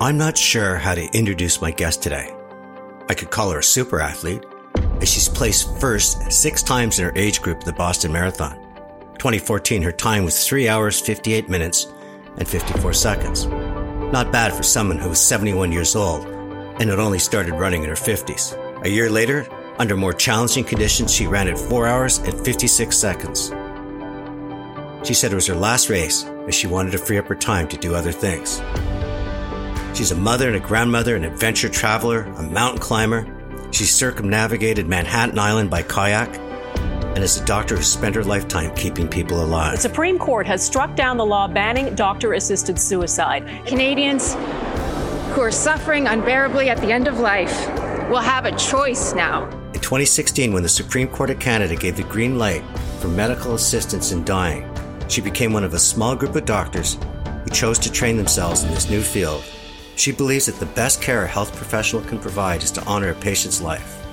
I'm 0.00 0.16
not 0.16 0.38
sure 0.38 0.76
how 0.76 0.94
to 0.94 1.12
introduce 1.12 1.60
my 1.60 1.72
guest 1.72 2.04
today. 2.04 2.32
I 3.08 3.14
could 3.14 3.32
call 3.32 3.50
her 3.50 3.58
a 3.58 3.64
super 3.64 4.00
athlete, 4.00 4.44
as 5.00 5.08
she's 5.08 5.28
placed 5.28 5.76
first 5.80 6.30
six 6.30 6.62
times 6.62 7.00
in 7.00 7.04
her 7.04 7.12
age 7.16 7.42
group 7.42 7.58
at 7.58 7.64
the 7.64 7.72
Boston 7.72 8.12
Marathon. 8.12 8.56
2014, 9.18 9.82
her 9.82 9.90
time 9.90 10.24
was 10.24 10.46
3 10.46 10.68
hours, 10.68 11.00
58 11.00 11.48
minutes, 11.48 11.88
and 12.36 12.46
54 12.46 12.92
seconds. 12.92 13.46
Not 13.46 14.30
bad 14.30 14.52
for 14.52 14.62
someone 14.62 14.98
who 14.98 15.08
was 15.08 15.20
71 15.20 15.72
years 15.72 15.96
old 15.96 16.26
and 16.28 16.88
had 16.88 17.00
only 17.00 17.18
started 17.18 17.54
running 17.54 17.82
in 17.82 17.88
her 17.88 17.96
50s. 17.96 18.54
A 18.84 18.88
year 18.88 19.10
later, 19.10 19.48
under 19.80 19.96
more 19.96 20.12
challenging 20.12 20.62
conditions, 20.62 21.12
she 21.12 21.26
ran 21.26 21.48
at 21.48 21.58
4 21.58 21.88
hours 21.88 22.18
and 22.18 22.44
56 22.44 22.96
seconds. 22.96 23.48
She 25.04 25.14
said 25.14 25.32
it 25.32 25.34
was 25.34 25.48
her 25.48 25.56
last 25.56 25.88
race 25.88 26.24
as 26.46 26.54
she 26.54 26.68
wanted 26.68 26.92
to 26.92 26.98
free 26.98 27.18
up 27.18 27.26
her 27.26 27.34
time 27.34 27.66
to 27.66 27.76
do 27.76 27.96
other 27.96 28.12
things. 28.12 28.62
She's 29.98 30.12
a 30.12 30.14
mother 30.14 30.46
and 30.46 30.54
a 30.54 30.60
grandmother, 30.60 31.16
an 31.16 31.24
adventure 31.24 31.68
traveler, 31.68 32.22
a 32.22 32.42
mountain 32.44 32.80
climber. 32.80 33.26
She's 33.72 33.92
circumnavigated 33.92 34.86
Manhattan 34.86 35.40
Island 35.40 35.70
by 35.70 35.82
kayak 35.82 36.38
and 36.78 37.18
is 37.18 37.40
a 37.40 37.44
doctor 37.44 37.74
who 37.76 37.82
spent 37.82 38.14
her 38.14 38.22
lifetime 38.22 38.72
keeping 38.76 39.08
people 39.08 39.42
alive. 39.42 39.72
The 39.72 39.80
Supreme 39.80 40.16
Court 40.16 40.46
has 40.46 40.64
struck 40.64 40.94
down 40.94 41.16
the 41.16 41.26
law 41.26 41.48
banning 41.48 41.96
doctor 41.96 42.34
assisted 42.34 42.78
suicide. 42.78 43.44
Canadians 43.66 44.34
who 45.34 45.40
are 45.40 45.50
suffering 45.50 46.06
unbearably 46.06 46.70
at 46.70 46.78
the 46.78 46.92
end 46.92 47.08
of 47.08 47.18
life 47.18 47.66
will 48.08 48.20
have 48.20 48.44
a 48.44 48.56
choice 48.56 49.14
now. 49.14 49.46
In 49.74 49.80
2016, 49.80 50.52
when 50.52 50.62
the 50.62 50.68
Supreme 50.68 51.08
Court 51.08 51.30
of 51.30 51.40
Canada 51.40 51.74
gave 51.74 51.96
the 51.96 52.04
green 52.04 52.38
light 52.38 52.62
for 53.00 53.08
medical 53.08 53.56
assistance 53.56 54.12
in 54.12 54.22
dying, 54.22 54.72
she 55.08 55.20
became 55.20 55.52
one 55.52 55.64
of 55.64 55.74
a 55.74 55.78
small 55.80 56.14
group 56.14 56.36
of 56.36 56.44
doctors 56.44 56.98
who 57.42 57.50
chose 57.50 57.80
to 57.80 57.90
train 57.90 58.16
themselves 58.16 58.62
in 58.62 58.70
this 58.70 58.88
new 58.88 59.02
field 59.02 59.42
she 59.98 60.12
believes 60.12 60.46
that 60.46 60.60
the 60.60 60.66
best 60.66 61.02
care 61.02 61.24
a 61.24 61.26
health 61.26 61.54
professional 61.56 62.02
can 62.02 62.18
provide 62.18 62.62
is 62.62 62.70
to 62.70 62.84
honor 62.84 63.10
a 63.10 63.14
patient's 63.14 63.60
life 63.60 64.04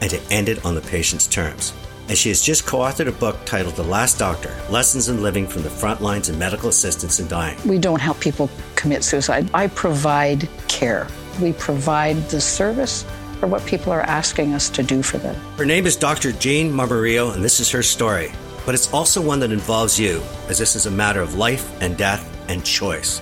and 0.00 0.10
to 0.10 0.20
end 0.30 0.48
it 0.48 0.64
on 0.64 0.74
the 0.74 0.80
patient's 0.80 1.26
terms. 1.26 1.74
And 2.08 2.16
she 2.16 2.30
has 2.30 2.40
just 2.40 2.66
co 2.66 2.78
authored 2.78 3.08
a 3.08 3.12
book 3.12 3.36
titled 3.44 3.76
The 3.76 3.82
Last 3.82 4.18
Doctor 4.18 4.56
Lessons 4.70 5.10
in 5.10 5.22
Living 5.22 5.46
from 5.46 5.62
the 5.62 5.70
Front 5.70 6.00
Lines 6.00 6.30
and 6.30 6.38
Medical 6.38 6.70
Assistance 6.70 7.20
in 7.20 7.28
Dying. 7.28 7.58
We 7.66 7.78
don't 7.78 8.00
help 8.00 8.18
people 8.20 8.48
commit 8.76 9.04
suicide. 9.04 9.50
I 9.52 9.66
provide 9.66 10.48
care, 10.68 11.06
we 11.42 11.52
provide 11.52 12.16
the 12.30 12.40
service 12.40 13.04
for 13.38 13.46
what 13.46 13.64
people 13.66 13.92
are 13.92 14.02
asking 14.02 14.54
us 14.54 14.70
to 14.70 14.82
do 14.82 15.02
for 15.02 15.18
them. 15.18 15.34
Her 15.58 15.66
name 15.66 15.86
is 15.86 15.94
Dr. 15.94 16.32
Jean 16.32 16.72
Marmoreo, 16.72 17.34
and 17.34 17.44
this 17.44 17.60
is 17.60 17.70
her 17.70 17.82
story. 17.82 18.32
But 18.64 18.74
it's 18.74 18.92
also 18.92 19.20
one 19.20 19.40
that 19.40 19.52
involves 19.52 20.00
you, 20.00 20.22
as 20.48 20.58
this 20.58 20.74
is 20.74 20.86
a 20.86 20.90
matter 20.90 21.20
of 21.20 21.34
life 21.34 21.70
and 21.82 21.96
death 21.96 22.26
and 22.48 22.64
choice. 22.64 23.20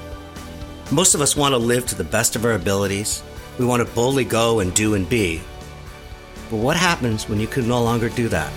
Most 0.92 1.16
of 1.16 1.20
us 1.20 1.34
want 1.34 1.52
to 1.52 1.58
live 1.58 1.84
to 1.86 1.96
the 1.96 2.04
best 2.04 2.36
of 2.36 2.44
our 2.44 2.52
abilities. 2.52 3.24
We 3.58 3.64
want 3.66 3.84
to 3.84 3.92
boldly 3.92 4.24
go 4.24 4.60
and 4.60 4.72
do 4.72 4.94
and 4.94 5.08
be. 5.08 5.40
But 6.48 6.58
what 6.58 6.76
happens 6.76 7.28
when 7.28 7.40
you 7.40 7.48
can 7.48 7.66
no 7.66 7.82
longer 7.82 8.08
do 8.08 8.28
that? 8.28 8.52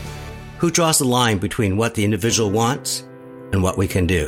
Who 0.60 0.70
draws 0.70 1.00
the 1.00 1.06
line 1.06 1.40
between 1.40 1.76
what 1.76 1.96
the 1.96 2.06
individual 2.06 2.52
wants 2.52 3.04
and 3.52 3.64
what 3.64 3.80
we 3.80 3.88
can 3.88 4.06
do? 4.06 4.28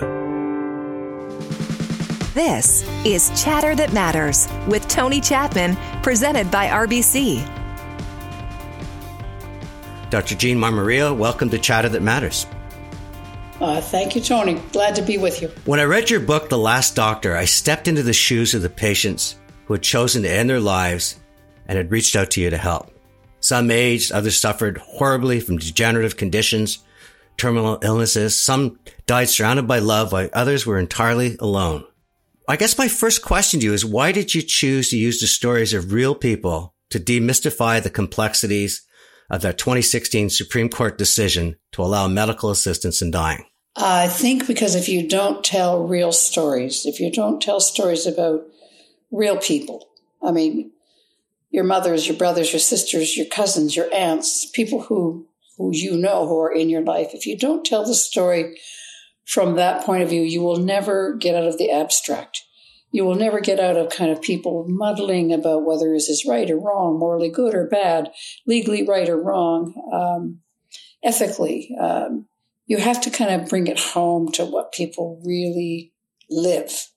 This 2.33 2.83
is 3.05 3.29
Chatter 3.39 3.75
That 3.75 3.93
Matters 3.93 4.47
with 4.67 4.87
Tony 4.87 5.21
Chapman, 5.21 5.77
presented 6.01 6.49
by 6.49 6.69
RBC. 6.69 7.47
Dr. 10.09 10.33
Jean 10.33 10.57
Marmoreo, 10.57 11.15
welcome 11.15 11.51
to 11.51 11.59
Chatter 11.59 11.89
That 11.89 12.01
Matters. 12.01 12.47
Uh, 13.61 13.79
thank 13.79 14.15
you, 14.15 14.21
Tony. 14.21 14.55
Glad 14.71 14.95
to 14.95 15.03
be 15.03 15.19
with 15.19 15.39
you. 15.39 15.47
When 15.65 15.79
I 15.79 15.83
read 15.83 16.09
your 16.09 16.19
book, 16.19 16.49
The 16.49 16.57
Last 16.57 16.95
Doctor, 16.95 17.37
I 17.37 17.45
stepped 17.45 17.87
into 17.87 18.01
the 18.01 18.11
shoes 18.11 18.55
of 18.55 18.63
the 18.63 18.69
patients 18.69 19.35
who 19.65 19.75
had 19.75 19.83
chosen 19.83 20.23
to 20.23 20.31
end 20.31 20.49
their 20.49 20.59
lives 20.59 21.19
and 21.67 21.77
had 21.77 21.91
reached 21.91 22.15
out 22.15 22.31
to 22.31 22.41
you 22.41 22.49
to 22.49 22.57
help. 22.57 22.91
Some 23.39 23.69
aged, 23.69 24.11
others 24.11 24.39
suffered 24.39 24.79
horribly 24.79 25.39
from 25.39 25.57
degenerative 25.57 26.17
conditions, 26.17 26.79
terminal 27.37 27.77
illnesses. 27.83 28.35
Some 28.35 28.79
died 29.05 29.29
surrounded 29.29 29.67
by 29.67 29.77
love, 29.77 30.11
while 30.11 30.29
others 30.33 30.65
were 30.65 30.79
entirely 30.79 31.37
alone. 31.39 31.85
I 32.47 32.55
guess 32.55 32.79
my 32.79 32.87
first 32.87 33.21
question 33.21 33.59
to 33.59 33.67
you 33.67 33.73
is 33.73 33.85
why 33.85 34.11
did 34.11 34.33
you 34.33 34.41
choose 34.41 34.89
to 34.89 34.97
use 34.97 35.21
the 35.21 35.27
stories 35.27 35.75
of 35.75 35.93
real 35.93 36.15
people 36.15 36.73
to 36.89 36.99
demystify 36.99 37.81
the 37.81 37.91
complexities 37.91 38.81
of 39.29 39.43
that 39.43 39.59
2016 39.59 40.31
Supreme 40.31 40.67
Court 40.67 40.97
decision 40.97 41.57
to 41.73 41.83
allow 41.83 42.07
medical 42.07 42.49
assistance 42.49 43.03
in 43.03 43.11
dying? 43.11 43.45
I 43.75 44.07
think 44.07 44.47
because 44.47 44.75
if 44.75 44.89
you 44.89 45.07
don't 45.07 45.43
tell 45.43 45.87
real 45.87 46.11
stories, 46.11 46.85
if 46.85 46.99
you 46.99 47.11
don't 47.11 47.41
tell 47.41 47.59
stories 47.59 48.05
about 48.05 48.45
real 49.11 49.37
people, 49.37 49.87
I 50.21 50.31
mean, 50.31 50.71
your 51.51 51.63
mothers, 51.63 52.07
your 52.07 52.17
brothers, 52.17 52.51
your 52.51 52.59
sisters, 52.59 53.15
your 53.15 53.27
cousins, 53.27 53.75
your 53.75 53.93
aunts, 53.93 54.45
people 54.45 54.81
who, 54.83 55.27
who 55.57 55.71
you 55.73 55.97
know 55.97 56.27
who 56.27 56.39
are 56.39 56.51
in 56.51 56.69
your 56.69 56.81
life, 56.81 57.09
if 57.13 57.25
you 57.25 57.37
don't 57.37 57.65
tell 57.65 57.85
the 57.85 57.95
story 57.95 58.57
from 59.25 59.55
that 59.55 59.85
point 59.85 60.03
of 60.03 60.09
view, 60.09 60.21
you 60.21 60.41
will 60.41 60.57
never 60.57 61.15
get 61.15 61.35
out 61.35 61.45
of 61.45 61.57
the 61.57 61.71
abstract. 61.71 62.43
You 62.91 63.05
will 63.05 63.15
never 63.15 63.39
get 63.39 63.59
out 63.59 63.77
of 63.77 63.89
kind 63.89 64.11
of 64.11 64.21
people 64.21 64.65
muddling 64.67 65.31
about 65.31 65.63
whether 65.65 65.93
this 65.93 66.09
is 66.09 66.25
right 66.25 66.49
or 66.49 66.59
wrong, 66.59 66.99
morally 66.99 67.29
good 67.29 67.53
or 67.53 67.67
bad, 67.67 68.11
legally 68.45 68.85
right 68.85 69.07
or 69.07 69.21
wrong, 69.21 69.73
um, 69.93 70.41
ethically. 71.01 71.73
Um, 71.79 72.27
you 72.71 72.77
have 72.77 73.01
to 73.01 73.09
kind 73.09 73.29
of 73.31 73.49
bring 73.49 73.67
it 73.67 73.77
home 73.77 74.31
to 74.31 74.45
what 74.45 74.71
people 74.71 75.21
really 75.25 75.91
live. 76.29 76.87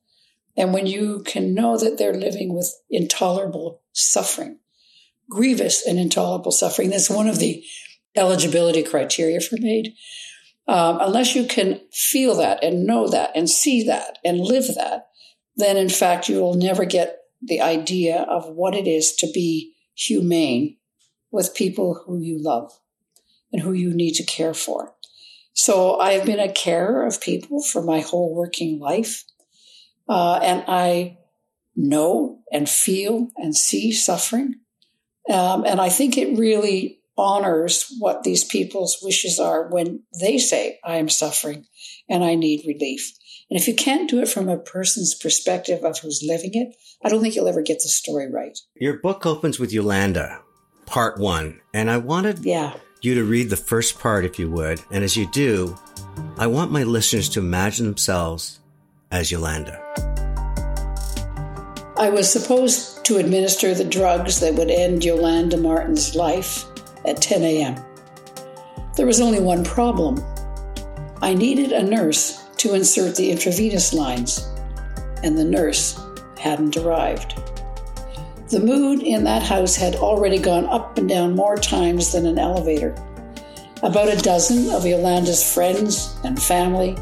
And 0.57 0.73
when 0.73 0.87
you 0.87 1.25
can 1.27 1.53
know 1.53 1.77
that 1.77 1.99
they're 1.99 2.15
living 2.15 2.55
with 2.55 2.73
intolerable 2.89 3.83
suffering, 3.93 4.61
grievous 5.29 5.85
and 5.85 5.99
intolerable 5.99 6.53
suffering, 6.53 6.91
that's 6.91 7.11
one 7.11 7.27
of 7.27 7.41
the 7.41 7.65
eligibility 8.15 8.85
criteria 8.85 9.41
for 9.41 9.57
MAID. 9.59 9.95
Um, 10.69 11.01
unless 11.01 11.35
you 11.35 11.45
can 11.45 11.81
feel 11.93 12.37
that 12.37 12.63
and 12.63 12.87
know 12.87 13.09
that 13.09 13.33
and 13.35 13.51
see 13.51 13.83
that 13.83 14.19
and 14.25 14.39
live 14.39 14.77
that, 14.77 15.09
then 15.57 15.77
in 15.77 15.89
fact 15.89 16.29
you 16.29 16.41
will 16.41 16.55
never 16.55 16.85
get 16.85 17.19
the 17.43 17.61
idea 17.61 18.23
of 18.31 18.49
what 18.49 18.77
it 18.77 18.87
is 18.87 19.13
to 19.17 19.27
be 19.35 19.73
humane 19.97 20.77
with 21.33 21.53
people 21.53 22.05
who 22.07 22.21
you 22.21 22.41
love 22.41 22.71
and 23.53 23.63
who 23.63 23.73
you 23.73 23.93
need 23.93 24.15
to 24.15 24.25
care 24.25 24.55
for. 24.55 24.95
So 25.55 26.01
I've 26.01 26.27
been 26.27 26.41
a 26.41 26.53
carer 26.53 27.07
of 27.07 27.21
people 27.21 27.63
for 27.63 27.81
my 27.81 28.01
whole 28.01 28.35
working 28.35 28.79
life. 28.79 29.25
Uh, 30.09 30.39
and 30.43 30.65
I 30.69 31.19
know 31.77 32.41
and 32.53 32.69
feel 32.69 33.31
and 33.37 33.57
see 33.57 33.93
suffering. 33.93 34.57
Um, 35.31 35.65
and 35.65 35.81
I 35.81 35.89
think 35.89 36.19
it 36.19 36.37
really 36.37 37.01
honors 37.17 37.87
what 37.99 38.25
these 38.25 38.45
people's 38.45 38.99
wishes 39.01 39.39
are 39.39 39.69
when 39.69 40.03
they 40.21 40.39
say, 40.39 40.81
I 40.85 40.97
am 40.97 41.09
suffering 41.09 41.67
and 42.09 42.25
I 42.25 42.35
need 42.35 42.67
relief. 42.67 43.13
And 43.49 43.59
if 43.59 43.69
you 43.69 43.75
can't 43.75 44.11
do 44.11 44.21
it 44.21 44.29
from 44.29 44.49
a 44.49 44.59
person's 44.59 45.15
perspective 45.15 45.85
of 45.85 45.99
who's 45.99 46.25
living 46.27 46.51
it, 46.55 46.75
I 47.05 47.09
don't 47.09 47.23
think 47.23 47.37
you'll 47.37 47.49
ever 47.49 47.63
get 47.63 47.79
the 47.83 47.89
story 47.89 48.31
right. 48.31 48.59
Your 48.75 48.99
book 48.99 49.25
opens 49.25 49.59
with 49.59 49.73
Yolanda, 49.73 50.41
part 50.87 51.19
one. 51.19 51.61
And 51.73 51.91
I 51.91 51.99
wanted 51.99 52.45
yeah 52.45 52.75
you 53.05 53.15
to 53.15 53.25
read 53.25 53.51
the 53.51 53.57
first 53.57 53.99
part, 53.99 54.25
if 54.25 54.39
you 54.39 54.51
would. 54.51 54.81
And 54.91 55.05
as 55.05 55.17
you 55.17 55.27
do, 55.31 55.79
I 56.39 56.47
want 56.47 56.73
my 56.73 56.83
listeners 56.83 57.29
to 57.31 57.41
imagine 57.41 57.87
themselves 57.87 58.61
as 59.11 59.31
Yolanda. 59.31 59.81
I 61.97 62.11
was 62.11 62.31
supposed 62.31 63.05
to 63.05 63.19
administer 63.19 63.75
the 63.75 63.85
drugs 63.85 64.41
that 64.41 64.55
would 64.55 64.71
end 64.71 65.05
Yolanda 65.05 65.57
Martin's 65.57 66.15
life 66.15 66.65
at 67.07 67.23
10 67.23 67.43
a.m. 67.43 67.77
There 68.97 69.07
was 69.07 69.21
only 69.21 69.41
one 69.41 69.65
problem. 69.65 70.25
I 71.23 71.35
needed 71.35 71.73
a 71.73 71.83
nurse 71.83 72.43
to 72.59 72.75
insert 72.75 73.17
the 73.17 73.31
intravenous 73.31 73.93
lines, 73.93 74.49
and 75.23 75.39
the 75.39 75.45
nurse 75.45 76.01
hadn't 76.39 76.77
arrived. 76.77 77.41
The 78.51 78.61
mood 78.61 79.03
in 79.03 79.25
that 79.25 79.43
house 79.43 79.75
had 79.75 79.95
already 79.95 80.39
gone 80.39 80.67
up 80.67 80.99
and 80.99 81.09
down 81.09 81.35
more 81.35 81.57
times 81.57 82.13
than 82.13 82.27
an 82.27 82.39
elevator. 82.39 82.95
About 83.83 84.13
a 84.13 84.21
dozen 84.21 84.71
of 84.71 84.85
Yolanda's 84.85 85.43
friends 85.43 86.15
and 86.25 86.41
family, 86.41 86.95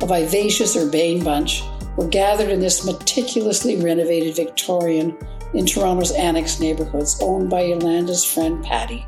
a 0.00 0.06
vivacious 0.06 0.76
urbane 0.76 1.22
bunch, 1.22 1.62
were 1.98 2.08
gathered 2.08 2.48
in 2.48 2.60
this 2.60 2.86
meticulously 2.86 3.76
renovated 3.76 4.34
Victorian 4.34 5.14
in 5.52 5.66
Toronto's 5.66 6.12
annex 6.12 6.58
neighborhoods 6.58 7.20
owned 7.20 7.50
by 7.50 7.62
Yolanda's 7.62 8.24
friend 8.24 8.64
Patty 8.64 9.06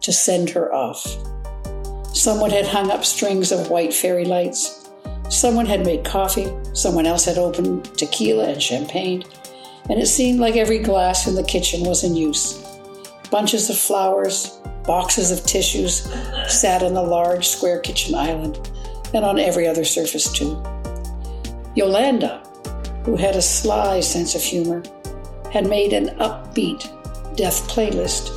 to 0.00 0.12
send 0.12 0.48
her 0.48 0.72
off. 0.72 1.04
Someone 2.14 2.50
had 2.50 2.66
hung 2.66 2.90
up 2.90 3.04
strings 3.04 3.52
of 3.52 3.68
white 3.68 3.92
fairy 3.92 4.24
lights. 4.24 4.88
Someone 5.28 5.66
had 5.66 5.84
made 5.84 6.04
coffee. 6.04 6.50
Someone 6.72 7.06
else 7.06 7.26
had 7.26 7.38
opened 7.38 7.84
tequila 7.98 8.48
and 8.48 8.62
champagne 8.62 9.24
and 9.88 10.00
it 10.00 10.06
seemed 10.06 10.40
like 10.40 10.56
every 10.56 10.78
glass 10.78 11.26
in 11.26 11.34
the 11.34 11.42
kitchen 11.42 11.84
was 11.84 12.04
in 12.04 12.16
use. 12.16 12.58
Bunches 13.30 13.70
of 13.70 13.76
flowers, 13.76 14.58
boxes 14.84 15.30
of 15.30 15.44
tissues 15.44 16.02
sat 16.48 16.82
on 16.82 16.94
the 16.94 17.02
large 17.02 17.48
square 17.48 17.80
kitchen 17.80 18.14
island 18.14 18.70
and 19.14 19.24
on 19.24 19.38
every 19.38 19.66
other 19.66 19.84
surface 19.84 20.32
too. 20.32 20.62
Yolanda 21.74 22.42
who 23.04 23.16
had 23.16 23.36
a 23.36 23.42
sly 23.42 24.00
sense 24.00 24.34
of 24.34 24.42
humor, 24.42 24.82
had 25.52 25.68
made 25.68 25.92
an 25.92 26.08
upbeat 26.18 26.88
death 27.36 27.68
playlist, 27.68 28.30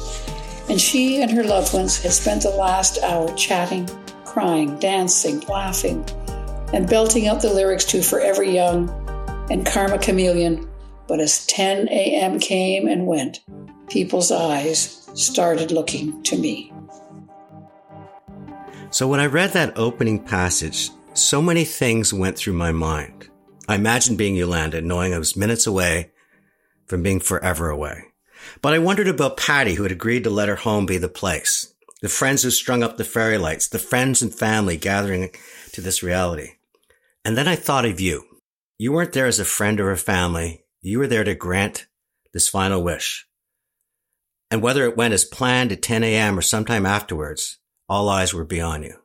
and 0.70 0.80
she 0.82 1.22
and 1.22 1.32
her 1.32 1.44
loved 1.44 1.74
ones 1.74 2.02
had 2.02 2.12
spent 2.12 2.44
the 2.44 2.50
last 2.50 2.98
hour 3.04 3.32
chatting, 3.36 3.88
crying, 4.26 4.78
dancing, 4.80 5.40
laughing, 5.42 6.04
and 6.74 6.90
belting 6.90 7.28
out 7.28 7.42
the 7.42 7.54
lyrics 7.54 7.86
to 7.86 8.02
Forever 8.02 8.44
Young 8.44 8.90
and 9.52 9.66
Karma 9.66 10.00
Chameleon. 10.00 10.68
But 11.08 11.20
as 11.20 11.46
10 11.46 11.88
a.m. 11.90 12.40
came 12.40 12.88
and 12.88 13.06
went, 13.06 13.42
people's 13.88 14.32
eyes 14.32 15.10
started 15.14 15.72
looking 15.72 16.22
to 16.24 16.38
me. 16.38 16.74
So 18.90 19.08
when 19.08 19.20
I 19.20 19.26
read 19.26 19.52
that 19.52 19.78
opening 19.78 20.24
passage, 20.24 20.90
so 21.14 21.42
many 21.42 21.66
things 21.66 22.14
went 22.14 22.38
through 22.38 22.54
my 22.54 22.72
mind. 22.72 23.30
I 23.68 23.76
imagined 23.76 24.18
being 24.18 24.36
Yolanda, 24.36 24.82
knowing 24.82 25.14
I 25.14 25.20
was 25.20 25.36
minutes 25.36 25.66
away 25.66 26.12
from 26.86 27.04
being 27.04 27.20
forever 27.20 27.70
away. 27.70 28.04
But 28.62 28.74
I 28.74 28.80
wondered 28.80 29.08
about 29.08 29.38
Patty, 29.38 29.76
who 29.76 29.84
had 29.84 29.92
agreed 29.92 30.24
to 30.26 30.30
let 30.30 30.50
her 30.50 30.56
home 30.56 30.86
be 30.86 30.98
the 30.98 31.10
place. 31.10 31.74
The 32.02 32.10
friends 32.10 32.44
who 32.44 32.52
strung 32.52 32.84
up 32.84 32.98
the 32.98 33.04
fairy 33.04 33.38
lights, 33.38 33.68
the 33.68 33.80
friends 33.80 34.22
and 34.22 34.34
family 34.34 34.78
gathering 34.78 35.32
to 35.72 35.82
this 35.82 36.04
reality. 36.04 36.52
And 37.24 37.38
then 37.38 37.48
I 37.48 37.56
thought 37.56 37.86
of 37.86 38.00
you. 38.00 38.24
You 38.78 38.92
weren't 38.92 39.14
there 39.14 39.26
as 39.26 39.40
a 39.40 39.46
friend 39.46 39.80
or 39.80 39.92
a 39.92 39.98
family. 39.98 40.65
You 40.86 41.00
were 41.00 41.08
there 41.08 41.24
to 41.24 41.34
grant 41.34 41.88
this 42.32 42.48
final 42.48 42.84
wish. 42.84 43.28
And 44.52 44.62
whether 44.62 44.84
it 44.86 44.96
went 44.96 45.16
as 45.16 45.26
planned 45.26 45.72
at 45.72 45.82
10 45.82 46.04
a.m. 46.04 46.38
or 46.38 46.44
sometime 46.44 46.86
afterwards, 46.86 47.58
all 47.90 48.08
eyes 48.08 48.36
were 48.36 48.46
beyond 48.46 48.84
you. 48.84 49.00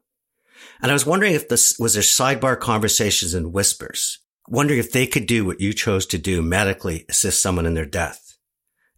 And 0.83 0.91
I 0.91 0.95
was 0.95 1.07
wondering 1.07 1.33
if 1.33 1.49
this 1.49 1.79
was 1.79 1.95
there 1.95 2.03
sidebar 2.03 2.61
conversations 2.61 3.33
and 3.33 3.55
whispers, 3.55 4.19
wondering 4.47 4.79
if 4.79 4.93
they 4.93 5.07
could 5.07 5.25
do 5.25 5.47
what 5.47 5.63
you 5.63 5.73
chose 5.73 6.05
to 6.09 6.19
do, 6.19 6.43
medically 6.43 7.07
assist 7.09 7.41
someone 7.41 7.65
in 7.65 7.73
their 7.73 7.87
death. 7.87 8.37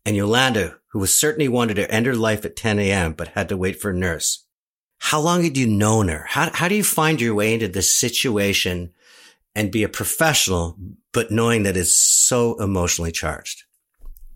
And 0.04 0.16
Yolanda, 0.16 0.78
who 0.88 0.98
was 0.98 1.14
certainly 1.14 1.46
wanted 1.46 1.74
to 1.74 1.88
end 1.88 2.06
her 2.06 2.16
life 2.16 2.44
at 2.44 2.56
10 2.56 2.80
a.m., 2.80 3.12
but 3.12 3.28
had 3.28 3.48
to 3.50 3.56
wait 3.56 3.80
for 3.80 3.92
a 3.92 3.96
nurse. 3.96 4.44
How 4.98 5.20
long 5.20 5.44
had 5.44 5.56
you 5.56 5.68
known 5.68 6.08
her? 6.08 6.24
How, 6.28 6.50
how 6.52 6.66
do 6.66 6.74
you 6.74 6.82
find 6.82 7.20
your 7.20 7.36
way 7.36 7.54
into 7.54 7.68
this 7.68 7.92
situation 7.92 8.92
and 9.54 9.70
be 9.70 9.82
a 9.82 9.88
professional, 9.88 10.76
but 11.12 11.30
knowing 11.30 11.62
that 11.64 11.76
it's 11.76 11.94
so 11.94 12.60
emotionally 12.60 13.12
charged? 13.12 13.64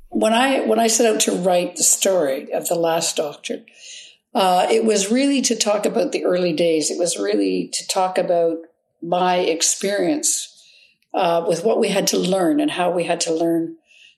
When 0.08 0.32
I, 0.32 0.60
when 0.60 0.78
I 0.78 0.86
set 0.86 1.12
out 1.12 1.20
to 1.22 1.32
write 1.32 1.76
the 1.76 1.82
story 1.82 2.52
of 2.52 2.68
the 2.68 2.74
last 2.74 3.16
doctor, 3.16 3.64
uh, 4.34 4.66
it 4.70 4.84
was 4.84 5.10
really 5.10 5.40
to 5.42 5.56
talk 5.56 5.86
about 5.86 6.12
the 6.12 6.24
early 6.24 6.52
days. 6.52 6.90
It 6.90 6.98
was 6.98 7.18
really 7.18 7.70
to 7.72 7.86
talk 7.88 8.18
about 8.18 8.58
my 9.02 9.36
experience 9.36 10.52
uh, 11.14 11.44
with 11.48 11.64
what 11.64 11.80
we 11.80 11.88
had 11.88 12.06
to 12.08 12.18
learn 12.18 12.60
and 12.60 12.70
how 12.70 12.90
we 12.90 13.04
had 13.04 13.20
to 13.22 13.34
learn 13.34 13.76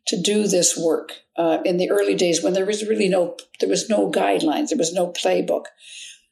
to 0.08 0.20
do 0.20 0.48
this 0.48 0.76
work 0.76 1.12
uh, 1.36 1.58
in 1.64 1.76
the 1.76 1.90
early 1.90 2.14
days 2.14 2.42
when 2.42 2.54
there 2.54 2.66
was 2.66 2.86
really 2.88 3.08
no 3.08 3.36
there 3.60 3.68
was 3.68 3.88
no 3.88 4.10
guidelines, 4.10 4.68
there 4.68 4.78
was 4.78 4.92
no 4.92 5.08
playbook. 5.08 5.66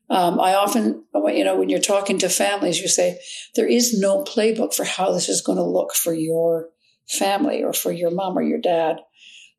Um, 0.08 0.38
I 0.38 0.54
often, 0.54 1.04
you 1.14 1.44
know, 1.44 1.56
when 1.56 1.68
you're 1.68 1.80
talking 1.80 2.18
to 2.18 2.28
families, 2.28 2.80
you 2.80 2.88
say 2.88 3.18
there 3.56 3.66
is 3.66 3.98
no 3.98 4.22
playbook 4.22 4.72
for 4.72 4.84
how 4.84 5.12
this 5.12 5.28
is 5.28 5.40
going 5.40 5.58
to 5.58 5.64
look 5.64 5.94
for 5.94 6.14
your 6.14 6.68
family 7.08 7.62
or 7.62 7.72
for 7.72 7.90
your 7.90 8.10
mom 8.10 8.38
or 8.38 8.42
your 8.42 8.60
dad. 8.60 8.98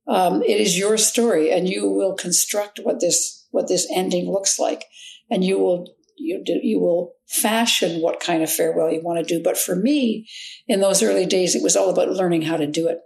Um, 0.08 0.42
it 0.42 0.62
is 0.62 0.78
your 0.78 0.98
story, 0.98 1.52
and 1.52 1.68
you 1.68 1.90
will 1.90 2.16
construct 2.16 2.80
what 2.82 3.02
this 3.02 3.46
what 3.52 3.68
this 3.68 3.88
ending 3.94 4.32
looks 4.32 4.58
like, 4.58 4.86
and 5.30 5.44
you 5.44 5.60
will 5.60 5.94
you 6.18 6.42
do, 6.46 6.60
you 6.64 6.80
will 6.80 7.14
fashion 7.28 8.02
what 8.02 8.22
kind 8.22 8.42
of 8.42 8.52
farewell 8.52 8.92
you 8.92 9.02
want 9.02 9.20
to 9.20 9.36
do. 9.36 9.44
But 9.44 9.58
for 9.58 9.76
me, 9.76 10.28
in 10.68 10.80
those 10.80 11.04
early 11.04 11.26
days, 11.26 11.56
it 11.56 11.64
was 11.64 11.76
all 11.76 11.90
about 11.90 12.10
learning 12.10 12.44
how 12.44 12.56
to 12.56 12.68
do 12.68 12.88
it. 12.88 13.00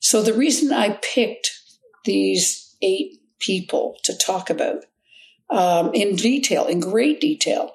So 0.00 0.22
the 0.22 0.32
reason 0.32 0.72
I 0.72 0.98
picked 1.02 1.50
these 2.06 2.74
eight 2.80 3.18
people 3.38 3.96
to 4.04 4.16
talk 4.16 4.48
about 4.48 4.84
um, 5.50 5.92
in 5.94 6.16
detail, 6.16 6.66
in 6.66 6.80
great 6.80 7.20
detail, 7.20 7.72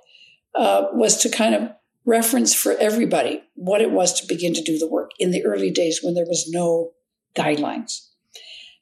uh, 0.56 0.86
was 0.94 1.18
to 1.18 1.30
kind 1.30 1.56
of 1.56 1.70
reference 2.06 2.54
for 2.54 2.74
everybody 2.74 3.42
what 3.56 3.82
it 3.82 3.92
was 3.92 4.20
to 4.20 4.28
begin 4.28 4.54
to 4.54 4.62
do 4.62 4.78
the 4.78 4.88
work 4.88 5.12
in 5.20 5.32
the 5.32 5.44
early 5.44 5.72
days 5.72 6.02
when 6.04 6.14
there 6.14 6.26
was 6.26 6.48
no 6.50 6.92
guidelines. 7.36 8.08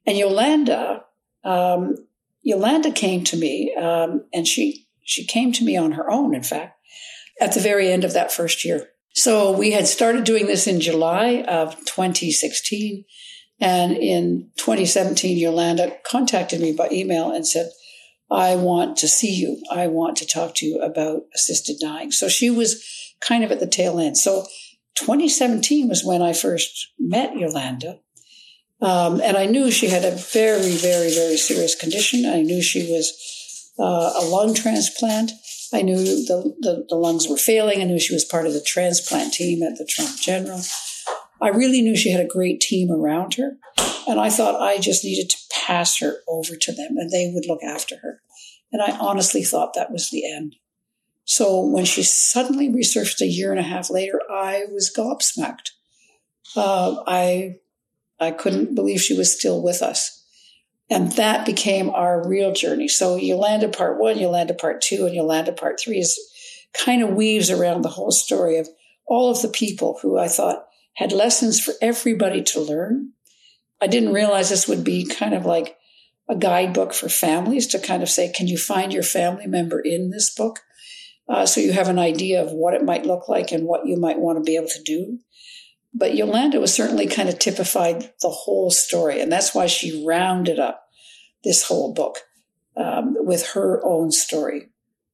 And 0.05 0.17
Yolanda 0.17 1.03
um, 1.43 1.95
Yolanda 2.41 2.91
came 2.91 3.23
to 3.25 3.37
me, 3.37 3.73
um, 3.75 4.25
and 4.33 4.47
she 4.47 4.87
she 5.03 5.25
came 5.25 5.51
to 5.53 5.63
me 5.63 5.75
on 5.77 5.93
her 5.93 6.09
own. 6.09 6.33
In 6.33 6.43
fact, 6.43 6.77
at 7.41 7.53
the 7.53 7.59
very 7.59 7.91
end 7.91 8.03
of 8.03 8.13
that 8.13 8.31
first 8.31 8.63
year. 8.63 8.89
So 9.15 9.51
we 9.51 9.71
had 9.71 9.87
started 9.87 10.23
doing 10.23 10.47
this 10.47 10.65
in 10.65 10.81
July 10.81 11.43
of 11.47 11.75
2016, 11.85 13.05
and 13.59 13.95
in 13.95 14.49
2017, 14.57 15.37
Yolanda 15.37 15.95
contacted 16.05 16.59
me 16.59 16.73
by 16.73 16.89
email 16.91 17.31
and 17.31 17.47
said, 17.47 17.69
"I 18.31 18.55
want 18.55 18.97
to 18.97 19.07
see 19.07 19.33
you. 19.33 19.61
I 19.71 19.87
want 19.87 20.17
to 20.17 20.27
talk 20.27 20.55
to 20.55 20.65
you 20.65 20.81
about 20.81 21.23
assisted 21.35 21.77
dying." 21.79 22.11
So 22.11 22.27
she 22.27 22.49
was 22.49 22.83
kind 23.19 23.43
of 23.43 23.51
at 23.51 23.59
the 23.59 23.67
tail 23.67 23.99
end. 23.99 24.17
So 24.17 24.45
2017 24.95 25.87
was 25.87 26.03
when 26.03 26.21
I 26.21 26.33
first 26.33 26.91
met 26.99 27.35
Yolanda. 27.35 27.99
Um, 28.81 29.21
and 29.21 29.37
I 29.37 29.45
knew 29.45 29.71
she 29.71 29.87
had 29.87 30.03
a 30.03 30.11
very, 30.11 30.75
very, 30.75 31.09
very 31.13 31.37
serious 31.37 31.73
condition. 31.73 32.25
I 32.25 32.41
knew 32.41 32.61
she 32.61 32.91
was 32.91 33.13
uh, 33.79 34.13
a 34.21 34.25
lung 34.25 34.53
transplant. 34.53 35.31
I 35.73 35.81
knew 35.81 35.97
the, 35.97 36.53
the, 36.59 36.85
the, 36.89 36.95
lungs 36.95 37.27
were 37.27 37.37
failing. 37.37 37.81
I 37.81 37.85
knew 37.85 37.99
she 37.99 38.13
was 38.13 38.25
part 38.25 38.45
of 38.45 38.53
the 38.53 38.61
transplant 38.61 39.33
team 39.33 39.63
at 39.63 39.77
the 39.77 39.85
Toronto 39.85 40.17
General. 40.21 40.61
I 41.41 41.47
really 41.47 41.81
knew 41.81 41.95
she 41.95 42.11
had 42.11 42.23
a 42.23 42.27
great 42.27 42.59
team 42.59 42.91
around 42.91 43.35
her. 43.35 43.57
And 44.07 44.19
I 44.19 44.29
thought 44.29 44.61
I 44.61 44.77
just 44.79 45.03
needed 45.03 45.29
to 45.29 45.37
pass 45.65 45.99
her 45.99 46.17
over 46.27 46.55
to 46.55 46.71
them 46.71 46.97
and 46.97 47.09
they 47.09 47.31
would 47.33 47.45
look 47.47 47.63
after 47.63 47.97
her. 47.97 48.21
And 48.71 48.81
I 48.81 48.97
honestly 48.97 49.43
thought 49.43 49.73
that 49.73 49.91
was 49.91 50.09
the 50.09 50.29
end. 50.29 50.55
So 51.25 51.65
when 51.65 51.85
she 51.85 52.03
suddenly 52.03 52.69
resurfaced 52.69 53.21
a 53.21 53.27
year 53.27 53.51
and 53.51 53.59
a 53.59 53.63
half 53.63 53.89
later, 53.89 54.19
I 54.29 54.65
was 54.71 54.93
gobsmacked. 54.95 55.69
Uh, 56.55 57.03
I 57.07 57.59
I 58.19 58.31
couldn't 58.31 58.75
believe 58.75 59.01
she 59.01 59.17
was 59.17 59.37
still 59.37 59.61
with 59.61 59.81
us. 59.81 60.23
And 60.89 61.11
that 61.13 61.45
became 61.45 61.89
our 61.89 62.27
real 62.27 62.53
journey. 62.53 62.87
So 62.87 63.15
you 63.15 63.35
land 63.35 63.61
Yolanda 63.61 63.77
part 63.77 63.99
one, 63.99 64.17
you 64.17 64.27
land 64.27 64.49
Yolanda 64.49 64.53
part 64.53 64.81
two, 64.81 65.05
and 65.05 65.15
you 65.15 65.23
land 65.23 65.47
Yolanda 65.47 65.53
part 65.53 65.79
three 65.79 65.99
is 65.99 66.19
kind 66.73 67.01
of 67.03 67.11
weaves 67.11 67.49
around 67.49 67.81
the 67.81 67.89
whole 67.89 68.11
story 68.11 68.57
of 68.57 68.67
all 69.05 69.31
of 69.31 69.41
the 69.41 69.47
people 69.47 69.99
who 70.01 70.17
I 70.17 70.27
thought 70.27 70.65
had 70.95 71.11
lessons 71.11 71.59
for 71.59 71.73
everybody 71.81 72.43
to 72.43 72.61
learn. 72.61 73.13
I 73.83 73.87
didn't 73.87 74.13
realize 74.13 74.49
this 74.49 74.65
would 74.69 74.85
be 74.85 75.05
kind 75.05 75.33
of 75.33 75.45
like 75.45 75.75
a 76.29 76.37
guidebook 76.37 76.93
for 76.93 77.09
families 77.09 77.67
to 77.67 77.79
kind 77.79 78.01
of 78.01 78.09
say, 78.09 78.31
can 78.31 78.47
you 78.47 78.57
find 78.57 78.93
your 78.93 79.03
family 79.03 79.45
member 79.45 79.77
in 79.77 80.09
this 80.09 80.33
book? 80.33 80.61
Uh, 81.27 81.45
so 81.45 81.59
you 81.59 81.73
have 81.73 81.89
an 81.89 81.99
idea 81.99 82.41
of 82.41 82.53
what 82.53 82.73
it 82.73 82.85
might 82.85 83.05
look 83.05 83.27
like 83.27 83.51
and 83.51 83.65
what 83.65 83.85
you 83.85 83.97
might 83.97 84.19
want 84.19 84.37
to 84.37 84.43
be 84.43 84.55
able 84.55 84.69
to 84.69 84.83
do. 84.83 85.19
But 85.93 86.15
Yolanda 86.15 86.61
was 86.61 86.73
certainly 86.73 87.07
kind 87.07 87.27
of 87.27 87.39
typified 87.39 88.13
the 88.21 88.29
whole 88.29 88.71
story. 88.71 89.19
And 89.19 89.29
that's 89.29 89.53
why 89.53 89.67
she 89.67 90.05
rounded 90.07 90.59
up 90.59 90.87
this 91.43 91.67
whole 91.67 91.93
book 91.93 92.19
um, 92.77 93.17
with 93.19 93.47
her 93.49 93.85
own 93.85 94.11
story 94.11 94.69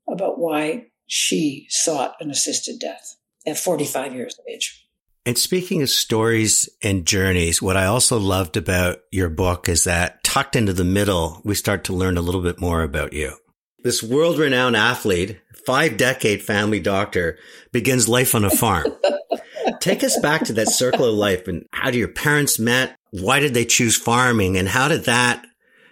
about 0.08 0.38
why 0.38 0.90
she 1.08 1.66
sought 1.70 2.18
an 2.20 2.30
assisted 2.30 2.78
death 2.80 3.16
at 3.48 3.58
45 3.58 4.14
years 4.14 4.38
of 4.38 4.46
age. 4.48 4.86
And 5.30 5.38
speaking 5.38 5.84
of 5.84 5.92
stories 5.92 6.68
and 6.82 7.06
journeys, 7.06 7.62
what 7.62 7.78
I 7.78 7.86
also 7.86 8.18
loved 8.18 8.58
about 8.58 9.02
your 9.12 9.30
book 9.30 9.70
is 9.70 9.84
that 9.84 10.24
tucked 10.24 10.56
into 10.56 10.74
the 10.74 10.84
middle, 10.84 11.40
we 11.44 11.54
start 11.54 11.84
to 11.84 11.94
learn 11.94 12.18
a 12.18 12.22
little 12.22 12.42
bit 12.42 12.60
more 12.60 12.82
about 12.82 13.14
you. 13.14 13.36
This 13.84 14.02
world 14.02 14.40
renowned 14.40 14.76
athlete, 14.76 15.40
five 15.68 15.98
decade 15.98 16.42
family 16.42 16.80
doctor, 16.80 17.38
begins 17.72 18.10
life 18.10 18.34
on 18.34 18.44
a 18.44 18.50
farm. 18.50 18.88
Take 19.80 20.04
us 20.04 20.20
back 20.20 20.46
to 20.46 20.54
that 20.54 20.70
circle 20.70 21.06
of 21.06 21.14
life 21.14 21.48
and 21.48 21.64
how 21.74 21.92
do 21.92 22.00
your 22.00 22.08
parents 22.08 22.58
met? 22.58 22.98
Why 23.12 23.40
did 23.40 23.54
they 23.54 23.66
choose 23.66 23.96
farming? 23.96 24.58
And 24.58 24.68
how 24.68 24.88
did 24.88 25.04
that, 25.04 25.46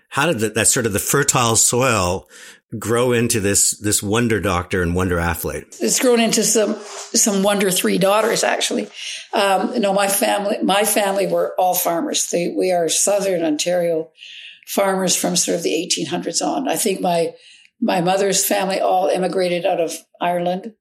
how 0.10 0.26
did 0.26 0.40
that, 0.40 0.56
that 0.56 0.68
sort 0.68 0.88
of 0.88 0.94
the 0.94 1.00
fertile 1.00 1.56
soil 1.56 2.28
grow 2.78 3.12
into 3.12 3.40
this, 3.40 3.72
this 3.80 4.04
wonder 4.04 4.40
doctor 4.40 4.82
and 4.82 4.96
wonder 4.96 5.20
athlete? 5.20 5.78
It's 5.80 6.00
grown 6.00 6.20
into 6.20 6.44
some, 6.44 6.76
some 6.76 7.44
wonder 7.44 7.72
three 7.72 7.98
daughters, 7.98 8.44
actually. 8.44 8.90
Um, 9.34 9.74
you 9.74 9.80
know, 9.80 9.94
my 9.94 10.08
family, 10.08 10.58
my 10.62 10.84
family 10.84 11.28
were 11.28 11.56
all 11.58 11.76
farmers. 11.76 12.30
They, 12.30 12.54
we 12.56 12.72
are 12.72 12.90
Southern 12.90 13.44
Ontario 13.44 14.10
farmers 14.68 15.16
from 15.16 15.36
sort 15.36 15.56
of 15.58 15.64
the 15.64 15.90
1800s 15.90 16.46
on. 16.46 16.68
I 16.68 16.76
think 16.76 17.00
my, 17.00 17.34
my 17.80 18.02
mother's 18.02 18.46
family 18.46 18.80
all 18.80 19.08
immigrated 19.08 19.66
out 19.66 19.80
of 19.80 19.94
Ireland 20.20 20.74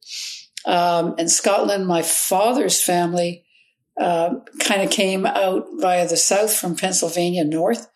um, 0.65 1.15
and 1.19 1.31
Scotland. 1.31 1.87
My 1.87 2.03
father's 2.03 2.83
family 2.83 3.45
uh, 3.99 4.35
kind 4.61 4.83
of 4.83 4.91
came 4.91 5.25
out 5.25 5.67
via 5.79 6.07
the 6.09 6.17
south 6.17 6.55
from 6.55 6.77
Pennsylvania 6.77 7.45
north. 7.45 7.89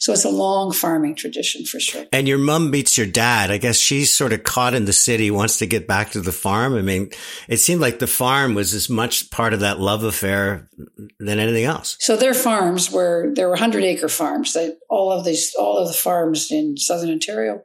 So 0.00 0.12
it's 0.12 0.24
a 0.24 0.30
long 0.30 0.72
farming 0.72 1.16
tradition 1.16 1.64
for 1.64 1.80
sure. 1.80 2.06
And 2.12 2.28
your 2.28 2.38
mom 2.38 2.70
meets 2.70 2.96
your 2.96 3.06
dad. 3.06 3.50
I 3.50 3.58
guess 3.58 3.76
she's 3.76 4.12
sort 4.12 4.32
of 4.32 4.44
caught 4.44 4.74
in 4.74 4.84
the 4.84 4.92
city, 4.92 5.30
wants 5.30 5.58
to 5.58 5.66
get 5.66 5.88
back 5.88 6.12
to 6.12 6.20
the 6.20 6.32
farm. 6.32 6.74
I 6.74 6.82
mean, 6.82 7.10
it 7.48 7.58
seemed 7.58 7.80
like 7.80 7.98
the 7.98 8.06
farm 8.06 8.54
was 8.54 8.74
as 8.74 8.88
much 8.88 9.30
part 9.30 9.52
of 9.52 9.60
that 9.60 9.80
love 9.80 10.04
affair 10.04 10.68
than 11.18 11.38
anything 11.38 11.64
else. 11.64 11.96
So 12.00 12.16
their 12.16 12.34
farms 12.34 12.90
were 12.90 13.32
there 13.34 13.48
were 13.48 13.56
hundred 13.56 13.84
acre 13.84 14.08
farms. 14.08 14.52
They, 14.52 14.72
all 14.88 15.10
of 15.10 15.24
these 15.24 15.54
all 15.58 15.78
of 15.78 15.88
the 15.88 15.94
farms 15.94 16.50
in 16.50 16.76
southern 16.76 17.10
Ontario 17.10 17.62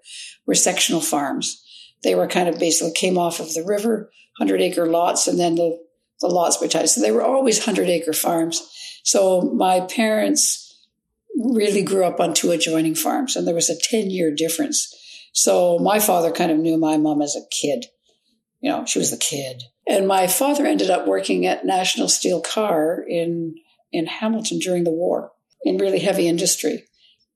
were 0.48 0.56
sectional 0.56 1.02
farms. 1.02 1.64
They 2.04 2.16
were 2.16 2.28
kind 2.28 2.50
of 2.50 2.60
basically 2.60 2.94
came 2.94 3.18
off 3.18 3.40
of 3.40 3.54
the 3.54 3.64
river, 3.64 4.12
hundred 4.38 4.62
acre 4.62 4.88
lots, 4.88 5.28
and 5.28 5.40
then 5.40 5.56
the 5.56 5.78
the 6.20 6.28
lots 6.28 6.60
were 6.60 6.68
tied. 6.68 6.90
So 6.90 7.02
they 7.02 7.12
were 7.12 7.24
always 7.24 7.64
hundred 7.64 7.90
acre 7.90 8.14
farms. 8.14 8.70
So 9.04 9.42
my 9.42 9.82
parents 9.82 10.63
really 11.36 11.84
grew 11.84 12.04
up 12.06 12.20
on 12.20 12.34
two 12.34 12.52
adjoining 12.52 12.96
farms, 12.96 13.36
and 13.36 13.48
there 13.48 13.56
was 13.56 13.70
a 13.70 13.80
ten 13.80 14.10
year 14.10 14.34
difference. 14.34 14.94
So 15.34 15.80
my 15.80 16.00
father 16.00 16.32
kind 16.32 16.52
of 16.52 16.60
knew 16.60 16.78
my 16.78 16.98
mom 16.98 17.22
as 17.22 17.36
a 17.36 17.48
kid. 17.50 17.86
You 18.62 18.70
know, 18.70 18.86
she 18.86 19.00
was 19.00 19.12
the 19.12 19.18
kid. 19.18 19.64
And 19.88 20.08
my 20.08 20.28
father 20.28 20.66
ended 20.66 20.90
up 20.90 21.08
working 21.08 21.46
at 21.46 21.66
National 21.66 22.08
Steel 22.08 22.40
Car 22.40 23.04
in, 23.06 23.56
in 23.92 24.06
Hamilton 24.06 24.60
during 24.60 24.86
the 24.86 24.92
war 24.92 25.32
in 25.64 25.78
really 25.78 26.00
heavy 26.00 26.28
industry. 26.28 26.86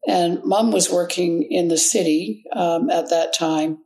And 0.08 0.42
mom 0.46 0.72
was 0.72 0.90
working 0.90 1.44
in 1.44 1.68
the 1.68 1.78
city 1.78 2.44
um, 2.54 2.90
at 2.90 3.10
that 3.10 3.34
time. 3.34 3.80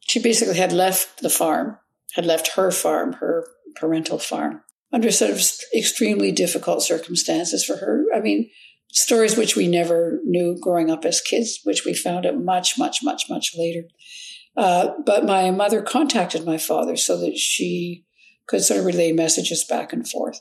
She 0.00 0.20
basically 0.20 0.56
had 0.56 0.72
left 0.72 1.22
the 1.22 1.30
farm, 1.30 1.78
had 2.14 2.26
left 2.26 2.54
her 2.54 2.70
farm, 2.70 3.14
her 3.14 3.48
parental 3.74 4.18
farm, 4.18 4.62
under 4.92 5.10
sort 5.10 5.32
of 5.32 5.42
extremely 5.76 6.30
difficult 6.30 6.82
circumstances 6.82 7.64
for 7.64 7.76
her. 7.78 8.04
I 8.14 8.20
mean, 8.20 8.50
stories 8.92 9.36
which 9.36 9.56
we 9.56 9.68
never 9.68 10.20
knew 10.24 10.58
growing 10.60 10.90
up 10.90 11.04
as 11.04 11.20
kids, 11.20 11.60
which 11.64 11.84
we 11.84 11.94
found 11.94 12.26
out 12.26 12.42
much, 12.42 12.78
much, 12.78 13.02
much, 13.02 13.24
much 13.28 13.52
later. 13.56 13.84
Uh, 14.56 14.94
but 15.04 15.24
my 15.24 15.50
mother 15.50 15.82
contacted 15.82 16.44
my 16.44 16.56
father 16.56 16.96
so 16.96 17.18
that 17.18 17.36
she 17.36 18.04
could 18.46 18.62
sort 18.62 18.80
of 18.80 18.86
relay 18.86 19.12
messages 19.12 19.64
back 19.64 19.92
and 19.92 20.08
forth 20.08 20.40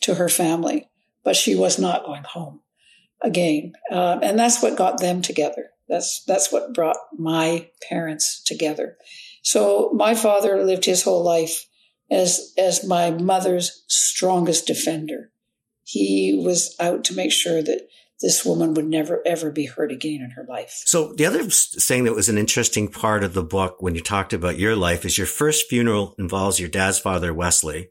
to 0.00 0.14
her 0.14 0.28
family. 0.28 0.88
But 1.24 1.36
she 1.36 1.54
was 1.54 1.78
not 1.78 2.04
going 2.04 2.24
home 2.24 2.60
again, 3.22 3.74
um, 3.92 4.20
and 4.22 4.36
that's 4.36 4.60
what 4.60 4.76
got 4.76 4.98
them 4.98 5.22
together. 5.22 5.70
That's 5.88 6.24
that's 6.24 6.50
what 6.50 6.74
brought 6.74 6.96
my 7.16 7.68
parents 7.88 8.42
together. 8.42 8.96
So 9.42 9.92
my 9.94 10.14
father 10.14 10.64
lived 10.64 10.84
his 10.84 11.02
whole 11.02 11.22
life 11.22 11.66
as 12.10 12.52
as 12.58 12.84
my 12.84 13.10
mother's 13.10 13.84
strongest 13.86 14.66
defender. 14.66 15.30
He 15.84 16.40
was 16.42 16.74
out 16.78 17.04
to 17.04 17.14
make 17.14 17.32
sure 17.32 17.62
that 17.62 17.88
this 18.20 18.44
woman 18.44 18.74
would 18.74 18.86
never 18.86 19.20
ever 19.26 19.50
be 19.50 19.66
hurt 19.66 19.90
again 19.90 20.20
in 20.22 20.30
her 20.30 20.46
life. 20.48 20.82
So 20.86 21.12
the 21.12 21.26
other 21.26 21.42
thing 21.44 22.04
that 22.04 22.14
was 22.14 22.28
an 22.28 22.38
interesting 22.38 22.88
part 22.88 23.24
of 23.24 23.34
the 23.34 23.42
book 23.42 23.76
when 23.80 23.94
you 23.94 24.00
talked 24.00 24.32
about 24.32 24.58
your 24.58 24.76
life 24.76 25.04
is 25.04 25.18
your 25.18 25.26
first 25.26 25.68
funeral 25.68 26.14
involves 26.18 26.60
your 26.60 26.68
dad's 26.68 27.00
father, 27.00 27.34
Wesley. 27.34 27.90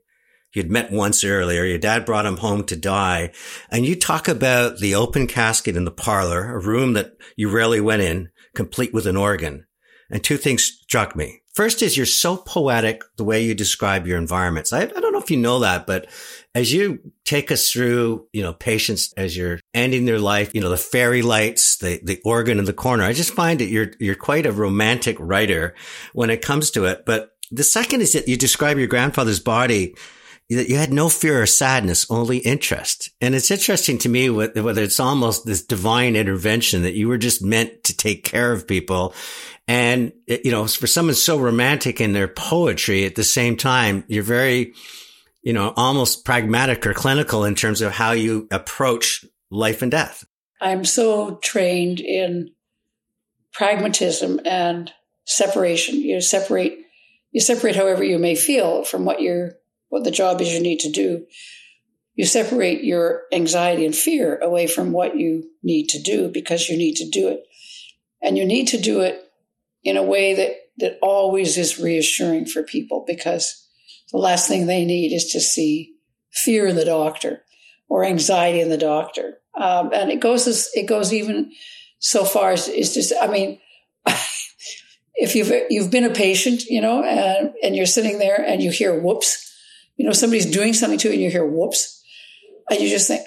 You'd 0.53 0.71
met 0.71 0.91
once 0.91 1.24
earlier. 1.24 1.63
Your 1.63 1.77
dad 1.77 2.05
brought 2.05 2.25
him 2.25 2.38
home 2.38 2.65
to 2.65 2.75
die. 2.75 3.31
And 3.69 3.86
you 3.86 3.95
talk 3.95 4.27
about 4.27 4.79
the 4.79 4.95
open 4.95 5.27
casket 5.27 5.77
in 5.77 5.86
the 5.86 5.91
parlor, 5.91 6.53
a 6.53 6.60
room 6.60 6.93
that 6.93 7.13
you 7.38 7.50
rarely 7.50 7.79
went 7.79 8.01
in, 8.01 8.31
complete 8.53 8.93
with 8.93 9.07
an 9.07 9.15
organ. 9.15 9.65
And 10.12 10.24
two 10.24 10.38
things 10.38 10.63
struck 10.63 11.15
me. 11.15 11.41
First 11.53 11.82
is 11.82 11.98
you're 11.98 12.06
so 12.06 12.38
poetic 12.38 13.03
the 13.18 13.25
way 13.25 13.41
you 13.41 13.53
describe 13.53 14.08
your 14.08 14.18
environments. 14.18 14.72
I, 14.72 14.84
I 14.84 14.86
don't 14.86 15.12
know 15.12 15.20
if 15.20 15.32
you 15.32 15.38
know 15.38 15.60
that, 15.60 15.86
but 15.86 16.08
as 16.56 16.72
you 16.72 17.00
take 17.25 17.51
us 17.51 17.70
through, 17.70 18.27
you 18.32 18.41
know, 18.41 18.53
patients 18.53 19.13
as 19.18 19.36
you're 19.36 19.60
ending 19.74 20.06
their 20.06 20.20
life, 20.20 20.56
you 20.56 20.62
know, 20.62 20.70
the 20.70 20.77
fairy 20.77 21.22
lights, 21.22 21.77
the, 21.77 22.00
the 22.03 22.22
organ 22.24 22.58
in 22.58 22.65
the 22.65 22.74
corner, 22.74 23.03
I 23.03 23.12
just 23.12 23.34
find 23.34 23.60
that 23.60 23.68
you're, 23.68 23.91
you're 24.00 24.15
quite 24.15 24.46
a 24.46 24.51
romantic 24.51 25.18
writer 25.20 25.75
when 26.13 26.30
it 26.30 26.41
comes 26.41 26.72
to 26.72 26.86
it. 26.86 27.06
But 27.06 27.32
the 27.51 27.63
second 27.63 28.01
is 28.01 28.13
that 28.13 28.30
you 28.30 28.38
describe 28.38 28.77
your 28.77 28.88
grandfather's 28.88 29.41
body 29.41 29.96
that 30.58 30.70
you 30.70 30.77
had 30.77 30.91
no 30.91 31.10
fear 31.10 31.41
or 31.41 31.46
sadness, 31.46 32.10
only 32.10 32.38
interest. 32.39 33.10
And 33.22 33.36
it's 33.36 33.51
interesting 33.51 33.98
to 34.00 34.10
me 34.10 34.29
whether 34.29 34.81
it's 34.81 35.00
almost 35.00 35.46
this 35.46 35.63
divine 35.63 36.15
intervention 36.15 36.81
that 36.84 36.96
you 36.96 37.08
were 37.08 37.17
just 37.17 37.41
meant 37.43 37.84
to 37.86 37.96
take 37.96 38.24
care 38.24 38.51
of 38.51 38.67
people. 38.67 39.13
And, 39.67 40.12
you 40.27 40.51
know, 40.51 40.67
for 40.67 40.88
someone 40.88 41.15
so 41.15 41.39
romantic 41.39 42.01
in 42.01 42.13
their 42.13 42.27
poetry 42.27 43.05
at 43.05 43.15
the 43.15 43.24
same 43.24 43.55
time, 43.55 44.03
you're 44.08 44.24
very, 44.24 44.74
you 45.41 45.53
know, 45.53 45.74
almost 45.77 46.25
pragmatic 46.25 46.86
or 46.86 46.93
clinical 46.93 47.46
in 47.46 47.55
terms 47.55 47.81
of 47.81 47.93
how 47.93 48.12
you 48.12 48.48
approach 48.51 49.24
life 49.50 49.81
and 49.81 49.91
death. 49.91 50.25
I'm 50.60 50.84
so 50.84 51.38
trained 51.38 52.00
in 52.00 52.51
pragmatism 53.53 54.41
and 54.46 54.91
separation. 55.25 55.96
You 55.96 56.20
separate, 56.20 56.77
you 57.31 57.39
separate 57.39 57.75
however 57.75 58.03
you 58.03 58.20
may 58.20 58.36
feel 58.36 58.84
from 58.84 59.05
what 59.05 59.22
you're, 59.22 59.53
what 59.91 60.05
the 60.05 60.10
job 60.10 60.39
is 60.39 60.51
you 60.51 60.62
need 60.62 60.79
to 60.79 60.89
do. 60.89 61.25
You 62.15 62.25
separate 62.25 62.83
your 62.83 63.24
anxiety 63.33 63.86
and 63.86 63.93
fear 63.93 64.39
away 64.39 64.65
from 64.65 64.93
what 64.93 65.17
you 65.17 65.50
need 65.62 65.89
to 65.89 66.01
do 66.01 66.29
because 66.29 66.69
you 66.69 66.77
need 66.77 66.95
to 66.95 67.10
do 67.10 67.27
it. 67.27 67.43
And 68.21 68.38
you 68.38 68.45
need 68.45 68.69
to 68.69 68.79
do 68.79 69.01
it 69.01 69.21
in 69.83 69.98
a 69.98 70.03
way 70.03 70.33
that, 70.36 70.55
that 70.77 70.98
always 71.01 71.57
is 71.57 71.77
reassuring 71.77 72.45
for 72.45 72.63
people 72.63 73.03
because 73.05 73.67
the 74.12 74.17
last 74.17 74.48
thing 74.48 74.65
they 74.65 74.86
need 74.86 75.13
is 75.13 75.25
to 75.33 75.41
see 75.41 75.95
fear 76.31 76.67
in 76.67 76.77
the 76.77 76.86
doctor 76.86 77.43
or 77.89 78.05
anxiety 78.05 78.62
in 78.62 78.69
the 78.69 78.77
doctor. 78.77 79.39
Um, 79.60 79.91
and 79.93 80.10
it 80.10 80.21
goes 80.21 80.48
as, 80.48 80.69
it 80.74 80.88
goes 80.88 81.12
even 81.12 81.51
so 82.00 82.24
far 82.24 82.51
as 82.51 82.69
is 82.69 82.93
just, 82.93 83.12
I 83.21 83.27
mean, 83.27 83.60
if 85.15 85.36
you've, 85.36 85.51
you've 85.69 85.91
been 85.91 86.05
a 86.05 86.13
patient, 86.13 86.63
you 86.63 86.79
know, 86.79 87.03
and, 87.03 87.53
and 87.62 87.75
you're 87.75 87.86
sitting 87.86 88.19
there 88.19 88.41
and 88.41 88.63
you 88.63 88.71
hear 88.71 88.98
whoops, 88.98 89.50
you 90.01 90.08
know, 90.08 90.13
somebody's 90.13 90.51
doing 90.51 90.74
something 90.74 91.00
to 91.00 91.08
you 91.08 91.13
and 91.13 91.24
you 91.24 91.31
hear 91.31 91.46
whoops 91.46 92.03
and 92.70 92.79
you 92.79 92.89
just 92.89 93.08
think, 93.08 93.25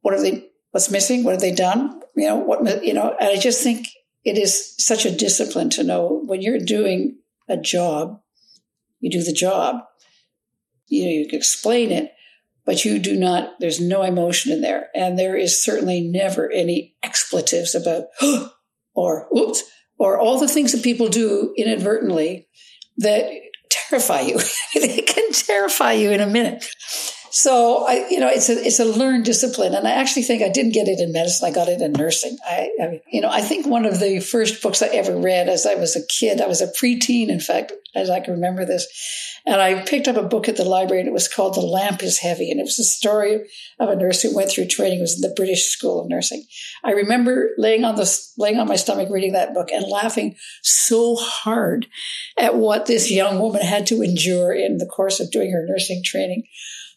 what 0.00 0.14
have 0.14 0.22
they, 0.22 0.48
what's 0.70 0.90
missing? 0.90 1.24
What 1.24 1.32
have 1.32 1.40
they 1.40 1.54
done? 1.54 2.00
You 2.16 2.28
know, 2.28 2.36
what, 2.36 2.84
you 2.84 2.94
know, 2.94 3.14
and 3.18 3.28
I 3.28 3.36
just 3.36 3.62
think 3.62 3.88
it 4.24 4.38
is 4.38 4.74
such 4.78 5.04
a 5.04 5.16
discipline 5.16 5.70
to 5.70 5.84
know 5.84 6.22
when 6.26 6.42
you're 6.42 6.58
doing 6.58 7.18
a 7.48 7.56
job, 7.56 8.20
you 9.00 9.10
do 9.10 9.22
the 9.22 9.32
job 9.32 9.82
you 10.92 11.04
know, 11.04 11.10
you 11.10 11.26
can 11.26 11.38
explain 11.38 11.90
it, 11.90 12.12
but 12.66 12.84
you 12.84 12.98
do 12.98 13.16
not, 13.16 13.54
there's 13.60 13.80
no 13.80 14.02
emotion 14.02 14.52
in 14.52 14.60
there. 14.60 14.88
And 14.94 15.18
there 15.18 15.36
is 15.36 15.62
certainly 15.62 16.02
never 16.02 16.50
any 16.50 16.94
expletives 17.02 17.74
about, 17.74 18.04
or 18.94 19.26
oops, 19.36 19.64
or 19.98 20.18
all 20.18 20.38
the 20.38 20.48
things 20.48 20.72
that 20.72 20.84
people 20.84 21.08
do 21.08 21.54
inadvertently 21.56 22.46
that 22.98 23.26
terrify 23.92 24.20
you. 24.20 24.38
they 24.74 25.02
can 25.02 25.32
terrify 25.32 25.92
you 25.92 26.10
in 26.10 26.20
a 26.20 26.26
minute. 26.26 26.64
So 27.30 27.86
I, 27.86 28.06
you 28.10 28.20
know, 28.20 28.28
it's 28.28 28.50
a 28.50 28.62
it's 28.62 28.78
a 28.78 28.84
learned 28.84 29.24
discipline, 29.24 29.74
and 29.74 29.88
I 29.88 29.92
actually 29.92 30.22
think 30.22 30.42
I 30.42 30.50
didn't 30.50 30.72
get 30.72 30.86
it 30.86 31.00
in 31.00 31.12
medicine. 31.12 31.48
I 31.48 31.50
got 31.50 31.68
it 31.68 31.80
in 31.80 31.92
nursing. 31.92 32.36
I, 32.44 32.70
I, 32.80 33.00
you 33.10 33.22
know, 33.22 33.30
I 33.30 33.40
think 33.40 33.66
one 33.66 33.86
of 33.86 34.00
the 34.00 34.20
first 34.20 34.62
books 34.62 34.82
I 34.82 34.88
ever 34.88 35.16
read 35.16 35.48
as 35.48 35.64
I 35.64 35.74
was 35.74 35.96
a 35.96 36.06
kid, 36.06 36.42
I 36.42 36.46
was 36.46 36.60
a 36.60 36.66
preteen, 36.66 37.28
in 37.28 37.40
fact, 37.40 37.72
as 37.94 38.10
I 38.10 38.20
can 38.20 38.34
remember 38.34 38.66
this, 38.66 38.86
and 39.44 39.60
I 39.60 39.82
picked 39.82 40.06
up 40.06 40.16
a 40.16 40.22
book 40.22 40.48
at 40.48 40.56
the 40.56 40.64
library 40.64 41.00
and 41.00 41.08
it 41.08 41.12
was 41.12 41.28
called 41.28 41.54
The 41.54 41.60
Lamp 41.60 42.02
is 42.02 42.18
Heavy. 42.18 42.50
And 42.50 42.60
it 42.60 42.64
was 42.64 42.78
a 42.78 42.84
story 42.84 43.40
of 43.80 43.88
a 43.88 43.96
nurse 43.96 44.22
who 44.22 44.34
went 44.34 44.50
through 44.50 44.66
training, 44.66 44.98
it 44.98 45.02
was 45.02 45.16
in 45.16 45.28
the 45.28 45.34
British 45.34 45.64
School 45.64 46.00
of 46.00 46.08
Nursing. 46.08 46.44
I 46.84 46.92
remember 46.92 47.50
laying 47.58 47.84
on 47.84 47.96
the, 47.96 48.28
laying 48.38 48.58
on 48.58 48.68
my 48.68 48.76
stomach 48.76 49.08
reading 49.10 49.32
that 49.32 49.54
book 49.54 49.70
and 49.72 49.84
laughing 49.90 50.36
so 50.62 51.16
hard 51.16 51.86
at 52.38 52.56
what 52.56 52.86
this 52.86 53.10
young 53.10 53.40
woman 53.40 53.62
had 53.62 53.86
to 53.88 54.02
endure 54.02 54.52
in 54.52 54.78
the 54.78 54.86
course 54.86 55.18
of 55.18 55.30
doing 55.30 55.50
her 55.50 55.66
nursing 55.66 56.02
training. 56.04 56.44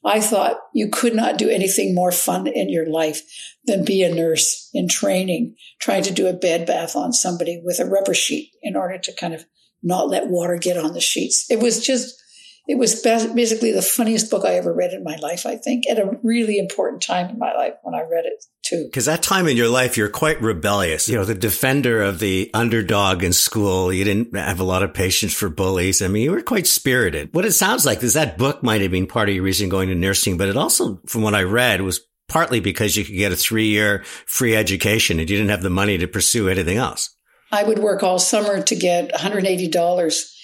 I 0.04 0.22
thought 0.22 0.60
you 0.72 0.90
could 0.90 1.16
not 1.16 1.40
do 1.40 1.50
anything 1.50 1.96
more 1.96 2.12
fun 2.12 2.46
in 2.46 2.70
your 2.70 2.88
life 2.88 3.24
than 3.66 3.84
be 3.84 4.04
a 4.04 4.14
nurse 4.14 4.70
in 4.72 4.88
training, 4.88 5.56
trying 5.82 6.04
to 6.04 6.14
do 6.14 6.28
a 6.28 6.34
bed 6.34 6.68
bath 6.68 6.96
on 6.96 7.12
somebody 7.12 7.60
with 7.66 7.80
a 7.80 7.86
rubber 7.86 8.14
sheet 8.14 8.52
in 8.62 8.76
order 8.76 9.00
to 9.00 9.16
kind 9.16 9.34
of 9.34 9.46
not 9.82 10.08
let 10.08 10.28
water 10.28 10.58
get 10.58 10.78
on 10.78 10.94
the 10.94 11.02
sheets. 11.02 11.50
It 11.50 11.60
was 11.60 11.84
just 11.84 12.22
it 12.68 12.78
was 12.78 13.02
basically 13.02 13.72
the 13.72 13.82
funniest 13.82 14.32
book 14.32 14.44
I 14.44 14.56
ever 14.56 14.74
read 14.74 14.92
in 14.92 15.04
my 15.04 15.16
life, 15.18 15.46
I 15.46 15.56
think, 15.56 15.88
at 15.88 16.00
a 16.00 16.18
really 16.24 16.58
important 16.58 17.04
time 17.04 17.30
in 17.30 17.38
my 17.38 17.54
life 17.54 17.74
when 17.84 17.94
I 17.94 18.02
read 18.02 18.26
it 18.26 18.44
too. 18.64 18.86
Because 18.86 19.06
that 19.06 19.22
time 19.22 19.48
in 19.48 19.56
your 19.56 19.70
life, 19.70 19.98
you're 19.98 20.10
quite 20.10 20.42
rebellious. 20.42 21.08
You 21.08 21.16
know, 21.16 21.26
the 21.26 21.36
defender 21.36 22.02
of 22.02 22.20
the 22.20 22.50
underdog 22.54 23.24
in 23.24 23.34
school. 23.34 23.94
You 23.94 24.04
didn't 24.04 24.36
have 24.36 24.60
a 24.60 24.64
lot 24.64 24.82
of 24.82 24.94
patience 24.94 25.34
for 25.34 25.50
bullies. 25.50 26.02
I 26.02 26.08
mean, 26.08 26.24
you 26.24 26.32
were 26.32 26.42
quite 26.42 26.66
spirited. 26.66 27.30
What 27.34 27.46
it 27.46 27.54
sounds 27.54 27.86
like 27.86 28.02
is 28.02 28.16
that 28.16 28.38
book 28.38 28.64
might 28.64 28.82
have 28.82 28.92
been 28.92 29.08
part 29.08 29.30
of 29.30 29.36
your 29.36 29.44
reason 29.44 29.70
going 29.70 29.90
to 29.90 29.96
nursing, 29.96 30.38
but 30.38 30.50
it 30.50 30.58
also, 30.58 31.00
from 31.06 31.22
what 31.22 31.36
I 31.36 31.44
read, 31.44 31.82
was 31.82 32.02
partly 32.28 32.60
because 32.60 32.98
you 32.98 33.06
could 33.06 33.16
get 33.16 33.32
a 33.32 33.36
three 33.36 33.68
year 33.68 34.04
free 34.26 34.56
education 34.56 35.20
and 35.20 35.30
you 35.30 35.38
didn't 35.38 35.52
have 35.52 35.62
the 35.62 35.70
money 35.70 36.00
to 36.00 36.08
pursue 36.08 36.50
anything 36.50 36.78
else. 36.78 37.16
I 37.52 37.64
would 37.64 37.80
work 37.80 38.02
all 38.02 38.18
summer 38.18 38.62
to 38.64 38.76
get 38.76 39.14
$180 39.14 40.35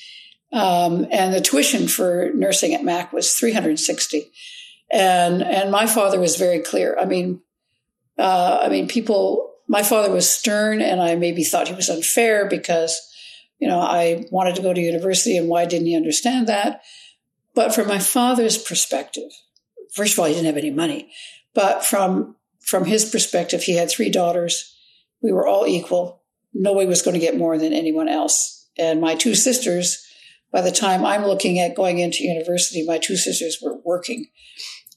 um, 0.52 1.08
and 1.12 1.34
the 1.34 1.42
tuition 1.42 1.88
for 1.88 2.32
nursing 2.34 2.74
at 2.74 2.84
Mac 2.84 3.14
was 3.14 3.34
360. 3.34 4.32
And, 4.92 5.42
and 5.42 5.72
my 5.72 5.86
father 5.88 6.20
was 6.20 6.36
very 6.36 6.60
clear. 6.60 6.98
I 7.00 7.06
mean, 7.06 7.42
uh, 8.18 8.60
I 8.62 8.70
mean, 8.70 8.88
people, 8.88 9.54
my 9.68 9.84
father 9.84 10.12
was 10.12 10.30
stern 10.30 10.82
and 10.82 11.02
I 11.02 11.16
maybe 11.16 11.44
thought 11.44 11.70
he 11.70 11.74
was 11.74 11.90
unfair 11.90 12.48
because, 12.50 13.00
you 13.60 13.68
know, 13.68 13.80
I 13.80 14.26
wanted 14.32 14.56
to 14.56 14.62
go 14.62 14.74
to 14.74 14.82
university 14.82 15.38
and 15.38 15.48
why 15.48 15.66
didn't 15.66 15.88
he 15.88 15.96
understand 15.96 16.48
that? 16.48 16.82
But 17.56 17.74
from 17.74 17.88
my 17.88 18.00
father's 18.00 18.58
perspective, 18.58 19.32
first 19.94 20.14
of 20.14 20.20
all, 20.20 20.26
he 20.26 20.34
didn't 20.34 20.48
have 20.48 20.58
any 20.58 20.72
money. 20.72 21.12
But 21.54 21.86
from 21.86 22.36
from 22.62 22.86
his 22.86 23.10
perspective, 23.10 23.64
he 23.64 23.76
had 23.76 23.90
three 23.90 24.10
daughters. 24.10 24.74
We 25.22 25.32
were 25.32 25.48
all 25.48 25.66
equal. 25.68 26.22
Nobody 26.54 26.86
was 26.86 27.02
going 27.02 27.16
to 27.16 27.20
get 27.20 27.38
more 27.38 27.58
than 27.58 27.74
anyone 27.74 28.08
else. 28.08 28.70
And 28.78 29.02
my 29.02 29.16
two 29.16 29.36
sisters, 29.36 30.06
by 30.52 30.62
the 30.62 30.72
time 30.72 31.06
I'm 31.06 31.26
looking 31.26 31.60
at 31.60 31.76
going 31.76 32.00
into 32.00 32.24
university, 32.24 32.86
my 32.86 32.98
two 32.98 33.16
sisters 33.16 33.58
were 33.62 33.78
working 33.84 34.28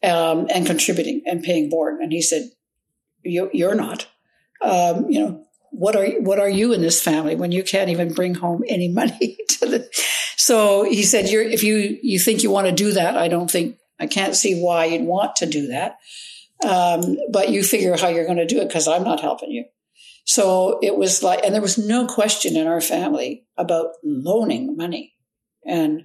um, 0.03 0.47
and 0.53 0.67
contributing 0.67 1.23
and 1.27 1.43
paying 1.43 1.71
board. 1.71 2.01
And 2.01 2.13
he 2.13 2.23
said, 2.23 2.51
you, 3.23 3.51
"You're 3.53 3.75
not. 3.75 4.07
Um, 4.61 5.09
you 5.11 5.21
know, 5.21 5.45
what 5.71 5.97
are 5.97 6.07
what 6.21 6.39
are 6.39 6.49
you 6.49 6.73
in 6.73 6.81
this 6.81 7.03
family 7.03 7.37
when 7.37 7.53
you 7.53 7.63
can't 7.63 7.91
even 7.91 8.13
bring 8.13 8.35
home 8.35 8.63
any 8.69 8.89
money 8.89 9.37
to 9.61 9.67
the?" 9.67 9.89
So 10.37 10.85
he 10.85 11.03
said, 11.03 11.29
"You're 11.29 11.43
if 11.43 11.63
you 11.63 11.99
you 12.03 12.19
think 12.19 12.43
you 12.43 12.51
want 12.51 12.67
to 12.67 12.73
do 12.73 12.93
that, 12.93 13.17
I 13.17 13.29
don't 13.29 13.51
think 13.51 13.79
I 13.99 14.07
can't 14.07 14.35
see 14.35 14.61
why 14.61 14.87
you'd 14.87 15.07
want 15.07 15.37
to 15.37 15.47
do 15.47 15.69
that." 15.69 15.99
Um, 16.65 17.17
but 17.31 17.51
you 17.51 17.63
figure 17.63 17.97
how 17.97 18.09
you're 18.09 18.25
going 18.25 18.39
to 18.39 18.47
do 18.47 18.61
it 18.61 18.69
because 18.69 18.89
I'm 18.89 19.05
not 19.05 19.21
helping 19.21 19.51
you. 19.51 19.65
So 20.25 20.79
it 20.83 20.97
was 20.97 21.23
like, 21.23 21.45
and 21.45 21.55
there 21.55 21.61
was 21.61 21.77
no 21.77 22.07
question 22.07 22.57
in 22.57 22.67
our 22.67 22.81
family 22.81 23.45
about 23.59 23.89
loaning 24.03 24.77
money. 24.77 25.14
And 25.67 26.05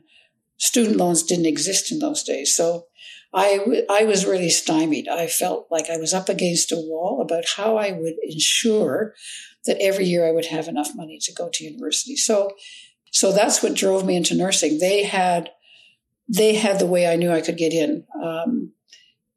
student 0.57 0.97
loans 0.97 1.23
didn't 1.23 1.45
exist 1.45 1.91
in 1.91 1.99
those 1.99 2.23
days. 2.23 2.55
So 2.55 2.85
I, 3.33 3.83
I 3.89 4.05
was 4.05 4.25
really 4.25 4.49
stymied. 4.49 5.07
I 5.07 5.27
felt 5.27 5.67
like 5.69 5.89
I 5.89 5.97
was 5.97 6.13
up 6.13 6.29
against 6.29 6.71
a 6.71 6.77
wall 6.77 7.21
about 7.21 7.45
how 7.57 7.77
I 7.77 7.91
would 7.91 8.15
ensure 8.23 9.13
that 9.65 9.81
every 9.81 10.05
year 10.05 10.27
I 10.27 10.31
would 10.31 10.47
have 10.47 10.67
enough 10.67 10.95
money 10.95 11.19
to 11.21 11.33
go 11.33 11.49
to 11.53 11.63
university. 11.63 12.15
So, 12.15 12.51
so 13.11 13.31
that's 13.31 13.61
what 13.61 13.75
drove 13.75 14.05
me 14.05 14.15
into 14.15 14.35
nursing. 14.35 14.79
They 14.79 15.03
had, 15.03 15.51
they 16.27 16.55
had 16.55 16.79
the 16.79 16.85
way 16.87 17.07
I 17.07 17.15
knew 17.15 17.31
I 17.31 17.41
could 17.41 17.57
get 17.57 17.73
in. 17.73 18.05
Um, 18.21 18.73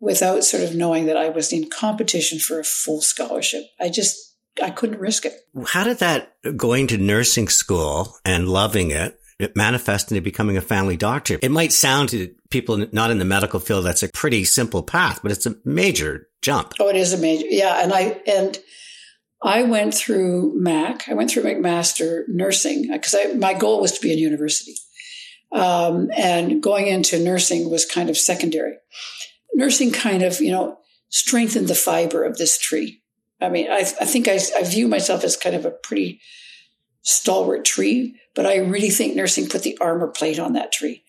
without 0.02 0.42
sort 0.42 0.64
of 0.64 0.74
knowing 0.74 1.06
that 1.06 1.16
I 1.16 1.28
was 1.28 1.52
in 1.52 1.70
competition 1.70 2.40
for 2.40 2.58
a 2.58 2.64
full 2.64 3.00
scholarship. 3.00 3.66
I 3.80 3.88
just, 3.88 4.34
I 4.60 4.70
couldn't 4.70 4.98
risk 4.98 5.24
it. 5.24 5.34
How 5.68 5.84
did 5.84 5.98
that 5.98 6.34
going 6.56 6.88
to 6.88 6.98
nursing 6.98 7.48
school 7.48 8.18
and 8.24 8.48
loving 8.48 8.90
it, 8.90 9.20
it 9.42 9.56
manifest 9.56 10.10
into 10.10 10.22
becoming 10.22 10.56
a 10.56 10.62
family 10.62 10.96
doctor? 10.96 11.38
It 11.42 11.50
might 11.50 11.72
sound 11.72 12.10
to 12.10 12.34
people 12.50 12.86
not 12.92 13.10
in 13.10 13.18
the 13.18 13.24
medical 13.24 13.60
field 13.60 13.84
that's 13.84 14.02
a 14.02 14.08
pretty 14.08 14.44
simple 14.44 14.82
path, 14.82 15.20
but 15.22 15.32
it's 15.32 15.46
a 15.46 15.56
major 15.64 16.28
jump. 16.42 16.74
Oh, 16.80 16.88
it 16.88 16.96
is 16.96 17.12
a 17.12 17.18
major. 17.18 17.46
Yeah. 17.48 17.82
And 17.82 17.92
I, 17.92 18.20
and 18.26 18.58
I 19.42 19.62
went 19.64 19.94
through 19.94 20.52
Mac, 20.60 21.08
I 21.08 21.14
went 21.14 21.30
through 21.30 21.44
McMaster 21.44 22.22
nursing 22.28 22.90
because 22.92 23.14
my 23.36 23.54
goal 23.54 23.80
was 23.80 23.92
to 23.92 24.00
be 24.00 24.12
in 24.12 24.18
university. 24.18 24.74
Um, 25.50 26.10
and 26.16 26.62
going 26.62 26.86
into 26.86 27.22
nursing 27.22 27.70
was 27.70 27.84
kind 27.84 28.08
of 28.08 28.16
secondary 28.16 28.76
nursing 29.54 29.92
kind 29.92 30.22
of, 30.22 30.40
you 30.40 30.50
know, 30.50 30.78
strengthened 31.08 31.68
the 31.68 31.74
fiber 31.74 32.24
of 32.24 32.38
this 32.38 32.58
tree. 32.58 33.02
I 33.40 33.48
mean, 33.48 33.70
I, 33.70 33.80
I 33.80 34.04
think 34.04 34.28
I, 34.28 34.38
I 34.56 34.62
view 34.64 34.88
myself 34.88 35.24
as 35.24 35.36
kind 35.36 35.56
of 35.56 35.64
a 35.64 35.70
pretty 35.70 36.20
stalwart 37.02 37.64
tree, 37.64 38.16
but 38.34 38.46
I 38.46 38.56
really 38.56 38.90
think 38.90 39.14
nursing 39.14 39.48
put 39.48 39.62
the 39.62 39.76
armor 39.80 40.08
plate 40.08 40.38
on 40.38 40.54
that 40.54 40.72
tree 40.72 41.04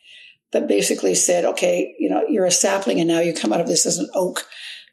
that 0.52 0.68
basically 0.68 1.16
said, 1.16 1.46
okay, 1.46 1.96
you 2.00 2.10
know, 2.10 2.24
you're 2.28 2.46
a 2.46 2.52
sapling 2.52 3.00
and 3.00 3.08
now 3.08 3.20
you 3.20 3.34
come 3.34 3.54
out 3.54 3.62
of 3.62 3.68
this 3.68 3.86
as 3.86 3.98
an 3.98 4.10
oak. 4.14 4.46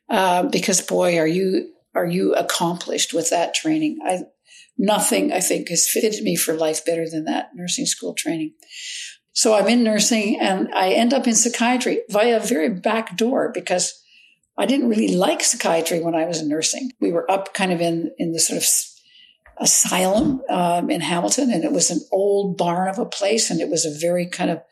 Uh, 0.09 0.45
because 0.45 0.81
boy, 0.81 1.19
are 1.19 1.27
you, 1.27 1.73
are 1.95 2.07
you 2.07 2.35
accomplished 2.35 3.13
with 3.13 3.31
that 3.31 3.55
training? 3.55 3.99
I, 4.05 4.21
nothing 4.77 5.33
I 5.33 5.41
think 5.41 5.69
has 5.69 5.89
fitted 5.89 6.23
me 6.23 6.37
for 6.37 6.55
life 6.55 6.85
better 6.85 7.09
than 7.09 7.25
that 7.27 7.51
nursing 7.55 7.87
school 7.87 8.15
training. 8.15 8.55
So 9.33 9.55
I'm 9.55 9.69
in 9.69 9.85
nursing 9.85 10.41
and 10.41 10.69
I 10.75 10.91
end 10.91 11.15
up 11.15 11.27
in 11.27 11.35
psychiatry 11.35 12.03
via 12.11 12.39
a 12.39 12.41
very 12.41 12.69
back 12.69 13.17
door 13.17 13.51
because 13.53 14.03
I 14.59 14.67
didn't 14.67 14.89
really 14.89 15.15
like 15.15 15.43
psychiatry 15.43 16.01
when 16.01 16.15
I 16.15 16.25
was 16.25 16.41
in 16.41 16.49
nursing. 16.49 16.93
We 17.01 17.13
were 17.13 17.31
up 17.31 17.55
kind 17.55 17.73
of 17.73 17.81
in, 17.81 18.13
in 18.19 18.33
the 18.33 18.41
sort 18.41 18.59
of 18.59 18.65
asylum 19.61 20.41
um, 20.49 20.91
in 20.91 21.01
Hamilton 21.01 21.51
and 21.53 21.65
it 21.65 21.73
was 21.73 21.91
an 21.91 22.01
old 22.11 22.57
barn 22.57 22.89
of 22.89 22.99
a 22.99 23.05
place 23.05 23.51
and 23.51 23.61
it 23.61 23.69
was 23.69 23.85
a 23.85 23.99
very 24.01 24.27
kind 24.27 24.51
of, 24.51 24.63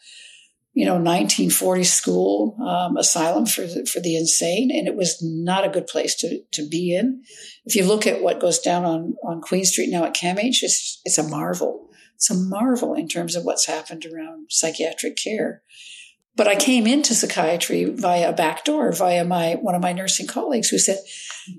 you 0.73 0.87
know, 0.87 0.99
1940s 0.99 1.87
school 1.87 2.57
um, 2.67 2.97
asylum 2.97 3.47
for 3.47 3.63
the, 3.63 3.87
for 3.87 4.01
the 4.01 4.17
insane. 4.17 4.71
And 4.73 4.89
it 4.89 4.97
was 4.97 5.19
not 5.23 5.67
a 5.67 5.71
good 5.71 5.87
place 5.87 6.15
to, 6.17 6.41
to 6.53 6.69
be 6.69 6.95
in. 6.95 7.23
If 7.65 7.77
you 7.77 7.85
look 7.85 8.07
at 8.07 8.23
what 8.23 8.41
goes 8.41 8.59
down 8.59 8.85
on, 8.85 9.15
on 9.23 9.43
Queen 9.43 9.65
Street 9.65 9.91
now 9.91 10.05
at 10.05 10.15
CAMH, 10.15 10.63
it's, 10.63 11.01
it's 11.05 11.19
a 11.19 11.29
marvel 11.29 11.89
it's 12.19 12.31
a 12.31 12.35
marvel 12.35 12.95
in 12.95 13.07
terms 13.07 13.37
of 13.37 13.45
what's 13.45 13.67
happened 13.67 14.05
around 14.05 14.51
psychiatric 14.51 15.17
care. 15.17 15.63
But 16.35 16.49
I 16.49 16.57
came 16.57 16.85
into 16.85 17.15
psychiatry 17.15 17.85
via 17.85 18.31
a 18.31 18.33
back 18.33 18.65
door, 18.65 18.91
via 18.91 19.25
my 19.25 19.55
one 19.55 19.77
of 19.77 19.81
my 19.81 19.93
nursing 19.93 20.27
colleagues 20.27 20.69
who 20.69 20.79
said, 20.79 20.99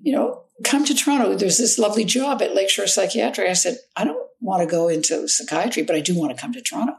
you 0.02 0.14
know, 0.14 0.44
come 0.64 0.86
to 0.86 0.94
Toronto. 0.94 1.36
There's 1.36 1.58
this 1.58 1.80
lovely 1.80 2.06
job 2.06 2.42
at 2.42 2.56
Lakeshore 2.56 2.88
Psychiatry. 2.88 3.50
I 3.50 3.54
said, 3.54 3.78
I 3.96 4.04
don't 4.04 4.20
want 4.42 4.62
to 4.62 4.72
go 4.72 4.88
into 4.88 5.28
psychiatry, 5.28 5.84
but 5.84 5.96
I 5.96 6.02
do 6.02 6.18
want 6.18 6.36
to 6.36 6.42
come 6.42 6.54
to 6.54 6.62
Toronto. 6.62 6.94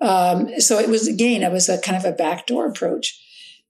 Um, 0.00 0.60
so 0.60 0.78
it 0.78 0.88
was 0.88 1.06
again, 1.06 1.42
it 1.42 1.52
was 1.52 1.68
a 1.68 1.80
kind 1.80 1.96
of 1.96 2.04
a 2.04 2.16
backdoor 2.16 2.66
approach. 2.66 3.18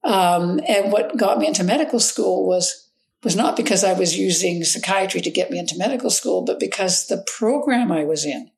Um, 0.05 0.61
and 0.67 0.91
what 0.91 1.17
got 1.17 1.38
me 1.38 1.47
into 1.47 1.65
medical 1.65 2.01
school 2.01 2.47
was 2.47 2.91
was 3.23 3.37
not 3.37 3.57
because 3.57 3.85
I 3.85 3.93
was 3.93 4.19
using 4.19 4.65
psychiatry 4.65 5.21
to 5.21 5.31
get 5.31 5.51
me 5.51 5.59
into 5.59 5.79
medical 5.79 6.11
school, 6.11 6.43
but 6.45 6.59
because 6.59 7.07
the 7.07 7.25
program 7.38 7.93
I 7.93 8.03
was 8.03 8.25
in 8.25 8.51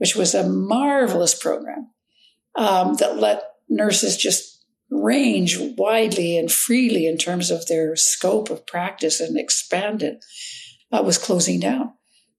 which 0.00 0.16
was 0.16 0.34
a 0.34 0.48
marvelous 0.48 1.34
program 1.34 1.90
um, 2.54 2.94
that 2.94 3.18
let 3.18 3.42
nurses 3.68 4.16
just 4.16 4.59
range 4.90 5.56
widely 5.76 6.36
and 6.36 6.50
freely 6.50 7.06
in 7.06 7.16
terms 7.16 7.50
of 7.50 7.66
their 7.66 7.94
scope 7.96 8.50
of 8.50 8.66
practice 8.66 9.20
and 9.20 9.38
expand 9.38 10.02
it, 10.02 10.24
uh, 10.92 11.02
was 11.02 11.18
closing 11.18 11.60
down. 11.60 11.92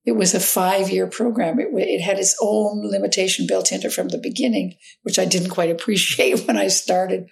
It 0.06 0.14
was 0.14 0.34
a 0.34 0.40
five 0.40 0.90
year 0.90 1.08
program. 1.08 1.60
It, 1.60 1.70
it, 1.74 2.02
had 2.02 2.20
its 2.20 2.36
own 2.42 2.82
limitation 2.90 3.46
built 3.48 3.72
into 3.72 3.90
from 3.90 4.10
the 4.10 4.18
beginning, 4.18 4.76
which 5.04 5.20
I 5.20 5.26
didn't 5.26 5.52
quite 5.52 5.70
appreciate 5.72 6.46
when 6.48 6.58
I 6.58 6.68
started. 6.68 7.30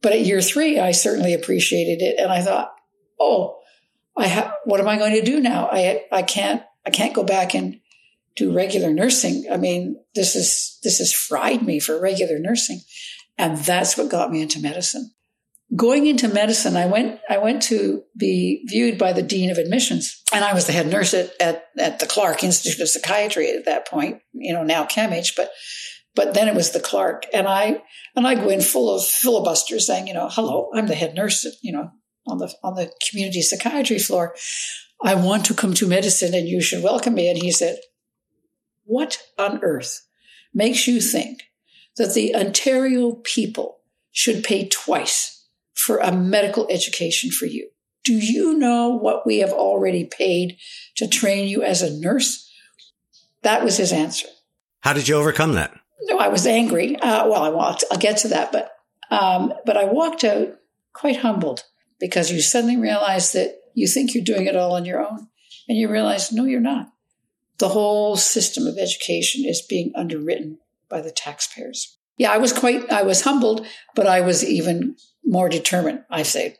But 0.00 0.12
at 0.12 0.20
year 0.20 0.40
three, 0.40 0.78
I 0.78 0.92
certainly 0.92 1.34
appreciated 1.34 2.02
it. 2.02 2.18
And 2.18 2.32
I 2.32 2.40
thought, 2.40 2.72
oh, 3.20 3.58
I 4.16 4.28
ha- 4.28 4.54
what 4.64 4.80
am 4.80 4.88
I 4.88 4.96
going 4.96 5.14
to 5.14 5.22
do 5.22 5.40
now? 5.40 5.68
I, 5.70 6.04
I 6.10 6.22
can't, 6.22 6.62
I 6.86 6.90
can't 6.90 7.14
go 7.14 7.24
back 7.24 7.54
and 7.54 7.80
do 8.36 8.54
regular 8.54 8.92
nursing. 8.92 9.46
I 9.50 9.56
mean, 9.56 9.96
this 10.14 10.34
is, 10.34 10.78
this 10.82 10.98
has 10.98 11.12
fried 11.12 11.62
me 11.62 11.80
for 11.80 12.00
regular 12.00 12.38
nursing. 12.38 12.80
And 13.38 13.56
that's 13.56 13.96
what 13.96 14.10
got 14.10 14.30
me 14.30 14.42
into 14.42 14.60
medicine. 14.60 15.12
Going 15.76 16.06
into 16.06 16.28
medicine, 16.28 16.76
I 16.76 16.86
went, 16.86 17.20
I 17.28 17.38
went 17.38 17.62
to 17.64 18.02
be 18.16 18.64
viewed 18.66 18.98
by 18.98 19.12
the 19.12 19.22
dean 19.22 19.50
of 19.50 19.58
admissions 19.58 20.22
and 20.32 20.42
I 20.42 20.54
was 20.54 20.66
the 20.66 20.72
head 20.72 20.88
nurse 20.88 21.12
at, 21.12 21.30
at, 21.40 21.66
at 21.78 21.98
the 22.00 22.06
Clarke 22.06 22.42
Institute 22.42 22.80
of 22.80 22.88
Psychiatry 22.88 23.50
at 23.50 23.66
that 23.66 23.86
point, 23.86 24.22
you 24.32 24.54
know, 24.54 24.64
now 24.64 24.84
CAMH, 24.84 25.36
but, 25.36 25.50
but 26.14 26.32
then 26.32 26.48
it 26.48 26.54
was 26.54 26.70
the 26.70 26.80
Clarke 26.80 27.26
and 27.34 27.46
I, 27.46 27.82
and 28.16 28.26
I 28.26 28.34
go 28.34 28.48
in 28.48 28.62
full 28.62 28.94
of 28.94 29.04
filibusters 29.04 29.86
saying, 29.86 30.06
you 30.06 30.14
know, 30.14 30.28
hello, 30.30 30.70
I'm 30.74 30.86
the 30.86 30.94
head 30.94 31.14
nurse, 31.14 31.46
you 31.62 31.72
know, 31.72 31.90
on 32.26 32.38
the, 32.38 32.52
on 32.62 32.74
the 32.74 32.90
community 33.08 33.42
psychiatry 33.42 33.98
floor. 33.98 34.34
I 35.02 35.14
want 35.16 35.44
to 35.46 35.54
come 35.54 35.74
to 35.74 35.86
medicine 35.86 36.34
and 36.34 36.48
you 36.48 36.62
should 36.62 36.82
welcome 36.82 37.14
me. 37.14 37.28
And 37.28 37.40
he 37.40 37.52
said, 37.52 37.78
what 38.84 39.22
on 39.36 39.60
earth 39.62 40.08
makes 40.54 40.88
you 40.88 41.02
think 41.02 41.42
that 41.98 42.14
the 42.14 42.34
Ontario 42.34 43.12
people 43.24 43.78
should 44.10 44.42
pay 44.42 44.68
twice 44.68 45.46
for 45.74 45.98
a 45.98 46.12
medical 46.12 46.66
education 46.70 47.30
for 47.30 47.46
you? 47.46 47.68
Do 48.04 48.14
you 48.14 48.54
know 48.56 48.88
what 48.88 49.26
we 49.26 49.38
have 49.38 49.52
already 49.52 50.04
paid 50.04 50.56
to 50.96 51.06
train 51.06 51.48
you 51.48 51.62
as 51.62 51.82
a 51.82 51.98
nurse? 51.98 52.50
That 53.42 53.62
was 53.62 53.76
his 53.76 53.92
answer. 53.92 54.28
How 54.80 54.92
did 54.92 55.08
you 55.08 55.16
overcome 55.16 55.52
that? 55.54 55.78
No, 56.02 56.18
I 56.18 56.28
was 56.28 56.46
angry. 56.46 56.96
Uh, 56.96 57.28
well, 57.28 57.42
I 57.42 57.50
walked. 57.50 57.84
I'll 57.90 57.98
get 57.98 58.18
to 58.18 58.28
that, 58.28 58.52
but 58.52 58.70
um, 59.10 59.52
but 59.66 59.76
I 59.76 59.84
walked 59.84 60.24
out 60.24 60.54
quite 60.92 61.18
humbled 61.18 61.64
because 62.00 62.30
you 62.30 62.40
suddenly 62.40 62.76
realize 62.76 63.32
that 63.32 63.56
you 63.74 63.86
think 63.86 64.14
you're 64.14 64.24
doing 64.24 64.46
it 64.46 64.56
all 64.56 64.74
on 64.74 64.84
your 64.84 65.00
own, 65.00 65.28
and 65.68 65.76
you 65.76 65.90
realize 65.90 66.32
no, 66.32 66.44
you're 66.44 66.60
not 66.60 66.88
the 67.58 67.68
whole 67.68 68.16
system 68.16 68.66
of 68.66 68.78
education 68.78 69.44
is 69.44 69.62
being 69.62 69.92
underwritten 69.94 70.58
by 70.88 71.00
the 71.00 71.10
taxpayers. 71.10 71.98
Yeah, 72.16 72.32
I 72.32 72.38
was 72.38 72.52
quite, 72.52 72.90
I 72.90 73.02
was 73.02 73.22
humbled, 73.22 73.66
but 73.94 74.06
I 74.06 74.20
was 74.20 74.44
even 74.44 74.96
more 75.24 75.48
determined. 75.48 76.04
I 76.10 76.24
say, 76.24 76.56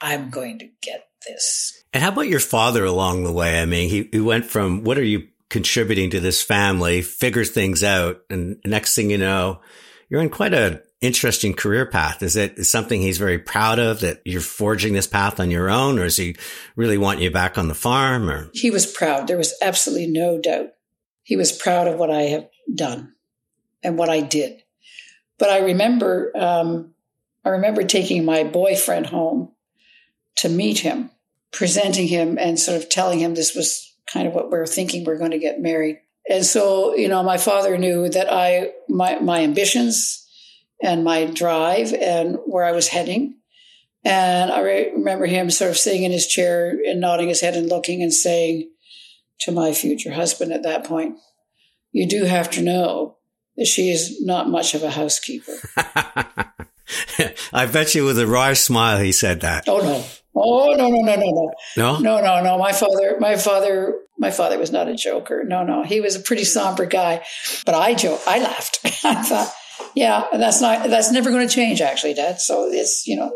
I'm 0.00 0.30
going 0.30 0.58
to 0.58 0.68
get 0.82 1.06
this. 1.26 1.84
And 1.92 2.02
how 2.02 2.10
about 2.10 2.28
your 2.28 2.40
father 2.40 2.84
along 2.84 3.24
the 3.24 3.32
way? 3.32 3.60
I 3.60 3.64
mean, 3.64 3.88
he, 3.88 4.08
he 4.12 4.20
went 4.20 4.44
from 4.44 4.84
what 4.84 4.98
are 4.98 5.04
you 5.04 5.28
contributing 5.48 6.10
to 6.10 6.20
this 6.20 6.42
family, 6.42 7.02
figures 7.02 7.50
things 7.50 7.84
out, 7.84 8.20
and 8.30 8.58
next 8.64 8.94
thing 8.94 9.10
you 9.10 9.18
know, 9.18 9.60
you're 10.08 10.22
in 10.22 10.30
quite 10.30 10.54
an 10.54 10.80
interesting 11.00 11.52
career 11.52 11.84
path. 11.84 12.22
Is 12.22 12.36
it 12.36 12.64
something 12.64 13.00
he's 13.00 13.18
very 13.18 13.38
proud 13.38 13.78
of 13.78 14.00
that 14.00 14.22
you're 14.24 14.40
forging 14.40 14.94
this 14.94 15.06
path 15.06 15.40
on 15.40 15.50
your 15.50 15.68
own, 15.68 15.98
or 15.98 16.04
does 16.04 16.16
he 16.16 16.36
really 16.76 16.98
want 16.98 17.20
you 17.20 17.30
back 17.30 17.58
on 17.58 17.68
the 17.68 17.74
farm? 17.74 18.28
Or 18.30 18.50
he 18.54 18.70
was 18.70 18.86
proud. 18.86 19.26
There 19.26 19.38
was 19.38 19.54
absolutely 19.62 20.06
no 20.06 20.40
doubt. 20.40 20.68
He 21.22 21.36
was 21.36 21.52
proud 21.52 21.86
of 21.86 21.98
what 21.98 22.10
I 22.10 22.22
have 22.22 22.48
done 22.74 23.11
and 23.82 23.98
what 23.98 24.08
I 24.08 24.20
did. 24.20 24.62
But 25.38 25.50
I 25.50 25.60
remember, 25.60 26.32
um, 26.36 26.94
I 27.44 27.50
remember 27.50 27.82
taking 27.82 28.24
my 28.24 28.44
boyfriend 28.44 29.06
home 29.06 29.52
to 30.36 30.48
meet 30.48 30.78
him, 30.78 31.10
presenting 31.52 32.06
him 32.06 32.38
and 32.38 32.58
sort 32.58 32.80
of 32.80 32.88
telling 32.88 33.18
him 33.18 33.34
this 33.34 33.54
was 33.54 33.92
kind 34.12 34.26
of 34.26 34.34
what 34.34 34.50
we 34.50 34.58
are 34.58 34.66
thinking 34.66 35.04
we're 35.04 35.18
going 35.18 35.32
to 35.32 35.38
get 35.38 35.60
married. 35.60 35.98
And 36.28 36.44
so, 36.44 36.94
you 36.94 37.08
know, 37.08 37.22
my 37.22 37.38
father 37.38 37.76
knew 37.76 38.08
that 38.08 38.32
I, 38.32 38.70
my, 38.88 39.18
my 39.18 39.42
ambitions 39.42 40.28
and 40.82 41.04
my 41.04 41.26
drive 41.26 41.92
and 41.92 42.38
where 42.46 42.64
I 42.64 42.72
was 42.72 42.88
heading. 42.88 43.36
And 44.04 44.50
I 44.50 44.60
re- 44.62 44.92
remember 44.92 45.26
him 45.26 45.50
sort 45.50 45.70
of 45.70 45.78
sitting 45.78 46.02
in 46.02 46.12
his 46.12 46.26
chair 46.26 46.70
and 46.70 47.00
nodding 47.00 47.28
his 47.28 47.40
head 47.40 47.56
and 47.56 47.68
looking 47.68 48.02
and 48.02 48.12
saying 48.12 48.70
to 49.40 49.52
my 49.52 49.72
future 49.72 50.12
husband 50.12 50.52
at 50.52 50.62
that 50.62 50.84
point, 50.84 51.16
you 51.92 52.08
do 52.08 52.24
have 52.24 52.50
to 52.52 52.62
know 52.62 53.18
she 53.64 53.90
is 53.90 54.20
not 54.22 54.48
much 54.48 54.74
of 54.74 54.82
a 54.82 54.90
housekeeper. 54.90 55.52
I 57.52 57.66
bet 57.66 57.94
you 57.94 58.04
with 58.04 58.18
a 58.18 58.26
wry 58.26 58.52
smile 58.54 59.00
he 59.00 59.12
said 59.12 59.40
that. 59.40 59.68
Oh 59.68 59.78
no. 59.78 60.04
Oh 60.34 60.74
no 60.76 60.88
no 60.88 61.00
no 61.00 61.16
no 61.16 61.30
no. 61.30 61.52
No? 61.76 61.98
No 61.98 62.20
no 62.20 62.42
no. 62.42 62.58
My 62.58 62.72
father 62.72 63.16
my 63.18 63.36
father 63.36 63.94
my 64.18 64.30
father 64.30 64.58
was 64.58 64.72
not 64.72 64.88
a 64.88 64.94
joker. 64.94 65.44
No 65.44 65.64
no. 65.64 65.82
He 65.82 66.00
was 66.00 66.16
a 66.16 66.20
pretty 66.20 66.44
somber 66.44 66.86
guy. 66.86 67.24
But 67.64 67.74
I 67.74 67.94
joke 67.94 68.20
I 68.26 68.40
laughed. 68.40 68.80
I 69.04 69.22
thought, 69.22 69.52
yeah, 69.94 70.26
that's 70.32 70.60
not 70.60 70.88
that's 70.88 71.12
never 71.12 71.30
going 71.30 71.46
to 71.46 71.54
change 71.54 71.80
actually, 71.80 72.14
Dad. 72.14 72.40
So 72.40 72.68
it's 72.70 73.06
you 73.06 73.16
know 73.16 73.32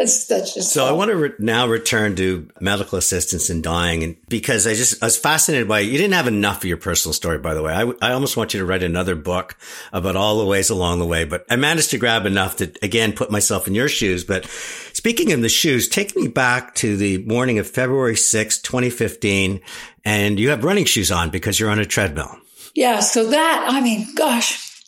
That's, 0.00 0.24
that's 0.24 0.54
just 0.54 0.72
so. 0.72 0.86
I 0.86 0.92
want 0.92 1.10
to 1.10 1.16
re- 1.16 1.32
now 1.38 1.68
return 1.68 2.16
to 2.16 2.48
medical 2.58 2.96
assistance 2.96 3.50
in 3.50 3.60
dying, 3.60 4.02
and 4.02 4.16
because 4.30 4.66
I 4.66 4.72
just 4.72 5.02
I 5.02 5.06
was 5.06 5.18
fascinated 5.18 5.68
by 5.68 5.80
you 5.80 5.98
didn't 5.98 6.14
have 6.14 6.26
enough 6.26 6.58
of 6.58 6.64
your 6.64 6.78
personal 6.78 7.12
story, 7.12 7.36
by 7.36 7.52
the 7.52 7.62
way. 7.62 7.74
I, 7.74 7.82
I 8.00 8.12
almost 8.12 8.34
want 8.34 8.54
you 8.54 8.60
to 8.60 8.64
write 8.64 8.82
another 8.82 9.14
book 9.14 9.58
about 9.92 10.16
all 10.16 10.38
the 10.38 10.46
ways 10.46 10.70
along 10.70 11.00
the 11.00 11.06
way, 11.06 11.24
but 11.24 11.44
I 11.50 11.56
managed 11.56 11.90
to 11.90 11.98
grab 11.98 12.24
enough 12.24 12.56
to 12.56 12.72
again 12.80 13.12
put 13.12 13.30
myself 13.30 13.68
in 13.68 13.74
your 13.74 13.90
shoes. 13.90 14.24
But 14.24 14.46
speaking 14.46 15.32
of 15.32 15.42
the 15.42 15.50
shoes, 15.50 15.86
take 15.86 16.16
me 16.16 16.28
back 16.28 16.74
to 16.76 16.96
the 16.96 17.18
morning 17.24 17.58
of 17.58 17.68
February 17.68 18.16
6, 18.16 18.58
2015, 18.62 19.60
and 20.06 20.40
you 20.40 20.48
have 20.48 20.64
running 20.64 20.86
shoes 20.86 21.12
on 21.12 21.28
because 21.28 21.60
you're 21.60 21.68
on 21.68 21.78
a 21.78 21.84
treadmill. 21.84 22.38
Yeah. 22.74 23.00
So 23.00 23.26
that 23.26 23.66
I 23.68 23.82
mean, 23.82 24.06
gosh, 24.14 24.82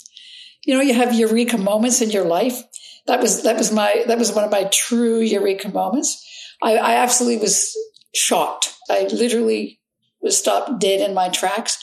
you 0.65 0.75
know, 0.75 0.81
you 0.81 0.95
have 0.95 1.13
eureka 1.13 1.59
moments 1.59 2.01
in 2.01 2.09
your 2.09 2.25
life 2.25 2.63
that 3.07 3.21
was 3.21 3.43
that 3.43 3.57
was 3.57 3.73
my 3.73 4.05
that 4.07 4.19
was 4.19 4.33
one 4.33 4.45
of 4.45 4.51
my 4.51 4.65
true 4.65 5.21
eureka 5.21 5.69
moments. 5.69 6.25
I, 6.63 6.77
I 6.77 6.95
absolutely 6.95 7.41
was 7.41 7.77
shocked. 8.15 8.75
I 8.91 9.05
literally 9.13 9.81
was 10.21 10.39
stopped 10.39 10.81
dead 10.81 11.01
in 11.01 11.15
my 11.15 11.29
tracks, 11.29 11.79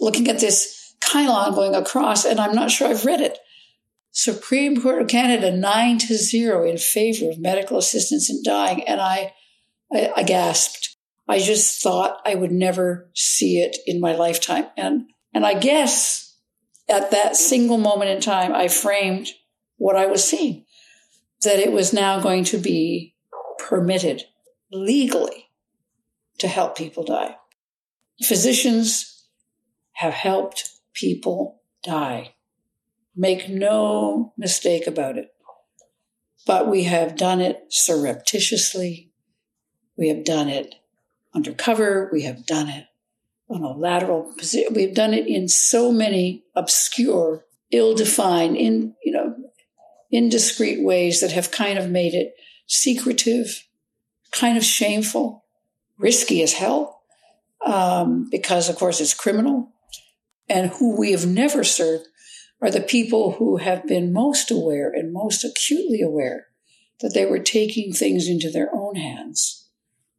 looking 0.00 0.28
at 0.28 0.40
this 0.40 0.94
chyron 1.00 1.54
going 1.54 1.74
across, 1.74 2.24
and 2.24 2.40
I'm 2.40 2.54
not 2.54 2.70
sure 2.70 2.88
I've 2.88 3.04
read 3.04 3.20
it. 3.20 3.38
Supreme 4.12 4.80
Court 4.80 5.02
of 5.02 5.08
Canada 5.08 5.54
nine 5.54 5.98
to 5.98 6.16
zero 6.16 6.68
in 6.68 6.78
favor 6.78 7.28
of 7.28 7.38
medical 7.38 7.76
assistance 7.76 8.30
in 8.30 8.42
dying, 8.42 8.82
and 8.84 9.00
I, 9.00 9.34
I, 9.92 10.12
I 10.16 10.22
gasped. 10.22 10.96
I 11.28 11.38
just 11.38 11.82
thought 11.82 12.20
I 12.24 12.34
would 12.34 12.52
never 12.52 13.10
see 13.14 13.58
it 13.58 13.76
in 13.86 14.00
my 14.00 14.14
lifetime, 14.14 14.66
and 14.76 15.06
and 15.34 15.44
I 15.44 15.54
guess 15.58 16.38
at 16.88 17.10
that 17.10 17.36
single 17.36 17.78
moment 17.78 18.10
in 18.10 18.20
time, 18.20 18.54
I 18.54 18.68
framed 18.68 19.28
what 19.84 19.96
I 19.96 20.06
was 20.06 20.24
seeing, 20.24 20.64
that 21.42 21.58
it 21.58 21.70
was 21.70 21.92
now 21.92 22.18
going 22.18 22.44
to 22.44 22.56
be 22.56 23.14
permitted 23.58 24.22
legally 24.72 25.50
to 26.38 26.48
help 26.48 26.74
people 26.74 27.04
die. 27.04 27.36
Physicians 28.22 29.26
have 29.92 30.14
helped 30.14 30.70
people 30.94 31.60
die. 31.84 32.34
Make 33.14 33.50
no 33.50 34.32
mistake 34.38 34.86
about 34.86 35.18
it. 35.18 35.28
But 36.46 36.66
we 36.66 36.84
have 36.84 37.14
done 37.14 37.42
it 37.42 37.66
surreptitiously. 37.68 39.12
We 39.98 40.08
have 40.08 40.24
done 40.24 40.48
it 40.48 40.76
undercover. 41.34 42.08
We 42.10 42.22
have 42.22 42.46
done 42.46 42.70
it 42.70 42.86
on 43.50 43.62
a 43.62 43.76
lateral 43.76 44.32
position. 44.38 44.72
We've 44.72 44.94
done 44.94 45.12
it 45.12 45.26
in 45.26 45.46
so 45.46 45.92
many 45.92 46.44
obscure, 46.56 47.44
ill-defined, 47.70 48.56
in 48.56 48.94
you 49.04 49.12
know, 49.12 49.23
indiscreet 50.14 50.82
ways 50.82 51.20
that 51.20 51.32
have 51.32 51.50
kind 51.50 51.78
of 51.78 51.90
made 51.90 52.14
it 52.14 52.36
secretive, 52.66 53.66
kind 54.30 54.56
of 54.56 54.64
shameful, 54.64 55.44
risky 55.98 56.40
as 56.42 56.52
hell, 56.52 57.02
um, 57.66 58.28
because 58.30 58.68
of 58.68 58.76
course 58.76 59.00
it's 59.00 59.12
criminal. 59.12 59.72
And 60.48 60.70
who 60.70 60.96
we 60.96 61.10
have 61.12 61.26
never 61.26 61.64
served 61.64 62.06
are 62.62 62.70
the 62.70 62.80
people 62.80 63.32
who 63.32 63.56
have 63.56 63.86
been 63.86 64.12
most 64.12 64.50
aware 64.50 64.90
and 64.90 65.12
most 65.12 65.44
acutely 65.44 66.00
aware 66.00 66.46
that 67.00 67.12
they 67.12 67.26
were 67.26 67.40
taking 67.40 67.92
things 67.92 68.28
into 68.28 68.50
their 68.50 68.70
own 68.72 68.94
hands, 68.94 69.68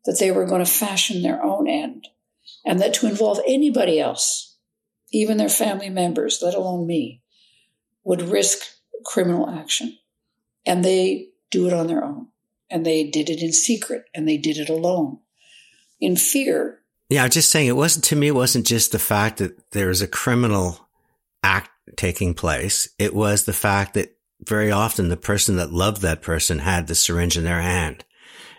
that 0.04 0.20
they 0.20 0.30
were 0.30 0.46
going 0.46 0.64
to 0.64 0.70
fashion 0.70 1.22
their 1.22 1.42
own 1.42 1.70
end, 1.70 2.10
and 2.66 2.82
that 2.82 2.94
to 2.96 3.08
involve 3.08 3.40
anybody 3.48 4.00
else, 4.00 4.58
even 5.12 5.38
their 5.38 5.48
family 5.50 5.90
members, 5.90 6.42
let 6.42 6.54
alone 6.54 6.86
me, 6.86 7.22
would 8.04 8.22
risk 8.22 8.75
criminal 9.04 9.50
action. 9.50 9.98
And 10.66 10.84
they 10.84 11.30
do 11.52 11.68
it 11.68 11.74
on 11.74 11.88
their 11.88 12.04
own. 12.04 12.28
And 12.70 12.86
they 12.86 13.04
did 13.04 13.30
it 13.30 13.42
in 13.42 13.54
secret 13.54 14.06
and 14.14 14.28
they 14.28 14.38
did 14.38 14.58
it 14.58 14.70
alone 14.70 15.20
in 16.00 16.16
fear. 16.16 16.80
Yeah, 17.10 17.24
I'm 17.24 17.30
just 17.30 17.52
saying 17.52 17.68
it 17.68 17.76
wasn't 17.76 18.06
to 18.06 18.16
me, 18.16 18.28
it 18.28 18.36
wasn't 18.36 18.66
just 18.66 18.92
the 18.92 19.00
fact 19.00 19.38
that 19.38 19.72
there 19.72 19.88
was 19.88 20.02
a 20.02 20.08
criminal 20.08 20.88
act 21.44 21.70
taking 21.96 22.34
place. 22.34 22.90
It 22.98 23.14
was 23.14 23.46
the 23.46 23.54
fact 23.54 23.94
that 23.94 24.18
very 24.42 24.72
often 24.72 25.10
the 25.10 25.18
person 25.18 25.58
that 25.58 25.72
loved 25.72 26.02
that 26.02 26.22
person 26.22 26.60
had 26.60 26.88
the 26.88 26.96
syringe 26.96 27.38
in 27.38 27.44
their 27.44 27.62
hand 27.62 28.04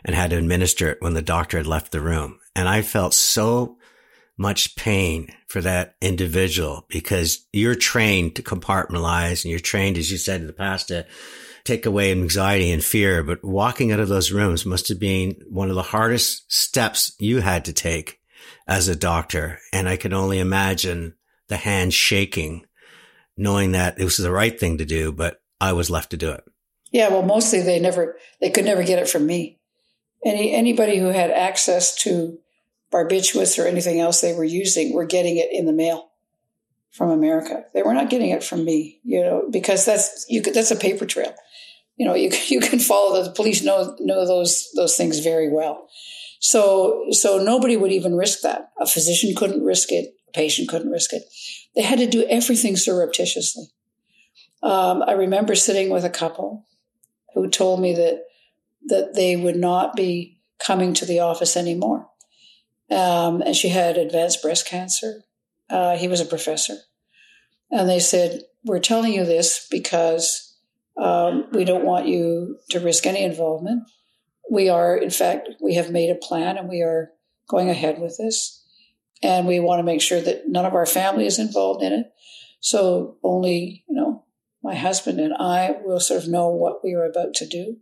and 0.04 0.14
had 0.14 0.30
to 0.30 0.38
administer 0.38 0.90
it 0.90 1.02
when 1.02 1.14
the 1.14 1.22
doctor 1.22 1.56
had 1.56 1.66
left 1.66 1.90
the 1.90 2.00
room. 2.00 2.38
And 2.54 2.68
I 2.68 2.82
felt 2.82 3.12
so 3.12 3.78
much 4.38 4.76
pain 4.76 5.28
for 5.48 5.60
that 5.62 5.96
individual 6.00 6.84
because 6.88 7.46
you're 7.52 7.74
trained 7.74 8.36
to 8.36 8.42
compartmentalize 8.42 9.44
and 9.44 9.50
you're 9.50 9.60
trained, 9.60 9.96
as 9.96 10.10
you 10.10 10.18
said 10.18 10.40
in 10.40 10.46
the 10.46 10.52
past, 10.52 10.88
to 10.88 11.06
take 11.64 11.86
away 11.86 12.12
anxiety 12.12 12.70
and 12.70 12.84
fear. 12.84 13.22
But 13.22 13.42
walking 13.42 13.92
out 13.92 14.00
of 14.00 14.08
those 14.08 14.32
rooms 14.32 14.66
must 14.66 14.88
have 14.88 15.00
been 15.00 15.36
one 15.48 15.70
of 15.70 15.74
the 15.74 15.82
hardest 15.82 16.52
steps 16.52 17.14
you 17.18 17.40
had 17.40 17.64
to 17.64 17.72
take 17.72 18.20
as 18.68 18.88
a 18.88 18.96
doctor. 18.96 19.58
And 19.72 19.88
I 19.88 19.96
can 19.96 20.12
only 20.12 20.38
imagine 20.38 21.14
the 21.48 21.56
hand 21.56 21.94
shaking, 21.94 22.66
knowing 23.36 23.72
that 23.72 23.98
it 23.98 24.04
was 24.04 24.16
the 24.16 24.32
right 24.32 24.58
thing 24.58 24.78
to 24.78 24.84
do, 24.84 25.12
but 25.12 25.40
I 25.60 25.72
was 25.72 25.90
left 25.90 26.10
to 26.10 26.16
do 26.16 26.30
it. 26.32 26.44
Yeah, 26.92 27.08
well, 27.08 27.22
mostly 27.22 27.62
they 27.62 27.80
never, 27.80 28.18
they 28.40 28.50
could 28.50 28.64
never 28.64 28.82
get 28.82 28.98
it 28.98 29.08
from 29.08 29.26
me. 29.26 29.58
Any 30.24 30.54
anybody 30.54 30.98
who 30.98 31.06
had 31.06 31.30
access 31.30 31.94
to 32.02 32.38
barbiturates 32.92 33.62
or 33.62 33.66
anything 33.66 34.00
else 34.00 34.20
they 34.20 34.34
were 34.34 34.44
using 34.44 34.94
were 34.94 35.04
getting 35.04 35.36
it 35.36 35.48
in 35.52 35.66
the 35.66 35.72
mail 35.72 36.10
from 36.90 37.10
America. 37.10 37.64
They 37.74 37.82
were 37.82 37.94
not 37.94 38.10
getting 38.10 38.30
it 38.30 38.42
from 38.42 38.64
me, 38.64 39.00
you 39.04 39.20
know, 39.20 39.48
because 39.50 39.84
that's 39.84 40.24
you 40.28 40.42
could, 40.42 40.54
that's 40.54 40.70
a 40.70 40.76
paper 40.76 41.04
trail. 41.04 41.34
You 41.96 42.06
know, 42.06 42.14
you 42.14 42.30
you 42.46 42.60
can 42.60 42.78
follow 42.78 43.22
the 43.22 43.30
police 43.30 43.62
know 43.62 43.96
know 44.00 44.26
those 44.26 44.68
those 44.74 44.96
things 44.96 45.18
very 45.18 45.52
well. 45.52 45.88
So 46.40 47.06
so 47.10 47.38
nobody 47.42 47.76
would 47.76 47.92
even 47.92 48.16
risk 48.16 48.40
that. 48.42 48.70
A 48.80 48.86
physician 48.86 49.34
couldn't 49.36 49.64
risk 49.64 49.92
it. 49.92 50.14
A 50.28 50.32
patient 50.32 50.68
couldn't 50.68 50.90
risk 50.90 51.12
it. 51.12 51.22
They 51.74 51.82
had 51.82 51.98
to 51.98 52.06
do 52.06 52.26
everything 52.28 52.76
surreptitiously. 52.76 53.64
Um, 54.62 55.02
I 55.06 55.12
remember 55.12 55.54
sitting 55.54 55.90
with 55.90 56.04
a 56.04 56.10
couple 56.10 56.66
who 57.34 57.48
told 57.48 57.80
me 57.80 57.94
that 57.94 58.22
that 58.88 59.14
they 59.14 59.36
would 59.36 59.56
not 59.56 59.96
be 59.96 60.40
coming 60.64 60.94
to 60.94 61.04
the 61.04 61.20
office 61.20 61.56
anymore 61.56 62.08
um, 62.90 63.42
and 63.42 63.56
she 63.56 63.68
had 63.68 63.96
advanced 63.96 64.42
breast 64.42 64.66
cancer. 64.66 65.22
Uh, 65.68 65.96
he 65.96 66.08
was 66.08 66.20
a 66.20 66.26
professor. 66.26 66.76
And 67.70 67.88
they 67.88 67.98
said, 67.98 68.42
We're 68.64 68.78
telling 68.78 69.12
you 69.12 69.24
this 69.24 69.66
because 69.70 70.56
um, 70.96 71.46
we 71.52 71.64
don't 71.64 71.84
want 71.84 72.06
you 72.06 72.58
to 72.70 72.80
risk 72.80 73.06
any 73.06 73.22
involvement. 73.22 73.82
We 74.50 74.68
are, 74.68 74.96
in 74.96 75.10
fact, 75.10 75.48
we 75.60 75.74
have 75.74 75.90
made 75.90 76.10
a 76.10 76.14
plan 76.14 76.56
and 76.56 76.68
we 76.68 76.82
are 76.82 77.10
going 77.48 77.68
ahead 77.68 78.00
with 78.00 78.16
this. 78.16 78.64
And 79.22 79.46
we 79.46 79.60
want 79.60 79.80
to 79.80 79.84
make 79.84 80.00
sure 80.00 80.20
that 80.20 80.48
none 80.48 80.66
of 80.66 80.74
our 80.74 80.86
family 80.86 81.26
is 81.26 81.38
involved 81.38 81.82
in 81.82 81.92
it. 81.92 82.06
So 82.60 83.16
only, 83.24 83.84
you 83.88 83.94
know, 83.94 84.24
my 84.62 84.74
husband 84.74 85.20
and 85.20 85.34
I 85.34 85.76
will 85.82 86.00
sort 86.00 86.22
of 86.22 86.28
know 86.28 86.48
what 86.48 86.84
we 86.84 86.94
are 86.94 87.04
about 87.04 87.34
to 87.34 87.46
do. 87.46 87.78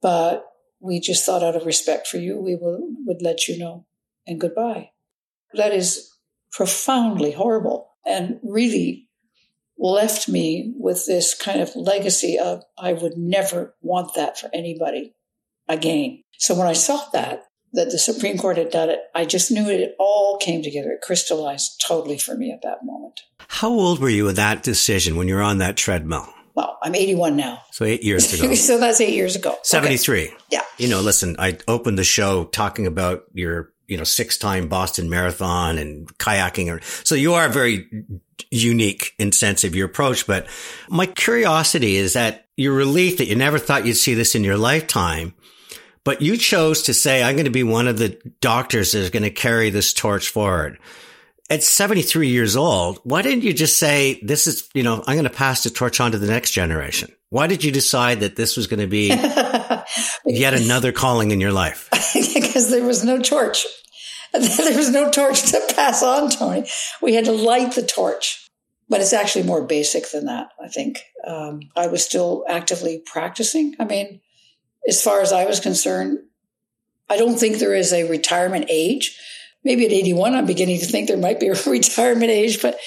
But 0.00 0.46
we 0.80 1.00
just 1.00 1.26
thought 1.26 1.42
out 1.42 1.56
of 1.56 1.66
respect 1.66 2.06
for 2.06 2.16
you, 2.16 2.40
we 2.40 2.54
will, 2.54 2.78
would 3.04 3.20
let 3.20 3.46
you 3.46 3.58
know 3.58 3.84
and 4.26 4.40
goodbye. 4.40 4.90
That 5.54 5.72
is 5.72 6.14
profoundly 6.52 7.32
horrible 7.32 7.90
and 8.06 8.40
really 8.42 9.08
left 9.78 10.28
me 10.28 10.74
with 10.76 11.06
this 11.06 11.34
kind 11.34 11.60
of 11.60 11.74
legacy 11.74 12.38
of 12.38 12.62
I 12.78 12.92
would 12.92 13.16
never 13.16 13.74
want 13.80 14.14
that 14.14 14.38
for 14.38 14.50
anybody 14.52 15.14
again. 15.68 16.22
So 16.38 16.54
when 16.54 16.66
I 16.66 16.74
saw 16.74 17.00
that, 17.12 17.44
that 17.72 17.90
the 17.90 17.98
Supreme 17.98 18.36
Court 18.36 18.56
had 18.56 18.70
done 18.70 18.90
it, 18.90 18.98
I 19.14 19.24
just 19.24 19.50
knew 19.50 19.68
it, 19.68 19.80
it 19.80 19.96
all 19.98 20.38
came 20.38 20.62
together. 20.62 20.90
It 20.90 21.02
crystallized 21.02 21.82
totally 21.86 22.18
for 22.18 22.34
me 22.34 22.52
at 22.52 22.62
that 22.62 22.84
moment. 22.84 23.20
How 23.48 23.70
old 23.70 24.00
were 24.00 24.08
you 24.08 24.24
with 24.24 24.36
that 24.36 24.62
decision 24.62 25.16
when 25.16 25.28
you 25.28 25.36
were 25.36 25.42
on 25.42 25.58
that 25.58 25.76
treadmill? 25.76 26.28
Well, 26.54 26.78
I'm 26.82 26.94
81 26.94 27.36
now. 27.36 27.62
So 27.70 27.84
eight 27.84 28.02
years 28.02 28.32
ago. 28.34 28.54
so 28.54 28.78
that's 28.78 29.00
eight 29.00 29.14
years 29.14 29.36
ago. 29.36 29.56
73. 29.62 30.24
Okay. 30.24 30.34
Yeah. 30.50 30.62
You 30.78 30.88
know, 30.88 31.00
listen, 31.00 31.36
I 31.38 31.58
opened 31.68 31.98
the 31.98 32.04
show 32.04 32.44
talking 32.46 32.86
about 32.86 33.24
your, 33.32 33.72
you 33.90 33.96
know, 33.96 34.04
six 34.04 34.38
time 34.38 34.68
Boston 34.68 35.10
Marathon 35.10 35.78
and 35.78 36.06
kayaking. 36.18 36.72
Or, 36.72 36.80
So 37.04 37.14
you 37.14 37.34
are 37.34 37.48
very 37.48 38.06
unique 38.50 39.12
in 39.18 39.32
sense 39.32 39.64
of 39.64 39.74
your 39.74 39.86
approach. 39.86 40.26
But 40.26 40.46
my 40.88 41.06
curiosity 41.06 41.96
is 41.96 42.14
that 42.14 42.46
your 42.56 42.74
relief 42.74 43.18
that 43.18 43.26
you 43.26 43.36
never 43.36 43.58
thought 43.58 43.86
you'd 43.86 43.94
see 43.94 44.14
this 44.14 44.34
in 44.34 44.44
your 44.44 44.56
lifetime. 44.56 45.34
But 46.04 46.22
you 46.22 46.38
chose 46.38 46.84
to 46.84 46.94
say, 46.94 47.22
I'm 47.22 47.36
going 47.36 47.44
to 47.44 47.50
be 47.50 47.62
one 47.62 47.86
of 47.86 47.98
the 47.98 48.18
doctors 48.40 48.92
that 48.92 49.00
is 49.00 49.10
going 49.10 49.22
to 49.22 49.30
carry 49.30 49.68
this 49.68 49.92
torch 49.92 50.30
forward 50.30 50.78
at 51.50 51.64
73 51.64 52.28
years 52.28 52.56
old, 52.56 53.00
why 53.02 53.22
didn't 53.22 53.42
you 53.42 53.52
just 53.52 53.76
say, 53.76 54.20
this 54.22 54.46
is, 54.46 54.68
you 54.72 54.84
know, 54.84 55.02
I'm 55.06 55.16
going 55.16 55.24
to 55.24 55.30
pass 55.30 55.64
the 55.64 55.70
torch 55.70 56.00
on 56.00 56.12
to 56.12 56.18
the 56.18 56.28
next 56.28 56.52
generation? 56.52 57.12
Why 57.30 57.46
did 57.46 57.64
you 57.64 57.72
decide 57.72 58.20
that 58.20 58.36
this 58.36 58.56
was 58.56 58.66
going 58.66 58.80
to 58.80 58.86
be 58.86 59.08
yet 60.26 60.54
another 60.54 60.92
calling 60.92 61.30
in 61.30 61.40
your 61.40 61.52
life? 61.52 61.88
because 62.34 62.70
there 62.70 62.84
was 62.84 63.04
no 63.04 63.20
torch. 63.20 63.66
There 64.32 64.76
was 64.76 64.90
no 64.90 65.10
torch 65.10 65.50
to 65.50 65.60
pass 65.74 66.04
on, 66.04 66.30
Tony. 66.30 66.64
We 67.02 67.14
had 67.14 67.24
to 67.24 67.32
light 67.32 67.74
the 67.74 67.82
torch. 67.82 68.46
But 68.88 69.00
it's 69.00 69.12
actually 69.12 69.44
more 69.44 69.64
basic 69.66 70.08
than 70.10 70.26
that, 70.26 70.50
I 70.62 70.68
think. 70.68 71.00
Um, 71.26 71.62
I 71.76 71.88
was 71.88 72.04
still 72.04 72.44
actively 72.48 73.02
practicing. 73.04 73.74
I 73.80 73.84
mean, 73.86 74.20
as 74.86 75.02
far 75.02 75.20
as 75.20 75.32
I 75.32 75.46
was 75.46 75.58
concerned, 75.58 76.20
I 77.08 77.16
don't 77.16 77.36
think 77.36 77.58
there 77.58 77.74
is 77.74 77.92
a 77.92 78.08
retirement 78.08 78.66
age 78.68 79.18
maybe 79.64 79.84
at 79.84 79.92
81, 79.92 80.34
I'm 80.34 80.46
beginning 80.46 80.78
to 80.80 80.86
think 80.86 81.08
there 81.08 81.16
might 81.16 81.40
be 81.40 81.48
a 81.48 81.54
retirement 81.66 82.30
age, 82.30 82.62
but, 82.62 82.78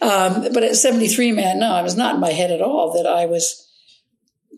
um, 0.00 0.52
but 0.52 0.62
at 0.62 0.76
73, 0.76 1.32
man, 1.32 1.58
no, 1.58 1.72
I 1.72 1.82
was 1.82 1.96
not 1.96 2.14
in 2.14 2.20
my 2.20 2.30
head 2.30 2.50
at 2.50 2.62
all 2.62 2.92
that 2.94 3.06
I 3.06 3.26
was 3.26 3.66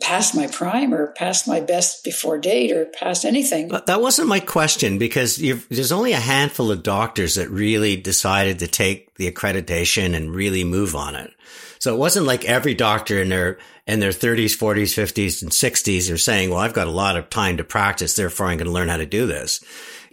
past 0.02 0.34
my 0.34 0.46
prime 0.48 0.92
or 0.92 1.12
past 1.12 1.46
my 1.46 1.60
best 1.60 2.04
before 2.04 2.38
date 2.38 2.72
or 2.72 2.86
past 2.86 3.24
anything. 3.24 3.68
But 3.68 3.86
that 3.86 4.00
wasn't 4.00 4.28
my 4.28 4.40
question 4.40 4.98
because 4.98 5.36
there's 5.36 5.92
only 5.92 6.12
a 6.12 6.20
handful 6.20 6.70
of 6.70 6.82
doctors 6.82 7.36
that 7.36 7.48
really 7.48 7.96
decided 7.96 8.58
to 8.58 8.66
take 8.66 9.14
the 9.14 9.30
accreditation 9.30 10.14
and 10.14 10.34
really 10.34 10.64
move 10.64 10.94
on 10.96 11.14
it. 11.14 11.30
So 11.78 11.94
it 11.94 11.98
wasn't 11.98 12.26
like 12.26 12.44
every 12.44 12.74
doctor 12.74 13.20
in 13.20 13.28
their 13.28 13.58
in 13.86 13.98
their 13.98 14.12
30s, 14.12 14.56
40s, 14.56 14.94
50s, 14.94 15.42
and 15.42 15.50
60s 15.50 16.12
are 16.12 16.18
saying, 16.18 16.50
"Well, 16.50 16.60
I've 16.60 16.72
got 16.72 16.86
a 16.86 16.92
lot 16.92 17.16
of 17.16 17.30
time 17.30 17.56
to 17.56 17.64
practice, 17.64 18.14
therefore 18.14 18.46
I'm 18.46 18.58
going 18.58 18.66
to 18.66 18.72
learn 18.72 18.88
how 18.88 18.98
to 18.98 19.06
do 19.06 19.26
this." 19.26 19.60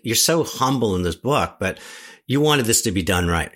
You're 0.01 0.15
so 0.15 0.43
humble 0.43 0.95
in 0.95 1.03
this 1.03 1.15
book, 1.15 1.57
but 1.59 1.77
you 2.25 2.41
wanted 2.41 2.65
this 2.65 2.81
to 2.83 2.91
be 2.91 3.03
done 3.03 3.27
right. 3.27 3.51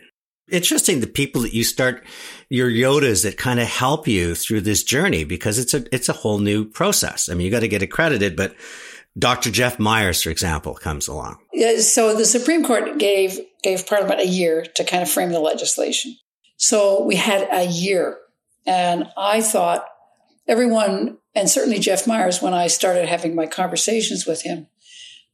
Interesting 0.52 1.00
the 1.00 1.08
people 1.08 1.41
that 1.43 1.56
you 1.56 1.63
start 1.63 2.06
your 2.54 2.70
Yodas 2.70 3.24
that 3.24 3.36
kind 3.36 3.60
of 3.60 3.68
help 3.68 4.08
you 4.08 4.36
through 4.36 4.62
this 4.62 4.84
journey 4.84 5.24
because 5.24 5.58
it's 5.58 5.74
a 5.74 5.84
it's 5.92 6.08
a 6.08 6.13
whole 6.13 6.38
new 6.38 6.63
process. 6.63 7.28
I 7.28 7.34
mean, 7.34 7.46
you 7.46 7.52
got 7.52 7.62
to 7.62 7.68
get 7.68 7.82
accredited, 7.82 8.36
but 8.36 8.54
Dr. 9.18 9.50
Jeff 9.50 9.80
Myers, 9.80 10.22
for 10.22 10.30
example, 10.30 10.76
comes 10.76 11.08
along. 11.08 11.39
Yeah, 11.52 11.80
so 11.80 12.16
the 12.16 12.26
Supreme 12.26 12.63
Court 12.63 13.00
gave 13.00 13.39
gave 13.63 13.88
Parliament 13.88 14.22
a 14.22 14.28
year 14.28 14.68
to 14.76 14.84
kind 14.84 15.02
of 15.02 15.10
frame 15.10 15.32
the 15.32 15.39
legislation. 15.39 16.16
So 16.58 17.04
we 17.04 17.16
had 17.16 17.48
a 17.52 17.66
year, 17.66 18.20
and 18.68 19.08
I 19.18 19.42
thought 19.42 19.88
everyone, 20.48 21.18
and 21.34 21.50
certainly 21.50 21.80
Jeff 21.80 22.06
Myers, 22.06 22.39
when 22.39 22.54
I 22.54 22.68
started 22.68 23.08
having 23.08 23.34
my 23.34 23.48
conversations 23.48 24.28
with 24.28 24.44
him, 24.44 24.68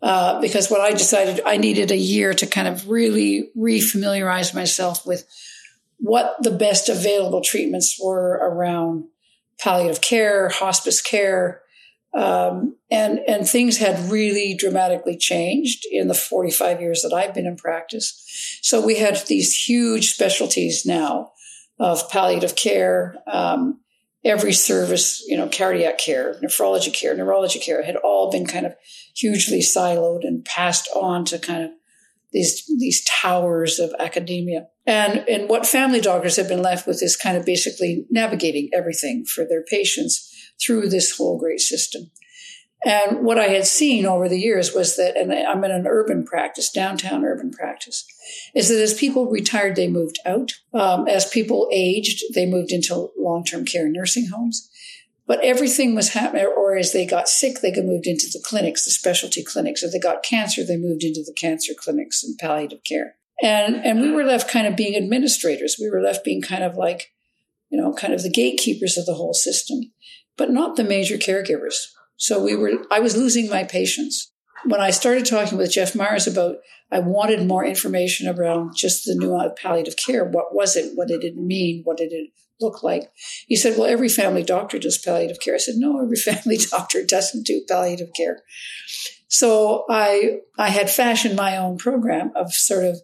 uh, 0.02 0.40
because 0.40 0.72
what 0.72 0.80
I 0.80 0.92
decided 0.92 1.42
I 1.46 1.58
needed 1.58 1.92
a 1.92 1.98
year 1.98 2.34
to 2.34 2.48
kind 2.48 2.70
of 2.70 2.88
really 2.88 3.50
refamiliarize 3.58 4.56
myself 4.56 5.06
with 5.06 5.26
what 6.00 6.36
the 6.42 6.52
best 6.52 6.90
available 6.90 7.42
treatments 7.42 8.00
were 8.02 8.40
around 8.42 9.06
palliative 9.60 10.02
care, 10.02 10.50
hospice 10.50 11.02
care, 11.02 11.62
um, 12.14 12.76
and 12.90 13.20
and 13.28 13.48
things 13.48 13.78
had 13.78 14.10
really 14.10 14.56
dramatically 14.56 15.16
changed 15.16 15.86
in 15.92 16.08
the 16.08 16.16
45 16.16 16.82
years 16.82 17.02
that 17.04 17.14
I've 17.14 17.34
been 17.34 17.46
in 17.46 17.56
practice. 17.56 18.60
So 18.62 18.84
we 18.84 18.98
had 18.98 19.18
these 19.28 19.54
huge 19.54 20.14
specialties 20.14 20.86
now 20.86 21.34
of 21.80 22.10
palliative 22.10 22.56
care. 22.56 23.16
Um, 23.32 23.82
every 24.26 24.54
service, 24.54 25.24
you 25.28 25.38
know, 25.38 25.48
cardiac 25.48 25.98
care, 25.98 26.36
nephrology 26.44 26.94
care, 26.94 27.16
neurology 27.16 27.60
care 27.60 27.84
had 27.84 27.96
all 27.98 28.32
been 28.32 28.46
kind 28.46 28.66
of 28.66 28.76
hugely 29.16 29.60
siloed 29.60 30.28
and 30.28 30.44
passed 30.46 30.90
on 30.96 31.26
to 31.26 31.40
kind 31.40 31.64
of 31.64 31.72
these 32.32 32.66
these 32.80 33.04
towers 33.06 33.80
of 33.80 33.94
academia. 34.00 34.68
And 34.90 35.24
and 35.30 35.48
what 35.48 35.68
family 35.68 36.02
doctors 36.02 36.36
have 36.38 36.48
been 36.48 36.64
left 36.64 36.88
with 36.88 37.04
is 37.04 37.16
kind 37.16 37.38
of 37.38 37.46
basically 37.46 38.08
navigating 38.10 38.72
everything 38.74 39.24
for 39.24 39.46
their 39.46 39.64
patients 39.64 40.28
through 40.60 40.90
this 40.90 41.16
whole 41.16 41.38
great 41.38 41.60
system. 41.60 42.10
And 42.84 43.24
what 43.24 43.38
I 43.38 43.50
had 43.50 43.68
seen 43.68 44.06
over 44.06 44.28
the 44.28 44.40
years 44.40 44.74
was 44.74 44.96
that, 44.96 45.16
and 45.16 45.32
I'm 45.32 45.64
in 45.66 45.72
an 45.72 45.86
urban 45.86 46.26
practice, 46.26 46.72
downtown 46.72 47.26
urban 47.26 47.52
practice, 47.52 48.06
is 48.56 48.70
that 48.70 48.82
as 48.82 48.94
people 48.94 49.30
retired, 49.30 49.76
they 49.76 49.90
moved 49.90 50.18
out. 50.26 50.54
Um, 50.74 51.08
as 51.08 51.30
people 51.30 51.70
aged, 51.72 52.24
they 52.34 52.48
moved 52.48 52.72
into 52.72 53.10
long 53.16 53.44
term 53.44 53.66
care 53.66 53.88
nursing 53.88 54.30
homes. 54.30 54.72
But 55.28 55.44
everything 55.44 55.94
was 55.94 56.14
happening, 56.14 56.48
or 56.48 56.76
as 56.76 56.94
they 56.94 57.06
got 57.06 57.30
sick, 57.30 57.60
they 57.62 57.72
moved 57.80 58.08
into 58.08 58.26
the 58.26 58.44
clinics, 58.44 58.86
the 58.86 58.92
specialty 58.92 59.44
clinics. 59.44 59.84
If 59.84 59.92
they 59.92 60.00
got 60.00 60.24
cancer, 60.24 60.64
they 60.64 60.78
moved 60.78 61.04
into 61.04 61.22
the 61.24 61.36
cancer 61.40 61.74
clinics 61.78 62.24
and 62.24 62.36
palliative 62.40 62.84
care. 62.84 63.19
And, 63.42 63.76
and 63.86 64.02
we 64.02 64.12
were 64.12 64.24
left 64.24 64.52
kind 64.52 64.68
of 64.68 64.76
being 64.76 64.96
administrators. 64.96 65.78
We 65.80 65.90
were 65.90 66.02
left 66.02 66.24
being 66.24 66.42
kind 66.42 66.64
of 66.64 66.76
like, 66.76 67.12
you 67.70 67.80
know, 67.80 67.94
kind 67.94 68.14
of 68.14 68.24
the 68.24 68.30
gatekeepers 68.30 68.98
of 68.98 69.06
the 69.06 69.14
whole 69.14 69.34
system, 69.34 69.92
but 70.38 70.52
not 70.52 70.76
the 70.76 70.84
major 70.84 71.18
caregivers. 71.18 71.88
So 72.18 72.44
we 72.44 72.56
were, 72.56 72.72
I 72.92 73.00
was 73.00 73.16
losing 73.16 73.50
my 73.50 73.64
patients. 73.64 74.32
When 74.66 74.82
I 74.82 74.90
started 74.90 75.26
talking 75.26 75.58
with 75.58 75.72
Jeff 75.72 75.96
Myers 75.96 76.28
about, 76.28 76.58
I 76.92 77.00
wanted 77.00 77.48
more 77.48 77.64
information 77.64 78.28
around 78.28 78.76
just 78.76 79.06
the 79.06 79.16
nuance 79.16 79.54
palliative 79.62 79.96
care. 79.96 80.26
What 80.26 80.54
was 80.54 80.76
it? 80.76 80.92
What 80.96 81.08
did 81.08 81.24
it 81.24 81.38
mean? 81.38 81.84
What 81.86 81.98
did 81.98 82.12
it 82.12 82.32
look 82.60 82.84
like? 82.84 83.10
He 83.48 83.56
said, 83.56 83.78
well, 83.78 83.88
every 83.88 84.10
family 84.10 84.44
doctor 84.44 84.80
does 84.80 84.98
palliative 84.98 85.40
care. 85.40 85.56
I 85.56 85.60
said, 85.60 85.76
no, 85.78 86.02
every 86.02 86.18
family 86.18 86.58
doctor 86.58 87.06
doesn't 87.06 87.46
do 87.46 87.64
palliative 87.70 88.10
care. 88.18 88.42
So 89.30 89.86
I, 89.90 90.40
I 90.58 90.70
had 90.70 90.90
fashioned 90.90 91.36
my 91.36 91.56
own 91.56 91.78
program 91.78 92.32
of 92.36 92.52
sort 92.52 92.84
of 92.84 93.00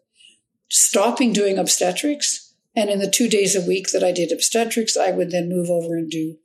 stopping 0.69 1.33
doing 1.33 1.57
obstetrics. 1.57 2.53
And 2.75 2.89
in 2.89 2.99
the 2.99 3.09
two 3.09 3.29
days 3.29 3.55
a 3.55 3.65
week 3.65 3.91
that 3.91 4.03
I 4.03 4.11
did 4.11 4.31
obstetrics, 4.31 4.97
I 4.97 5.11
would 5.11 5.31
then 5.31 5.49
move 5.49 5.69
over 5.69 5.95
and 5.95 6.09
do 6.09 6.37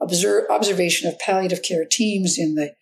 observe, 0.00 0.44
observation 0.50 1.08
of 1.08 1.18
palliative 1.18 1.62
care 1.62 1.84
teams 1.84 2.38
in 2.38 2.54
the, 2.54 2.74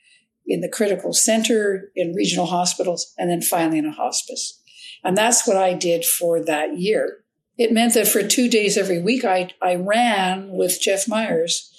in 0.47 0.61
the 0.61 0.69
critical 0.69 1.13
center, 1.13 1.91
in 1.97 2.15
regional 2.15 2.47
hospitals, 2.47 3.15
and 3.17 3.31
then 3.31 3.43
finally 3.43 3.79
in 3.79 3.87
a 3.87 3.93
hospice. 3.93 4.61
And 5.03 5.17
that's 5.17 5.47
what 5.47 5.57
I 5.57 5.75
did 5.75 6.05
for 6.05 6.45
that 6.45 6.79
year 6.79 7.21
it 7.61 7.73
meant 7.73 7.93
that 7.93 8.09
for 8.09 8.23
two 8.23 8.49
days 8.49 8.79
every 8.79 9.03
week, 9.03 9.23
I, 9.23 9.51
I 9.61 9.75
ran 9.75 10.49
with 10.49 10.81
Jeff 10.81 11.07
Myers 11.07 11.71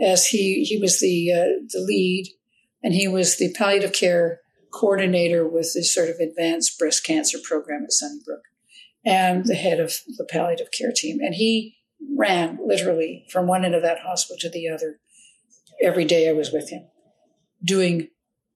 as 0.00 0.28
he, 0.28 0.62
he 0.62 0.78
was 0.78 1.00
the, 1.00 1.32
uh, 1.32 1.66
the 1.72 1.80
lead 1.80 2.28
and 2.84 2.94
he 2.94 3.08
was 3.08 3.36
the 3.36 3.52
palliative 3.52 3.92
care 3.92 4.38
coordinator 4.72 5.44
with 5.44 5.74
this 5.74 5.92
sort 5.92 6.08
of 6.08 6.20
advanced 6.20 6.78
breast 6.78 7.04
cancer 7.04 7.38
program 7.42 7.82
at 7.82 7.90
Sunnybrook 7.90 8.42
and 9.04 9.44
the 9.44 9.54
head 9.54 9.80
of 9.80 9.92
the 10.16 10.24
palliative 10.24 10.70
care 10.70 10.92
team. 10.94 11.20
And 11.20 11.34
he 11.34 11.76
ran 12.16 12.58
literally 12.64 13.26
from 13.30 13.46
one 13.46 13.64
end 13.64 13.74
of 13.74 13.82
that 13.82 14.00
hospital 14.00 14.38
to 14.40 14.50
the 14.50 14.68
other 14.68 15.00
every 15.82 16.04
day 16.04 16.28
I 16.28 16.32
was 16.32 16.52
with 16.52 16.70
him 16.70 16.86
doing 17.64 18.08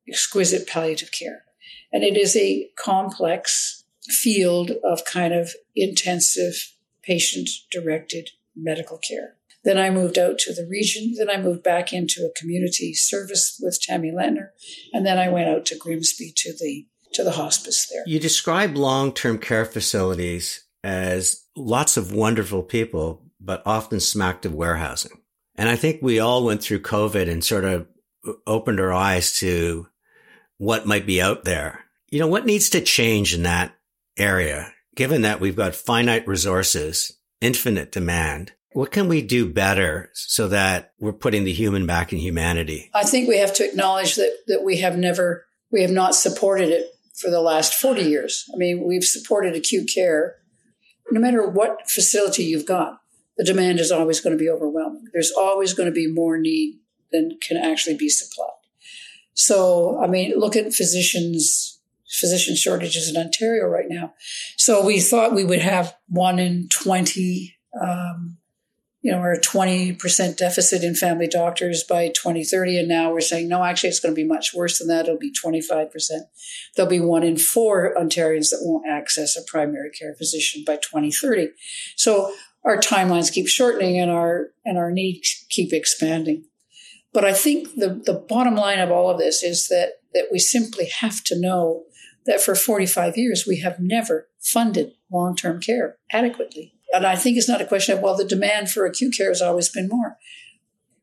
exquisite 0.08 0.66
palliative 0.68 1.10
care. 1.12 1.44
And 1.92 2.04
it 2.04 2.16
is 2.16 2.36
a 2.36 2.68
complex 2.76 3.84
field 4.08 4.72
of 4.84 5.04
kind 5.04 5.32
of 5.32 5.52
intensive 5.74 6.72
patient 7.02 7.48
directed 7.70 8.30
medical 8.54 8.98
care. 8.98 9.34
Then 9.64 9.78
I 9.78 9.90
moved 9.90 10.18
out 10.18 10.38
to 10.40 10.54
the 10.54 10.66
region. 10.66 11.14
Then 11.16 11.28
I 11.28 11.40
moved 11.40 11.62
back 11.62 11.92
into 11.92 12.22
a 12.22 12.38
community 12.38 12.94
service 12.94 13.58
with 13.60 13.80
Tammy 13.80 14.10
Lentner. 14.10 14.50
And 14.92 15.04
then 15.04 15.18
I 15.18 15.28
went 15.28 15.48
out 15.48 15.66
to 15.66 15.78
Grimsby 15.78 16.32
to 16.36 16.52
the, 16.58 16.86
to 17.14 17.24
the 17.24 17.32
hospice 17.32 17.88
there. 17.90 18.02
You 18.06 18.20
describe 18.20 18.76
long-term 18.76 19.38
care 19.38 19.64
facilities 19.64 20.64
as 20.84 21.44
lots 21.56 21.96
of 21.96 22.12
wonderful 22.12 22.62
people, 22.62 23.22
but 23.40 23.62
often 23.66 24.00
smacked 24.00 24.46
of 24.46 24.54
warehousing. 24.54 25.20
And 25.56 25.68
I 25.68 25.76
think 25.76 26.00
we 26.00 26.20
all 26.20 26.44
went 26.44 26.62
through 26.62 26.82
COVID 26.82 27.28
and 27.28 27.44
sort 27.44 27.64
of 27.64 27.86
opened 28.46 28.80
our 28.80 28.92
eyes 28.92 29.38
to 29.38 29.88
what 30.58 30.86
might 30.86 31.06
be 31.06 31.20
out 31.20 31.44
there. 31.44 31.84
You 32.10 32.20
know, 32.20 32.28
what 32.28 32.46
needs 32.46 32.70
to 32.70 32.80
change 32.80 33.34
in 33.34 33.42
that 33.42 33.74
area, 34.16 34.72
given 34.94 35.22
that 35.22 35.40
we've 35.40 35.56
got 35.56 35.74
finite 35.74 36.26
resources, 36.26 37.18
infinite 37.40 37.92
demand, 37.92 38.52
what 38.72 38.90
can 38.92 39.08
we 39.08 39.22
do 39.22 39.50
better 39.50 40.10
so 40.14 40.48
that 40.48 40.92
we're 41.00 41.12
putting 41.12 41.44
the 41.44 41.52
human 41.52 41.86
back 41.86 42.12
in 42.12 42.18
humanity? 42.18 42.90
I 42.94 43.04
think 43.04 43.28
we 43.28 43.38
have 43.38 43.54
to 43.54 43.68
acknowledge 43.68 44.16
that, 44.16 44.32
that 44.46 44.62
we 44.62 44.78
have 44.78 44.96
never, 44.96 45.46
we 45.72 45.82
have 45.82 45.90
not 45.90 46.14
supported 46.14 46.68
it 46.68 46.86
for 47.20 47.30
the 47.30 47.40
last 47.40 47.74
40 47.74 48.02
years. 48.02 48.44
I 48.52 48.56
mean, 48.56 48.84
we've 48.86 49.04
supported 49.04 49.54
acute 49.54 49.90
care 49.92 50.36
no 51.10 51.20
matter 51.20 51.46
what 51.46 51.88
facility 51.88 52.44
you've 52.44 52.66
got. 52.66 53.00
the 53.36 53.44
demand 53.44 53.78
is 53.78 53.92
always 53.92 54.20
going 54.20 54.36
to 54.36 54.38
be 54.38 54.50
overwhelming. 54.50 55.04
There's 55.12 55.30
always 55.30 55.72
going 55.72 55.88
to 55.88 55.94
be 55.94 56.12
more 56.12 56.38
need 56.38 56.80
than 57.12 57.38
can 57.40 57.56
actually 57.56 57.96
be 57.96 58.08
supplied. 58.08 58.50
So, 59.34 60.02
I 60.02 60.08
mean, 60.08 60.34
look 60.36 60.56
at 60.56 60.74
physicians, 60.74 61.80
physician 62.10 62.56
shortages 62.56 63.08
in 63.08 63.16
Ontario 63.16 63.66
right 63.66 63.86
now. 63.88 64.12
So 64.56 64.84
we 64.84 64.98
thought 64.98 65.36
we 65.36 65.44
would 65.44 65.60
have 65.60 65.94
one 66.08 66.40
in 66.40 66.68
20, 66.70 67.56
um, 67.80 68.37
you 69.00 69.12
know, 69.12 69.18
we're 69.18 69.34
a 69.34 69.40
20% 69.40 70.36
deficit 70.36 70.82
in 70.82 70.94
family 70.94 71.28
doctors 71.28 71.84
by 71.84 72.08
2030. 72.08 72.78
And 72.78 72.88
now 72.88 73.12
we're 73.12 73.20
saying, 73.20 73.48
no, 73.48 73.62
actually, 73.62 73.90
it's 73.90 74.00
going 74.00 74.12
to 74.12 74.20
be 74.20 74.26
much 74.26 74.52
worse 74.52 74.78
than 74.78 74.88
that. 74.88 75.06
It'll 75.06 75.18
be 75.18 75.32
25%. 75.32 75.90
There'll 76.74 76.90
be 76.90 77.00
one 77.00 77.22
in 77.22 77.36
four 77.36 77.94
Ontarians 77.96 78.50
that 78.50 78.60
won't 78.62 78.88
access 78.88 79.36
a 79.36 79.42
primary 79.48 79.90
care 79.90 80.14
physician 80.16 80.64
by 80.66 80.76
2030. 80.76 81.50
So 81.96 82.32
our 82.64 82.76
timelines 82.76 83.32
keep 83.32 83.46
shortening 83.46 84.00
and 84.00 84.10
our, 84.10 84.48
and 84.64 84.76
our 84.76 84.90
needs 84.90 85.46
keep 85.48 85.72
expanding. 85.72 86.44
But 87.12 87.24
I 87.24 87.32
think 87.32 87.76
the, 87.76 88.02
the 88.04 88.14
bottom 88.28 88.56
line 88.56 88.80
of 88.80 88.90
all 88.90 89.10
of 89.10 89.18
this 89.18 89.44
is 89.44 89.68
that, 89.68 90.00
that 90.12 90.26
we 90.32 90.40
simply 90.40 90.88
have 91.00 91.22
to 91.24 91.40
know 91.40 91.84
that 92.26 92.40
for 92.40 92.54
45 92.54 93.16
years, 93.16 93.46
we 93.46 93.60
have 93.60 93.78
never 93.78 94.28
funded 94.40 94.92
long 95.10 95.36
term 95.36 95.60
care 95.60 95.96
adequately. 96.12 96.74
And 96.92 97.06
I 97.06 97.16
think 97.16 97.36
it's 97.36 97.48
not 97.48 97.60
a 97.60 97.66
question 97.66 97.96
of, 97.96 98.02
well, 98.02 98.16
the 98.16 98.24
demand 98.24 98.70
for 98.70 98.86
acute 98.86 99.14
care 99.16 99.28
has 99.28 99.42
always 99.42 99.68
been 99.68 99.88
more. 99.88 100.16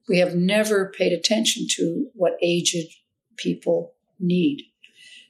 We 0.07 0.19
have 0.19 0.35
never 0.35 0.91
paid 0.95 1.13
attention 1.13 1.67
to 1.75 2.07
what 2.13 2.37
aged 2.41 2.93
people 3.37 3.93
need. 4.19 4.63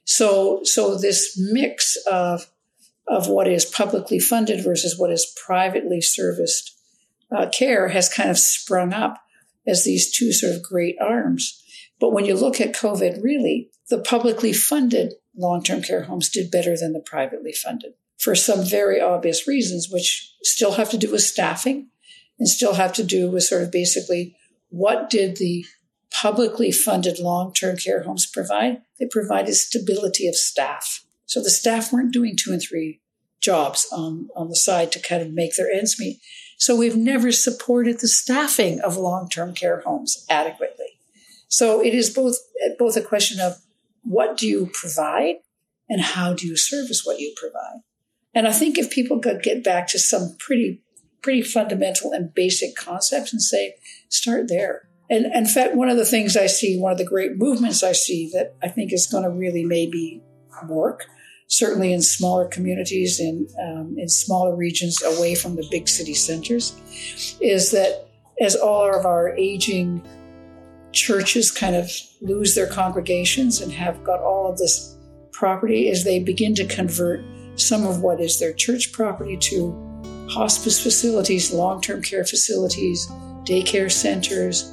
So, 0.04 0.60
so 0.64 0.96
this 0.96 1.38
mix 1.38 1.96
of, 2.10 2.46
of 3.08 3.28
what 3.28 3.48
is 3.48 3.64
publicly 3.64 4.18
funded 4.18 4.62
versus 4.62 4.98
what 4.98 5.10
is 5.10 5.34
privately 5.44 6.00
serviced 6.00 6.72
uh, 7.36 7.48
care 7.48 7.88
has 7.88 8.08
kind 8.08 8.30
of 8.30 8.38
sprung 8.38 8.92
up 8.92 9.18
as 9.66 9.84
these 9.84 10.12
two 10.12 10.32
sort 10.32 10.54
of 10.54 10.62
great 10.62 10.96
arms. 11.00 11.62
But 11.98 12.12
when 12.12 12.24
you 12.24 12.34
look 12.34 12.60
at 12.60 12.74
COVID, 12.74 13.22
really, 13.22 13.70
the 13.88 13.98
publicly 13.98 14.52
funded 14.52 15.14
long 15.36 15.62
term 15.62 15.82
care 15.82 16.04
homes 16.04 16.28
did 16.28 16.50
better 16.50 16.76
than 16.76 16.92
the 16.92 17.00
privately 17.00 17.52
funded 17.52 17.94
for 18.18 18.34
some 18.34 18.64
very 18.64 19.00
obvious 19.00 19.46
reasons, 19.46 19.88
which 19.90 20.32
still 20.42 20.72
have 20.72 20.90
to 20.90 20.98
do 20.98 21.10
with 21.10 21.22
staffing 21.22 21.88
and 22.38 22.48
still 22.48 22.74
have 22.74 22.92
to 22.94 23.04
do 23.04 23.30
with 23.30 23.44
sort 23.44 23.62
of 23.62 23.70
basically 23.70 24.36
what 24.68 25.10
did 25.10 25.36
the 25.36 25.64
publicly 26.10 26.72
funded 26.72 27.18
long 27.18 27.52
term 27.52 27.76
care 27.76 28.02
homes 28.02 28.26
provide? 28.26 28.82
They 28.98 29.06
provided 29.10 29.54
stability 29.54 30.26
of 30.28 30.34
staff. 30.34 31.04
So 31.26 31.42
the 31.42 31.50
staff 31.50 31.92
weren't 31.92 32.12
doing 32.12 32.36
two 32.36 32.52
and 32.52 32.62
three 32.62 33.00
jobs 33.40 33.86
on, 33.92 34.28
on 34.34 34.48
the 34.48 34.56
side 34.56 34.92
to 34.92 35.00
kind 35.00 35.22
of 35.22 35.32
make 35.32 35.56
their 35.56 35.70
ends 35.70 35.98
meet. 35.98 36.20
So 36.58 36.74
we've 36.74 36.96
never 36.96 37.32
supported 37.32 38.00
the 38.00 38.08
staffing 38.08 38.80
of 38.80 38.96
long-term 38.96 39.54
care 39.54 39.80
homes 39.80 40.24
adequately. 40.30 40.98
So 41.48 41.82
it 41.82 41.94
is 41.94 42.10
both, 42.10 42.36
both 42.78 42.96
a 42.96 43.02
question 43.02 43.40
of 43.40 43.58
what 44.02 44.36
do 44.36 44.46
you 44.46 44.70
provide 44.72 45.36
and 45.88 46.00
how 46.00 46.32
do 46.32 46.46
you 46.46 46.56
service 46.56 47.02
what 47.04 47.20
you 47.20 47.34
provide? 47.36 47.80
And 48.36 48.46
I 48.46 48.52
think 48.52 48.78
if 48.78 48.90
people 48.90 49.18
could 49.18 49.42
get 49.42 49.64
back 49.64 49.88
to 49.88 49.98
some 49.98 50.36
pretty, 50.38 50.80
pretty 51.22 51.42
fundamental 51.42 52.12
and 52.12 52.32
basic 52.32 52.76
concepts 52.76 53.32
and 53.32 53.42
say, 53.42 53.74
start 54.08 54.48
there. 54.48 54.88
And 55.10 55.26
in 55.34 55.46
fact, 55.46 55.74
one 55.74 55.88
of 55.88 55.96
the 55.96 56.04
things 56.04 56.36
I 56.36 56.46
see, 56.46 56.78
one 56.78 56.92
of 56.92 56.98
the 56.98 57.04
great 57.04 57.36
movements 57.36 57.82
I 57.82 57.92
see 57.92 58.30
that 58.34 58.54
I 58.62 58.68
think 58.68 58.92
is 58.92 59.06
going 59.06 59.24
to 59.24 59.30
really 59.30 59.64
maybe 59.64 60.22
work 60.68 61.06
certainly 61.48 61.92
in 61.92 62.02
smaller 62.02 62.46
communities 62.46 63.20
in 63.20 63.46
um, 63.62 63.94
in 63.98 64.08
smaller 64.08 64.56
regions 64.56 65.02
away 65.02 65.34
from 65.34 65.56
the 65.56 65.66
big 65.70 65.88
city 65.88 66.14
centers, 66.14 66.74
is 67.40 67.70
that 67.70 68.08
as 68.40 68.56
all 68.56 68.92
of 68.94 69.06
our 69.06 69.34
aging 69.36 70.02
churches 70.92 71.50
kind 71.50 71.76
of 71.76 71.90
lose 72.20 72.54
their 72.54 72.66
congregations 72.66 73.60
and 73.60 73.72
have 73.72 74.02
got 74.02 74.20
all 74.20 74.50
of 74.50 74.58
this 74.58 74.96
property, 75.32 75.88
as 75.90 76.04
they 76.04 76.18
begin 76.18 76.54
to 76.54 76.66
convert 76.66 77.20
some 77.56 77.86
of 77.86 78.00
what 78.00 78.20
is 78.20 78.38
their 78.38 78.52
church 78.52 78.92
property 78.92 79.36
to 79.36 80.28
hospice 80.30 80.82
facilities, 80.82 81.52
long 81.52 81.80
term 81.80 82.02
care 82.02 82.24
facilities, 82.24 83.06
daycare 83.44 83.90
centers, 83.90 84.72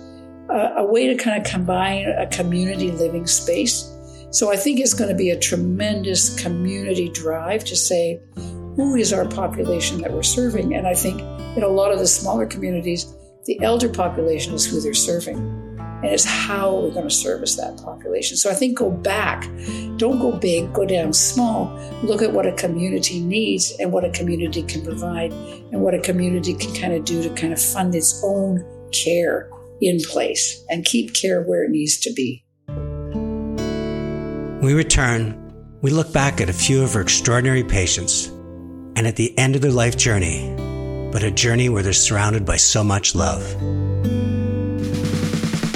uh, 0.49 0.73
a 0.77 0.85
way 0.85 1.07
to 1.07 1.15
kind 1.15 1.39
of 1.39 1.49
combine 1.49 2.05
a 2.05 2.27
community 2.27 2.91
living 2.91 3.27
space 3.27 3.93
so 4.33 4.51
I 4.51 4.55
think 4.55 4.79
it's 4.79 4.95
going 4.95 5.11
to 5.11 5.15
be 5.15 5.29
a 5.29 5.37
tremendous 5.37 6.41
community 6.41 7.07
drive 7.07 7.63
to 7.65 7.75
say, 7.75 8.19
who 8.35 8.95
is 8.95 9.13
our 9.13 9.25
population 9.25 10.01
that 10.01 10.11
we're 10.11 10.23
serving? 10.23 10.73
And 10.73 10.87
I 10.87 10.95
think 10.95 11.21
in 11.55 11.61
a 11.61 11.67
lot 11.67 11.91
of 11.91 11.99
the 11.99 12.07
smaller 12.07 12.47
communities, 12.47 13.13
the 13.45 13.61
elder 13.61 13.87
population 13.87 14.55
is 14.55 14.65
who 14.65 14.81
they're 14.81 14.95
serving. 14.95 15.37
And 16.03 16.11
it's 16.11 16.25
how 16.25 16.75
we're 16.75 16.91
going 16.91 17.07
to 17.07 17.13
service 17.13 17.55
that 17.55 17.77
population. 17.77 18.35
So 18.37 18.51
I 18.51 18.53
think 18.53 18.77
go 18.77 18.91
back. 18.91 19.49
Don't 19.97 20.19
go 20.19 20.33
big, 20.33 20.73
go 20.73 20.85
down 20.85 21.13
small. 21.13 21.73
Look 22.03 22.21
at 22.21 22.33
what 22.33 22.45
a 22.45 22.51
community 22.51 23.21
needs 23.21 23.73
and 23.79 23.91
what 23.91 24.03
a 24.03 24.09
community 24.09 24.63
can 24.63 24.83
provide 24.83 25.31
and 25.31 25.81
what 25.81 25.93
a 25.93 25.99
community 25.99 26.53
can 26.53 26.75
kind 26.75 26.93
of 26.93 27.05
do 27.05 27.23
to 27.23 27.29
kind 27.29 27.53
of 27.53 27.61
fund 27.61 27.95
its 27.95 28.21
own 28.23 28.63
care 28.91 29.49
in 29.81 29.99
place 30.01 30.63
and 30.69 30.85
keep 30.85 31.13
care 31.13 31.41
where 31.43 31.63
it 31.63 31.71
needs 31.71 31.97
to 31.99 32.13
be 32.13 32.43
we 34.63 34.73
return, 34.73 35.77
we 35.81 35.91
look 35.91 36.13
back 36.13 36.39
at 36.39 36.49
a 36.49 36.53
few 36.53 36.83
of 36.83 36.93
her 36.93 37.01
extraordinary 37.01 37.65
patients 37.65 38.27
and 38.95 39.05
at 39.05 39.17
the 39.17 39.37
end 39.37 39.55
of 39.55 39.61
their 39.61 39.71
life 39.71 39.97
journey, 39.97 40.55
but 41.11 41.21
a 41.21 41.29
journey 41.29 41.67
where 41.67 41.83
they're 41.83 41.91
surrounded 41.91 42.45
by 42.45 42.55
so 42.55 42.81
much 42.81 43.13
love. 43.13 43.43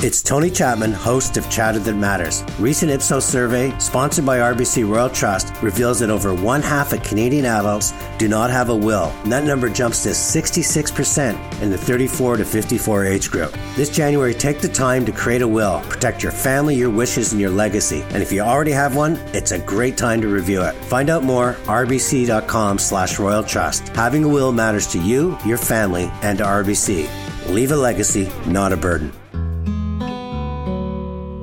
It's 0.03 0.21
Tony 0.21 0.51
Chapman, 0.51 0.93
host 0.93 1.37
of 1.37 1.49
Chatter 1.49 1.79
That 1.79 1.95
Matters. 1.95 2.43
Recent 2.59 2.91
Ipsos 2.91 3.25
survey, 3.25 3.75
sponsored 3.79 4.27
by 4.27 4.37
RBC 4.37 4.87
Royal 4.87 5.09
Trust, 5.09 5.51
reveals 5.63 6.01
that 6.01 6.11
over 6.11 6.35
one 6.35 6.61
half 6.61 6.93
of 6.93 7.01
Canadian 7.01 7.45
adults 7.45 7.93
do 8.19 8.27
not 8.27 8.51
have 8.51 8.69
a 8.69 8.75
will, 8.75 9.11
and 9.23 9.31
that 9.31 9.43
number 9.43 9.69
jumps 9.69 10.03
to 10.03 10.09
66% 10.09 11.61
in 11.63 11.71
the 11.71 11.77
34 11.79 12.37
to 12.37 12.45
54 12.45 13.05
age 13.05 13.31
group. 13.31 13.57
This 13.75 13.89
January, 13.89 14.35
take 14.35 14.61
the 14.61 14.69
time 14.69 15.03
to 15.03 15.11
create 15.11 15.41
a 15.41 15.47
will, 15.47 15.81
protect 15.89 16.21
your 16.21 16.31
family, 16.31 16.75
your 16.75 16.91
wishes, 16.91 17.31
and 17.31 17.41
your 17.41 17.49
legacy. 17.49 18.03
And 18.09 18.21
if 18.21 18.31
you 18.31 18.41
already 18.41 18.73
have 18.73 18.95
one, 18.95 19.15
it's 19.33 19.51
a 19.51 19.57
great 19.57 19.97
time 19.97 20.21
to 20.21 20.27
review 20.27 20.61
it. 20.61 20.75
Find 20.75 21.09
out 21.09 21.23
more 21.23 21.53
rbc.com 21.65 22.77
slash 22.77 23.17
royal 23.17 23.43
trust. 23.43 23.87
Having 23.89 24.25
a 24.25 24.29
will 24.29 24.51
matters 24.51 24.85
to 24.89 25.01
you, 25.01 25.35
your 25.43 25.57
family, 25.57 26.11
and 26.21 26.37
to 26.37 26.43
RBC. 26.43 27.09
Leave 27.49 27.71
a 27.71 27.75
legacy, 27.75 28.31
not 28.45 28.71
a 28.71 28.77
burden 28.77 29.11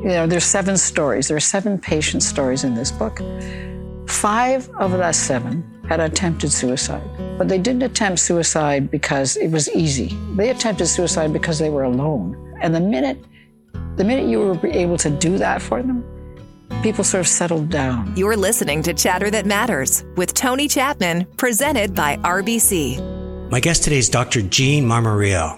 you 0.04 0.10
know, 0.10 0.26
there's 0.26 0.44
seven 0.44 0.76
stories. 0.76 1.28
There 1.28 1.36
are 1.36 1.40
seven 1.40 1.78
patient 1.78 2.22
stories 2.22 2.62
in 2.62 2.74
this 2.74 2.92
book. 2.92 3.22
Five 4.06 4.68
of 4.78 4.90
the 4.90 5.12
seven 5.12 5.64
had 5.88 5.98
attempted 5.98 6.52
suicide, 6.52 7.08
but 7.38 7.48
they 7.48 7.56
didn't 7.56 7.82
attempt 7.82 8.18
suicide 8.18 8.90
because 8.90 9.38
it 9.38 9.48
was 9.48 9.70
easy. 9.70 10.14
They 10.36 10.50
attempted 10.50 10.88
suicide 10.88 11.32
because 11.32 11.58
they 11.58 11.70
were 11.70 11.84
alone. 11.84 12.36
And 12.60 12.74
the 12.74 12.80
minute, 12.80 13.24
the 13.96 14.04
minute 14.04 14.28
you 14.28 14.40
were 14.40 14.66
able 14.66 14.98
to 14.98 15.08
do 15.08 15.38
that 15.38 15.62
for 15.62 15.82
them, 15.82 16.04
people 16.82 17.02
sort 17.02 17.22
of 17.22 17.28
settled 17.28 17.70
down. 17.70 18.12
You're 18.14 18.36
listening 18.36 18.82
to 18.82 18.92
Chatter 18.92 19.30
That 19.30 19.46
Matters 19.46 20.04
with 20.16 20.34
Tony 20.34 20.68
Chapman, 20.68 21.24
presented 21.38 21.94
by 21.94 22.18
RBC. 22.18 23.50
My 23.50 23.58
guest 23.58 23.84
today 23.84 23.98
is 23.98 24.10
Dr. 24.10 24.42
Jean 24.42 24.84
Marmoreo. 24.84 25.56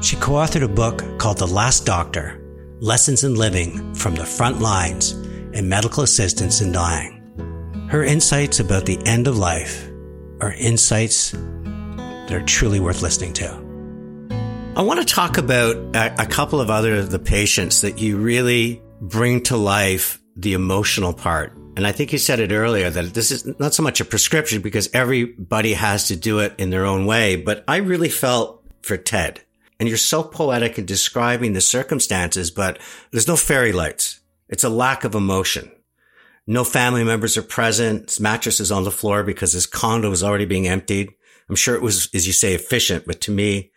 She 0.00 0.14
co 0.14 0.34
authored 0.34 0.62
a 0.62 0.68
book 0.68 1.02
called 1.18 1.38
The 1.38 1.48
Last 1.48 1.84
Doctor 1.86 2.39
Lessons 2.82 3.24
in 3.24 3.34
Living 3.34 3.94
from 3.94 4.14
the 4.14 4.24
Front 4.24 4.60
Lines 4.60 5.10
and 5.52 5.68
Medical 5.68 6.02
Assistance 6.02 6.62
in 6.62 6.72
Dying. 6.72 7.86
Her 7.90 8.02
insights 8.02 8.58
about 8.58 8.86
the 8.86 8.98
end 9.04 9.28
of 9.28 9.36
life 9.36 9.86
are 10.40 10.54
insights 10.54 11.32
that 11.32 12.32
are 12.32 12.42
truly 12.46 12.80
worth 12.80 13.02
listening 13.02 13.34
to. 13.34 13.48
I 14.76 14.80
want 14.80 14.98
to 14.98 15.04
talk 15.04 15.36
about 15.36 15.76
a, 15.94 16.22
a 16.22 16.26
couple 16.26 16.58
of 16.58 16.70
other 16.70 16.94
of 16.94 17.10
the 17.10 17.18
patients 17.18 17.82
that 17.82 17.98
you 17.98 18.16
really 18.16 18.80
bring 19.02 19.42
to 19.42 19.58
life 19.58 20.18
the 20.34 20.54
emotional 20.54 21.12
part. 21.12 21.52
And 21.76 21.86
I 21.86 21.92
think 21.92 22.14
you 22.14 22.18
said 22.18 22.40
it 22.40 22.50
earlier 22.50 22.88
that 22.88 23.12
this 23.12 23.30
is 23.30 23.44
not 23.60 23.74
so 23.74 23.82
much 23.82 24.00
a 24.00 24.06
prescription 24.06 24.62
because 24.62 24.88
everybody 24.94 25.74
has 25.74 26.08
to 26.08 26.16
do 26.16 26.38
it 26.38 26.54
in 26.56 26.70
their 26.70 26.86
own 26.86 27.04
way. 27.04 27.36
But 27.36 27.62
I 27.68 27.76
really 27.76 28.08
felt 28.08 28.64
for 28.80 28.96
Ted 28.96 29.42
and 29.80 29.88
you're 29.88 29.98
so 29.98 30.22
poetic 30.22 30.78
in 30.78 30.84
describing 30.84 31.54
the 31.54 31.60
circumstances, 31.60 32.50
but 32.50 32.78
there's 33.10 33.26
no 33.26 33.36
fairy 33.36 33.72
lights. 33.72 34.20
It's 34.48 34.62
a 34.62 34.68
lack 34.68 35.04
of 35.04 35.14
emotion. 35.14 35.72
No 36.46 36.64
family 36.64 37.02
members 37.02 37.36
are 37.38 37.42
present. 37.42 38.10
His 38.10 38.20
mattress 38.20 38.60
is 38.60 38.70
on 38.70 38.84
the 38.84 38.90
floor 38.90 39.24
because 39.24 39.52
his 39.52 39.66
condo 39.66 40.10
is 40.10 40.22
already 40.22 40.44
being 40.44 40.68
emptied. 40.68 41.10
I'm 41.48 41.56
sure 41.56 41.74
it 41.74 41.82
was, 41.82 42.10
as 42.14 42.26
you 42.26 42.32
say, 42.32 42.54
efficient, 42.54 43.06
but 43.06 43.22
to 43.22 43.30
me, 43.30 43.72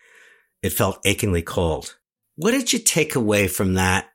it 0.61 0.73
felt 0.73 0.99
achingly 1.05 1.41
cold. 1.41 1.97
What 2.35 2.51
did 2.51 2.73
you 2.73 2.79
take 2.79 3.15
away 3.15 3.47
from 3.47 3.75
that 3.75 4.09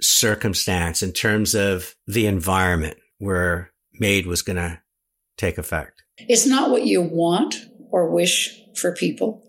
circumstance 0.00 1.02
in 1.02 1.12
terms 1.12 1.54
of 1.54 1.94
the 2.06 2.26
environment 2.26 2.98
where 3.18 3.72
MAID 3.98 4.26
was 4.26 4.42
going 4.42 4.56
to 4.56 4.80
take 5.36 5.58
effect? 5.58 6.02
It's 6.18 6.46
not 6.46 6.70
what 6.70 6.86
you 6.86 7.02
want 7.02 7.56
or 7.90 8.10
wish 8.10 8.60
for 8.74 8.94
people 8.94 9.42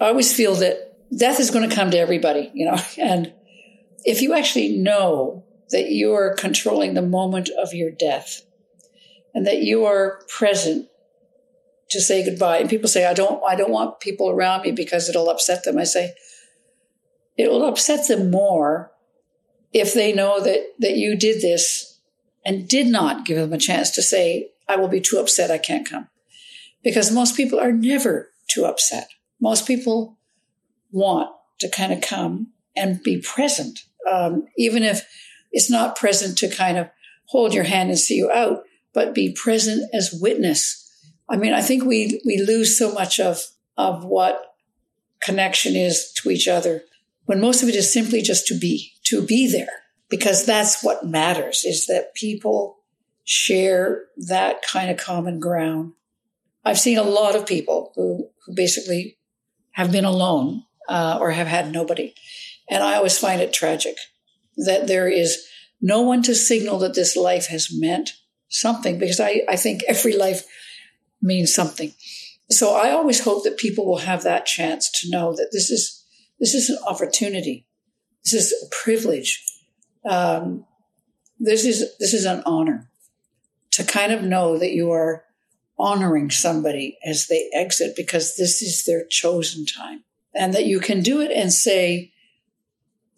I 0.00 0.08
always 0.08 0.34
feel 0.34 0.54
that 0.56 0.89
death 1.16 1.40
is 1.40 1.50
going 1.50 1.68
to 1.68 1.74
come 1.74 1.90
to 1.90 1.98
everybody, 1.98 2.50
you 2.54 2.66
know, 2.66 2.78
and 2.98 3.32
if 4.04 4.22
you 4.22 4.34
actually 4.34 4.76
know 4.76 5.44
that 5.70 5.90
you 5.90 6.12
are 6.14 6.34
controlling 6.34 6.94
the 6.94 7.02
moment 7.02 7.48
of 7.62 7.72
your 7.72 7.90
death 7.90 8.42
and 9.34 9.46
that 9.46 9.62
you 9.62 9.84
are 9.84 10.22
present 10.28 10.88
to 11.90 12.00
say 12.00 12.24
goodbye. 12.24 12.58
And 12.58 12.70
people 12.70 12.88
say, 12.88 13.06
I 13.06 13.14
don't, 13.14 13.42
I 13.46 13.56
don't 13.56 13.70
want 13.70 14.00
people 14.00 14.30
around 14.30 14.62
me 14.62 14.72
because 14.72 15.08
it'll 15.08 15.28
upset 15.28 15.64
them. 15.64 15.78
I 15.78 15.84
say, 15.84 16.14
it 17.36 17.50
will 17.50 17.66
upset 17.66 18.08
them 18.08 18.30
more 18.30 18.92
if 19.72 19.94
they 19.94 20.12
know 20.12 20.40
that, 20.40 20.60
that 20.78 20.96
you 20.96 21.16
did 21.16 21.40
this 21.40 22.00
and 22.44 22.68
did 22.68 22.86
not 22.86 23.24
give 23.24 23.36
them 23.36 23.52
a 23.52 23.58
chance 23.58 23.90
to 23.90 24.02
say, 24.02 24.50
I 24.68 24.76
will 24.76 24.88
be 24.88 25.00
too 25.00 25.18
upset. 25.18 25.50
I 25.50 25.58
can't 25.58 25.88
come. 25.88 26.08
Because 26.82 27.12
most 27.12 27.36
people 27.36 27.60
are 27.60 27.72
never 27.72 28.30
too 28.48 28.64
upset. 28.64 29.08
Most 29.40 29.66
people 29.66 30.18
want 30.92 31.30
to 31.60 31.68
kind 31.68 31.92
of 31.92 32.00
come 32.00 32.48
and 32.76 33.02
be 33.02 33.20
present. 33.20 33.80
Um, 34.10 34.46
even 34.56 34.82
if 34.82 35.06
it's 35.52 35.70
not 35.70 35.96
present 35.96 36.38
to 36.38 36.48
kind 36.48 36.78
of 36.78 36.88
hold 37.26 37.54
your 37.54 37.64
hand 37.64 37.90
and 37.90 37.98
see 37.98 38.16
you 38.16 38.30
out, 38.30 38.64
but 38.92 39.14
be 39.14 39.32
present 39.32 39.88
as 39.94 40.18
witness. 40.20 40.76
I 41.28 41.36
mean, 41.36 41.52
I 41.52 41.62
think 41.62 41.84
we, 41.84 42.20
we 42.24 42.38
lose 42.38 42.78
so 42.78 42.92
much 42.92 43.20
of, 43.20 43.42
of 43.76 44.04
what 44.04 44.42
connection 45.20 45.76
is 45.76 46.12
to 46.22 46.30
each 46.30 46.48
other 46.48 46.82
when 47.26 47.40
most 47.40 47.62
of 47.62 47.68
it 47.68 47.76
is 47.76 47.92
simply 47.92 48.22
just 48.22 48.46
to 48.48 48.58
be, 48.58 48.92
to 49.04 49.24
be 49.24 49.46
there, 49.46 49.84
because 50.08 50.44
that's 50.44 50.82
what 50.82 51.06
matters 51.06 51.64
is 51.64 51.86
that 51.86 52.14
people 52.14 52.78
share 53.24 54.06
that 54.16 54.62
kind 54.62 54.90
of 54.90 54.96
common 54.96 55.38
ground. 55.38 55.92
I've 56.64 56.80
seen 56.80 56.98
a 56.98 57.04
lot 57.04 57.36
of 57.36 57.46
people 57.46 57.92
who, 57.94 58.28
who 58.44 58.54
basically 58.54 59.18
have 59.72 59.92
been 59.92 60.04
alone 60.04 60.64
uh, 60.90 61.18
or 61.20 61.30
have 61.30 61.46
had 61.46 61.72
nobody. 61.72 62.14
And 62.68 62.82
I 62.82 62.96
always 62.96 63.18
find 63.18 63.40
it 63.40 63.52
tragic 63.52 63.96
that 64.56 64.86
there 64.86 65.08
is 65.08 65.46
no 65.80 66.02
one 66.02 66.22
to 66.24 66.34
signal 66.34 66.78
that 66.80 66.94
this 66.94 67.16
life 67.16 67.46
has 67.46 67.70
meant 67.72 68.10
something 68.48 68.98
because 68.98 69.20
I, 69.20 69.42
I 69.48 69.56
think 69.56 69.82
every 69.88 70.16
life 70.16 70.44
means 71.22 71.54
something. 71.54 71.94
So 72.50 72.74
I 72.74 72.90
always 72.90 73.24
hope 73.24 73.44
that 73.44 73.56
people 73.56 73.86
will 73.86 73.98
have 73.98 74.24
that 74.24 74.44
chance 74.44 74.90
to 75.00 75.10
know 75.10 75.32
that 75.36 75.50
this 75.52 75.70
is 75.70 76.04
this 76.40 76.54
is 76.54 76.68
an 76.70 76.78
opportunity. 76.86 77.66
This 78.24 78.32
is 78.34 78.52
a 78.52 78.74
privilege. 78.84 79.44
Um, 80.04 80.64
this 81.38 81.64
is 81.64 81.96
this 81.98 82.12
is 82.12 82.24
an 82.24 82.42
honor 82.44 82.90
to 83.72 83.84
kind 83.84 84.12
of 84.12 84.22
know 84.22 84.58
that 84.58 84.72
you 84.72 84.90
are 84.90 85.24
honoring 85.78 86.30
somebody 86.30 86.98
as 87.04 87.28
they 87.28 87.48
exit 87.54 87.94
because 87.96 88.36
this 88.36 88.60
is 88.60 88.84
their 88.84 89.06
chosen 89.06 89.64
time, 89.64 90.02
and 90.34 90.54
that 90.54 90.66
you 90.66 90.80
can 90.80 91.02
do 91.02 91.20
it 91.20 91.30
and 91.30 91.52
say 91.52 92.12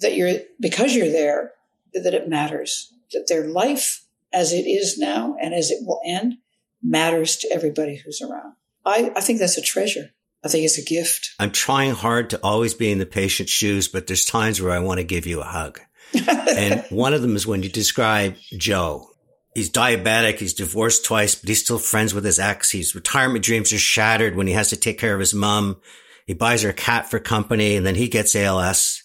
that 0.01 0.17
you're 0.17 0.41
because 0.61 0.95
you're 0.95 1.11
there 1.11 1.53
that 1.95 2.15
it 2.15 2.29
matters 2.29 2.93
that 3.13 3.27
their 3.29 3.47
life 3.47 4.05
as 4.33 4.53
it 4.53 4.63
is 4.63 4.99
now 4.99 5.37
and 5.41 5.55
as 5.55 5.71
it 5.71 5.87
will 5.87 6.01
end 6.07 6.39
matters 6.83 7.37
to 7.37 7.53
everybody 7.53 7.97
who's 7.97 8.21
around. 8.21 8.55
I, 8.85 9.13
I 9.15 9.21
think 9.21 9.39
that's 9.39 9.59
a 9.59 9.63
treasure. 9.63 10.11
I 10.45 10.49
think 10.49 10.65
it's 10.65 10.79
a 10.79 10.85
gift. 10.85 11.35
I'm 11.39 11.53
trying 11.53 11.93
hard 11.93 12.31
to 12.31 12.41
always 12.43 12.75
be 12.75 12.91
in 12.91 12.99
the 12.99 13.07
patient's 13.07 13.53
shoes, 13.53 13.87
but 13.87 14.07
there's 14.07 14.25
times 14.25 14.61
where 14.61 14.73
I 14.73 14.81
want 14.81 14.99
to 14.99 15.05
give 15.05 15.27
you 15.27 15.41
a 15.41 15.45
hug. 15.45 15.81
and 16.57 16.85
one 16.91 17.15
of 17.15 17.23
them 17.23 17.37
is 17.37 17.47
when 17.47 17.63
you 17.63 17.69
describe 17.69 18.35
Joe. 18.57 19.09
He's 19.55 19.71
diabetic. 19.71 20.39
He's 20.39 20.55
divorced 20.55 21.05
twice, 21.05 21.35
but 21.35 21.49
he's 21.49 21.63
still 21.63 21.79
friends 21.79 22.15
with 22.15 22.25
his 22.25 22.39
ex. 22.39 22.73
His 22.73 22.95
retirement 22.95 23.45
dreams 23.45 23.73
are 23.73 23.79
shattered 23.79 24.35
when 24.35 24.47
he 24.47 24.55
has 24.55 24.71
to 24.71 24.77
take 24.77 24.99
care 24.99 25.15
of 25.15 25.21
his 25.21 25.35
mom. 25.35 25.81
He 26.27 26.35
buys 26.35 26.63
her 26.63 26.71
a 26.71 26.75
cat 26.75 27.11
for 27.11 27.19
company 27.19 27.77
and 27.77 27.87
then 27.87 27.95
he 27.95 28.09
gets 28.09 28.37
ALS. 28.37 29.03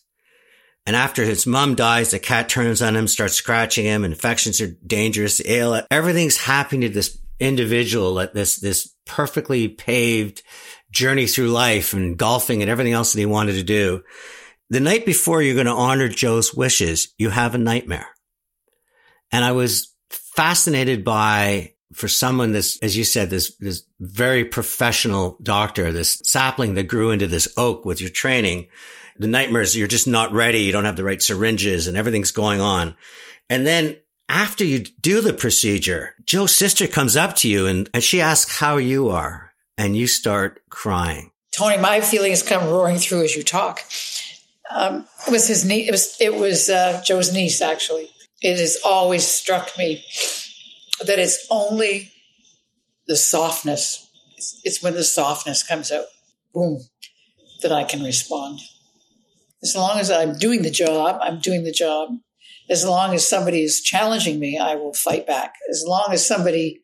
And 0.86 0.95
after 0.95 1.24
his 1.24 1.45
mom 1.45 1.76
dies, 1.76 2.11
the 2.11 2.20
cat 2.20 2.47
turns 2.47 2.82
on 2.82 2.95
him, 2.95 3.07
starts 3.07 3.34
scratching 3.34 3.86
him. 3.86 4.05
Infections 4.05 4.61
are 4.61 4.72
dangerous. 4.86 5.41
ALS, 5.45 5.86
everything's 5.91 6.38
happening 6.38 6.82
to 6.82 6.89
this 6.89 7.18
individual 7.39 8.20
at 8.20 8.34
this, 8.34 8.55
this 8.55 8.93
perfectly 9.05 9.68
paved 9.68 10.43
journey 10.89 11.28
through 11.28 11.49
life 11.49 11.93
and 11.93 12.18
golfing 12.18 12.61
and 12.61 12.72
everything 12.72 12.93
else 12.93 13.13
that 13.13 13.20
he 13.20 13.26
wanted 13.26 13.53
to 13.53 13.63
do. 13.63 14.03
The 14.70 14.80
night 14.80 15.05
before 15.05 15.41
you're 15.41 15.55
going 15.55 15.65
to 15.68 15.74
honor 15.74 16.09
Joe's 16.09 16.53
wishes, 16.53 17.13
you 17.18 17.30
have 17.30 17.55
a 17.55 17.59
nightmare. 17.59 18.07
And 19.32 19.43
I 19.43 19.51
was 19.51 19.93
fascinated 20.09 21.03
by, 21.03 21.74
for 21.98 22.08
someone 22.08 22.52
this, 22.52 22.78
as 22.84 22.95
you 22.95 23.04
said, 23.04 23.32
this, 23.32 23.56
this 23.56 23.84
very 24.00 24.45
professional 24.45 25.36
doctor, 25.41 25.91
this 25.91 26.22
sapling 26.24 26.76
that 26.76 26.88
grew 26.88 27.10
into 27.10 27.26
this 27.26 27.52
oak 27.58 27.86
with 27.86 28.00
your 28.00 28.12
training, 28.12 28.68
the 29.18 29.26
nightmares, 29.26 29.76
you're 29.76 29.88
just 29.88 30.08
not 30.08 30.32
ready. 30.32 30.60
You 30.60 30.72
don't 30.72 30.86
have 30.86 30.95
the 30.95 31.04
right 31.04 31.20
syringes 31.20 31.88
and 31.88 31.98
everything's 31.98 32.30
going 32.30 32.62
on. 32.62 32.95
And 33.50 33.66
then 33.66 33.98
after 34.30 34.64
you 34.64 34.84
do 35.02 35.22
the 35.22 35.34
procedure, 35.34 36.14
Joe's 36.24 36.56
sister 36.56 36.86
comes 36.86 37.18
up 37.18 37.36
to 37.38 37.50
you 37.50 37.66
and, 37.66 37.89
and 37.95 38.04
she 38.04 38.22
asks 38.22 38.60
how 38.60 38.78
you 38.78 39.10
are 39.10 39.54
and 39.76 39.98
you 39.98 40.06
start 40.06 40.62
crying. 40.70 41.32
Tony, 41.52 41.80
my 41.80 42.02
feelings 42.02 42.43
come 42.43 42.70
roaring 42.70 42.98
through 42.98 43.24
as 43.24 43.36
you 43.36 43.41
talk. 43.41 43.82
Um, 44.70 45.08
it 45.26 45.32
was 45.32 45.48
his 45.48 45.66
niece. 45.66 45.88
It 45.88 45.91
was, 45.91 46.18
it 46.22 46.36
was 46.36 46.70
uh, 46.70 47.02
Joe's 47.04 47.34
niece, 47.34 47.60
actually. 47.60 48.12
It 48.43 48.60
has 48.60 48.78
always 48.86 49.26
struck 49.26 49.76
me 49.80 50.06
that 51.06 51.20
it's 51.20 51.45
only 51.50 52.12
the 53.08 53.16
softness. 53.16 54.10
It's, 54.38 54.62
it's 54.64 54.84
when 54.84 54.93
the 54.93 55.04
softness 55.04 55.64
comes 55.64 55.91
out, 55.91 56.06
boom, 56.54 56.82
that 57.62 57.72
I 57.72 57.84
can 57.84 58.04
respond. 58.04 58.60
As 59.64 59.76
long 59.76 60.00
as 60.00 60.12
I'm 60.12 60.38
doing 60.38 60.62
the 60.62 60.72
job, 60.72 61.20
I'm 61.22 61.39
doing 61.39 61.64
the 61.64 61.72
job 61.72 62.10
as 62.70 62.86
long 62.86 63.14
as 63.14 63.28
somebody 63.28 63.64
is 63.64 63.82
challenging 63.82 64.39
me, 64.39 64.58
I 64.58 64.76
will 64.76 64.93
fight 64.93 65.26
back. 65.26 65.56
As 65.70 65.84
long 65.88 66.08
as 66.12 66.26
somebody 66.26 66.82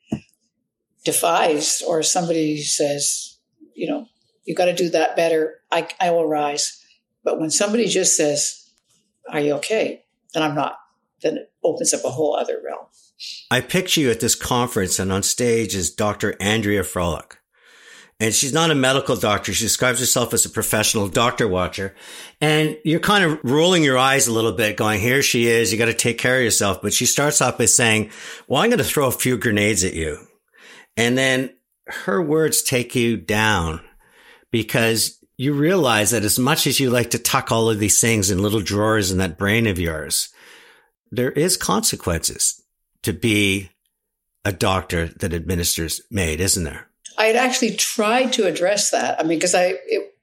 defies 1.04 1.84
or 1.86 2.04
somebody 2.04 2.62
says, 2.62 3.38
you 3.76 3.88
know, 3.90 4.08
you've 4.46 4.58
got 4.58 4.66
to 4.66 4.74
do 4.74 4.90
that 4.92 5.16
better, 5.16 5.60
I, 5.72 5.88
I 6.00 6.12
will 6.12 6.28
rise. 6.28 6.82
But 7.24 7.40
when 7.40 7.50
somebody 7.50 7.88
just 7.88 8.16
says, 8.16 8.70
are 9.30 9.40
you 9.40 9.54
okay? 9.56 10.04
Then 10.34 10.44
I'm 10.44 10.56
not. 10.56 10.78
Then 11.22 11.38
it 11.38 11.52
opens 11.64 11.94
up 11.94 12.06
a 12.06 12.10
whole 12.10 12.36
other 12.36 12.62
realm. 12.64 12.86
I 13.52 13.62
picture 13.62 14.02
you 14.02 14.12
at 14.12 14.20
this 14.20 14.36
conference 14.36 15.00
and 15.00 15.12
on 15.12 15.24
stage 15.24 15.76
is 15.76 15.94
Dr. 15.94 16.36
Andrea 16.40 16.84
Frolic. 16.84 17.38
And 18.20 18.34
she's 18.34 18.54
not 18.54 18.72
a 18.72 18.76
medical 18.76 19.16
doctor. 19.16 19.54
She 19.54 19.66
describes 19.66 20.00
herself 20.00 20.34
as 20.34 20.46
a 20.46 20.50
professional 20.50 21.10
doctor 21.10 21.48
watcher. 21.48 21.96
And 22.40 22.78
you're 22.86 23.00
kind 23.00 23.24
of 23.24 23.40
rolling 23.44 23.84
your 23.84 23.98
eyes 23.98 24.28
a 24.28 24.32
little 24.32 24.54
bit 24.54 24.78
going, 24.78 25.02
here 25.02 25.22
she 25.22 25.48
is. 25.48 25.72
You 25.72 25.78
got 25.78 25.86
to 25.86 25.94
take 25.94 26.20
care 26.20 26.38
of 26.38 26.44
yourself. 26.44 26.82
But 26.82 26.94
she 26.94 27.06
starts 27.06 27.42
off 27.42 27.58
by 27.58 27.66
saying, 27.66 28.12
well, 28.48 28.62
I'm 28.62 28.70
going 28.70 28.78
to 28.78 28.84
throw 28.84 29.08
a 29.08 29.12
few 29.12 29.38
grenades 29.38 29.84
at 29.84 29.94
you. 29.94 30.20
And 30.96 31.18
then 31.18 31.54
her 31.88 32.22
words 32.22 32.62
take 32.62 32.96
you 32.96 33.18
down 33.18 33.82
because 34.52 35.20
you 35.36 35.54
realize 35.54 36.12
that 36.12 36.24
as 36.24 36.40
much 36.40 36.66
as 36.66 36.80
you 36.80 36.90
like 36.90 37.10
to 37.12 37.20
tuck 37.20 37.52
all 37.52 37.70
of 37.70 37.80
these 37.80 38.00
things 38.00 38.32
in 38.32 38.42
little 38.42 38.62
drawers 38.62 39.12
in 39.12 39.18
that 39.18 39.38
brain 39.38 39.68
of 39.68 39.80
yours, 39.80 40.30
there 41.12 41.32
is 41.32 41.58
consequences 41.58 42.63
to 43.04 43.14
be 43.14 43.70
a 44.46 44.52
doctor 44.52 45.08
that 45.08 45.34
administers 45.34 46.02
MAID, 46.12 46.40
isn't 46.40 46.64
there? 46.64 46.90
I 47.18 47.26
had 47.26 47.36
actually 47.36 47.76
tried 47.76 48.34
to 48.34 48.48
address 48.48 48.90
that. 48.92 49.20
I 49.20 49.24
mean, 49.24 49.38
because 49.38 49.56
I 49.56 49.76
it, 49.86 50.16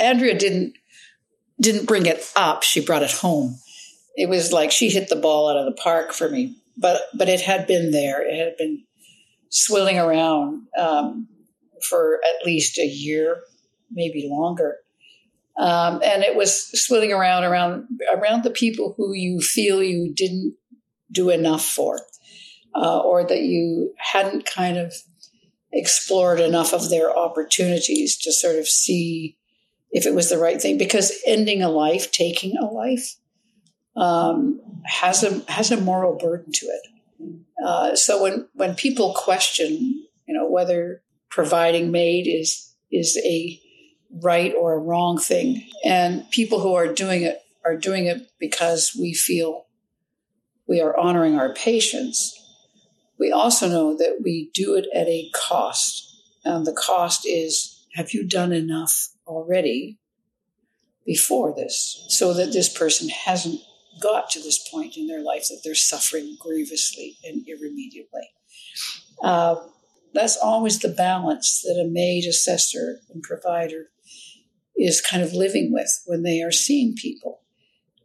Andrea 0.00 0.38
didn't 0.38 0.74
didn't 1.60 1.86
bring 1.86 2.06
it 2.06 2.30
up; 2.36 2.62
she 2.62 2.84
brought 2.84 3.02
it 3.02 3.10
home. 3.10 3.58
It 4.16 4.28
was 4.28 4.52
like 4.52 4.70
she 4.70 4.88
hit 4.88 5.08
the 5.08 5.16
ball 5.16 5.48
out 5.48 5.56
of 5.58 5.66
the 5.66 5.80
park 5.80 6.12
for 6.12 6.28
me. 6.28 6.56
But 6.76 7.02
but 7.14 7.28
it 7.28 7.40
had 7.40 7.66
been 7.66 7.90
there. 7.90 8.22
It 8.26 8.38
had 8.38 8.56
been 8.56 8.84
swilling 9.50 9.98
around 9.98 10.66
um, 10.78 11.28
for 11.88 12.20
at 12.24 12.46
least 12.46 12.78
a 12.78 12.86
year, 12.86 13.38
maybe 13.90 14.28
longer. 14.30 14.76
Um, 15.58 16.02
and 16.04 16.22
it 16.22 16.36
was 16.36 16.68
swilling 16.80 17.12
around 17.12 17.44
around 17.44 17.86
around 18.12 18.44
the 18.44 18.50
people 18.50 18.94
who 18.96 19.14
you 19.14 19.40
feel 19.40 19.82
you 19.82 20.12
didn't 20.14 20.54
do 21.10 21.30
enough 21.30 21.64
for, 21.64 22.00
uh, 22.76 22.98
or 22.98 23.24
that 23.24 23.42
you 23.42 23.94
hadn't 23.96 24.44
kind 24.44 24.76
of 24.76 24.92
explored 25.72 26.40
enough 26.40 26.72
of 26.72 26.90
their 26.90 27.16
opportunities 27.16 28.16
to 28.18 28.32
sort 28.32 28.56
of 28.56 28.68
see 28.68 29.36
if 29.90 30.06
it 30.06 30.14
was 30.14 30.28
the 30.28 30.38
right 30.38 30.60
thing. 30.60 30.76
Because 30.76 31.12
ending 31.26 31.62
a 31.62 31.70
life, 31.70 32.12
taking 32.12 32.56
a 32.58 32.66
life, 32.66 33.16
um, 33.96 34.60
has 34.84 35.22
a 35.24 35.42
has 35.50 35.70
a 35.70 35.80
moral 35.80 36.16
burden 36.16 36.52
to 36.52 36.66
it. 36.66 36.82
Uh, 37.64 37.96
so 37.96 38.22
when 38.22 38.46
when 38.52 38.74
people 38.74 39.14
question, 39.14 40.06
you 40.26 40.34
know, 40.34 40.48
whether 40.48 41.02
providing 41.30 41.90
MAID 41.90 42.26
is 42.26 42.74
is 42.92 43.18
a 43.24 43.58
right 44.22 44.54
or 44.54 44.74
a 44.74 44.78
wrong 44.78 45.18
thing, 45.18 45.66
and 45.82 46.30
people 46.30 46.60
who 46.60 46.74
are 46.74 46.92
doing 46.92 47.22
it 47.22 47.40
are 47.64 47.76
doing 47.76 48.04
it 48.04 48.28
because 48.38 48.94
we 48.98 49.14
feel 49.14 49.64
we 50.68 50.80
are 50.80 50.96
honoring 50.98 51.38
our 51.38 51.54
patients 51.54 52.34
we 53.18 53.32
also 53.32 53.68
know 53.68 53.96
that 53.96 54.18
we 54.22 54.50
do 54.54 54.74
it 54.74 54.86
at 54.94 55.06
a 55.08 55.30
cost. 55.34 56.02
And 56.44 56.66
the 56.66 56.72
cost 56.72 57.26
is 57.26 57.86
have 57.94 58.12
you 58.12 58.26
done 58.26 58.52
enough 58.52 59.08
already 59.26 59.98
before 61.04 61.54
this 61.54 62.04
so 62.08 62.34
that 62.34 62.52
this 62.52 62.68
person 62.68 63.08
hasn't 63.08 63.60
got 64.00 64.28
to 64.30 64.40
this 64.40 64.68
point 64.68 64.96
in 64.96 65.06
their 65.06 65.22
life 65.22 65.46
that 65.48 65.60
they're 65.64 65.74
suffering 65.74 66.36
grievously 66.38 67.16
and 67.24 67.46
irremediably. 67.48 68.28
Uh, 69.22 69.56
that's 70.12 70.36
always 70.36 70.80
the 70.80 70.88
balance 70.88 71.62
that 71.62 71.80
a 71.80 71.88
MAID, 71.88 72.26
assessor, 72.26 73.00
and 73.12 73.22
provider 73.22 73.90
is 74.76 75.00
kind 75.00 75.22
of 75.22 75.32
living 75.32 75.72
with 75.72 76.02
when 76.06 76.22
they 76.22 76.42
are 76.42 76.52
seeing 76.52 76.94
people 76.94 77.40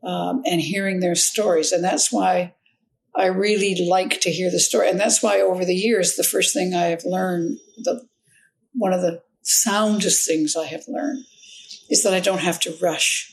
um, 0.04 0.42
and 0.46 0.62
hearing 0.62 1.00
their 1.00 1.16
stories. 1.16 1.72
And 1.72 1.84
that's 1.84 2.12
why 2.12 2.54
I 3.16 3.26
really 3.26 3.88
like 3.88 4.22
to 4.22 4.32
hear 4.32 4.50
the 4.50 4.60
story. 4.60 4.90
And 4.90 5.00
that's 5.00 5.22
why 5.22 5.42
over 5.42 5.66
the 5.66 5.76
years, 5.76 6.16
the 6.16 6.24
first 6.24 6.54
thing 6.54 6.74
I 6.74 6.86
have 6.86 7.04
learned, 7.06 7.58
the 7.78 8.08
one 8.74 8.94
of 8.94 9.02
the 9.02 9.22
soundest 9.42 10.26
things 10.26 10.56
I 10.56 10.66
have 10.66 10.84
learned 10.88 11.26
is 11.90 12.04
that 12.04 12.14
I 12.14 12.20
don't 12.20 12.40
have 12.40 12.60
to 12.62 12.78
rush 12.82 13.32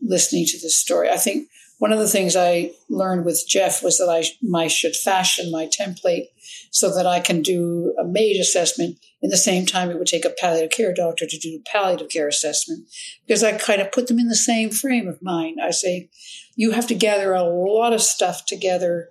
listening 0.00 0.46
to 0.46 0.58
this 0.58 0.78
story. 0.78 1.10
I 1.10 1.16
think 1.16 1.48
one 1.78 1.92
of 1.92 1.98
the 1.98 2.08
things 2.08 2.36
I 2.36 2.72
learned 2.88 3.24
with 3.24 3.44
Jeff 3.46 3.82
was 3.82 3.98
that 3.98 4.08
I, 4.08 4.24
I 4.56 4.66
should 4.68 4.96
fashion 4.96 5.50
my 5.50 5.66
template 5.66 6.28
so 6.70 6.94
that 6.94 7.06
I 7.06 7.20
can 7.20 7.42
do 7.42 7.94
a 7.98 8.04
MAID 8.04 8.40
assessment 8.40 8.98
in 9.22 9.30
the 9.30 9.36
same 9.36 9.66
time 9.66 9.90
it 9.90 9.98
would 9.98 10.06
take 10.06 10.24
a 10.24 10.30
palliative 10.30 10.70
care 10.70 10.94
doctor 10.94 11.26
to 11.26 11.38
do 11.38 11.56
a 11.56 11.70
palliative 11.70 12.08
care 12.08 12.28
assessment 12.28 12.86
because 13.26 13.42
I 13.42 13.58
kind 13.58 13.80
of 13.80 13.92
put 13.92 14.06
them 14.06 14.18
in 14.18 14.28
the 14.28 14.36
same 14.36 14.70
frame 14.70 15.08
of 15.08 15.22
mind. 15.22 15.58
I 15.62 15.70
say, 15.70 16.10
you 16.54 16.70
have 16.70 16.86
to 16.88 16.94
gather 16.94 17.34
a 17.34 17.42
lot 17.42 17.92
of 17.92 18.02
stuff 18.02 18.46
together 18.46 19.10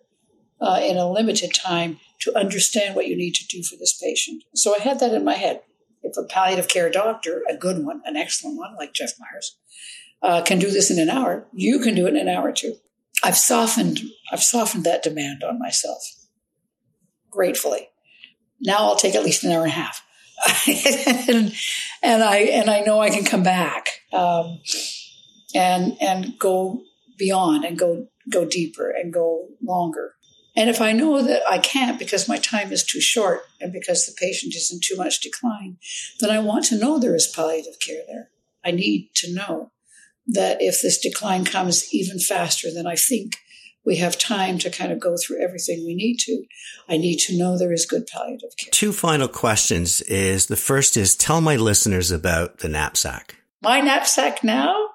uh, 0.59 0.79
in 0.83 0.97
a 0.97 1.11
limited 1.11 1.53
time 1.53 1.99
to 2.21 2.37
understand 2.37 2.95
what 2.95 3.07
you 3.07 3.15
need 3.15 3.35
to 3.35 3.47
do 3.47 3.61
for 3.61 3.75
this 3.75 3.99
patient. 4.01 4.43
So 4.55 4.73
I 4.75 4.79
had 4.79 4.99
that 4.99 5.13
in 5.13 5.23
my 5.23 5.35
head. 5.35 5.61
If 6.01 6.17
a 6.17 6.23
palliative 6.23 6.67
care 6.67 6.89
doctor, 6.89 7.43
a 7.49 7.57
good 7.57 7.83
one, 7.83 8.01
an 8.05 8.15
excellent 8.15 8.57
one 8.57 8.75
like 8.75 8.93
Jeff 8.93 9.13
Myers, 9.19 9.57
uh, 10.25 10.41
can 10.41 10.57
do 10.57 10.71
this 10.71 10.89
in 10.89 10.97
an 10.97 11.09
hour, 11.09 11.45
you 11.53 11.79
can 11.79 11.93
do 11.93 12.07
it 12.07 12.15
in 12.15 12.27
an 12.27 12.27
hour 12.27 12.51
too. 12.51 12.75
I've 13.23 13.37
softened, 13.37 13.99
I've 14.31 14.41
softened 14.41 14.83
that 14.83 15.03
demand 15.03 15.43
on 15.43 15.59
myself, 15.59 16.01
gratefully. 17.29 17.89
Now 18.59 18.77
I'll 18.77 18.95
take 18.95 19.13
at 19.13 19.23
least 19.23 19.43
an 19.43 19.51
hour 19.51 19.61
and 19.61 19.71
a 19.71 19.75
half, 19.75 20.03
and, 21.29 21.53
and, 22.01 22.23
I 22.23 22.37
and 22.37 22.69
I 22.69 22.81
know 22.81 22.99
I 22.99 23.11
can 23.11 23.23
come 23.23 23.43
back 23.43 23.87
um, 24.11 24.61
and 25.53 25.95
and 26.01 26.39
go 26.39 26.81
beyond 27.17 27.63
and 27.63 27.77
go 27.77 28.07
go 28.31 28.45
deeper 28.45 28.89
and 28.89 29.13
go 29.13 29.49
longer. 29.61 30.13
And 30.57 30.69
if 30.69 30.81
I 30.81 30.93
know 30.93 31.21
that 31.21 31.43
I 31.47 31.59
can't 31.59 31.99
because 31.99 32.29
my 32.29 32.37
time 32.37 32.71
is 32.71 32.83
too 32.83 33.01
short 33.01 33.41
and 33.59 33.71
because 33.71 34.05
the 34.05 34.15
patient 34.19 34.55
is 34.55 34.71
in 34.73 34.79
too 34.81 34.95
much 34.95 35.21
decline, 35.21 35.77
then 36.19 36.31
I 36.31 36.39
want 36.39 36.65
to 36.65 36.79
know 36.79 36.97
there 36.97 37.15
is 37.15 37.27
palliative 37.27 37.79
care 37.85 38.03
there. 38.07 38.29
I 38.63 38.71
need 38.71 39.09
to 39.15 39.33
know 39.33 39.71
that 40.27 40.61
if 40.61 40.81
this 40.81 40.99
decline 40.99 41.45
comes 41.45 41.93
even 41.93 42.19
faster 42.19 42.69
than 42.73 42.87
I 42.87 42.95
think, 42.95 43.37
we 43.85 43.97
have 43.97 44.17
time 44.17 44.57
to 44.59 44.69
kind 44.69 44.91
of 44.91 44.99
go 44.99 45.15
through 45.15 45.43
everything 45.43 45.85
we 45.85 45.93
need 45.93 46.17
to. 46.21 46.43
I 46.89 46.97
need 46.97 47.17
to 47.19 47.37
know 47.37 47.57
there 47.57 47.71
is 47.71 47.85
good 47.85 48.07
palliative 48.07 48.49
care. 48.57 48.69
Two 48.71 48.91
final 48.91 49.27
questions 49.27 50.01
is 50.01 50.47
the 50.47 50.55
first 50.55 50.97
is 50.97 51.15
tell 51.15 51.39
my 51.39 51.55
listeners 51.55 52.11
about 52.11 52.59
the 52.59 52.69
knapsack. 52.69 53.35
My 53.61 53.81
knapsack 53.81 54.43
now? 54.43 54.89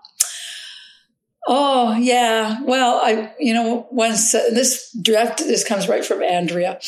Oh 1.47 1.95
yeah. 1.97 2.61
Well, 2.62 3.01
I 3.03 3.33
you 3.39 3.55
know 3.55 3.89
once 3.91 4.35
uh, 4.35 4.51
this 4.53 4.91
direct 5.01 5.39
this 5.39 5.64
comes 5.64 5.89
right 5.89 6.05
from 6.05 6.22
Andrea. 6.22 6.78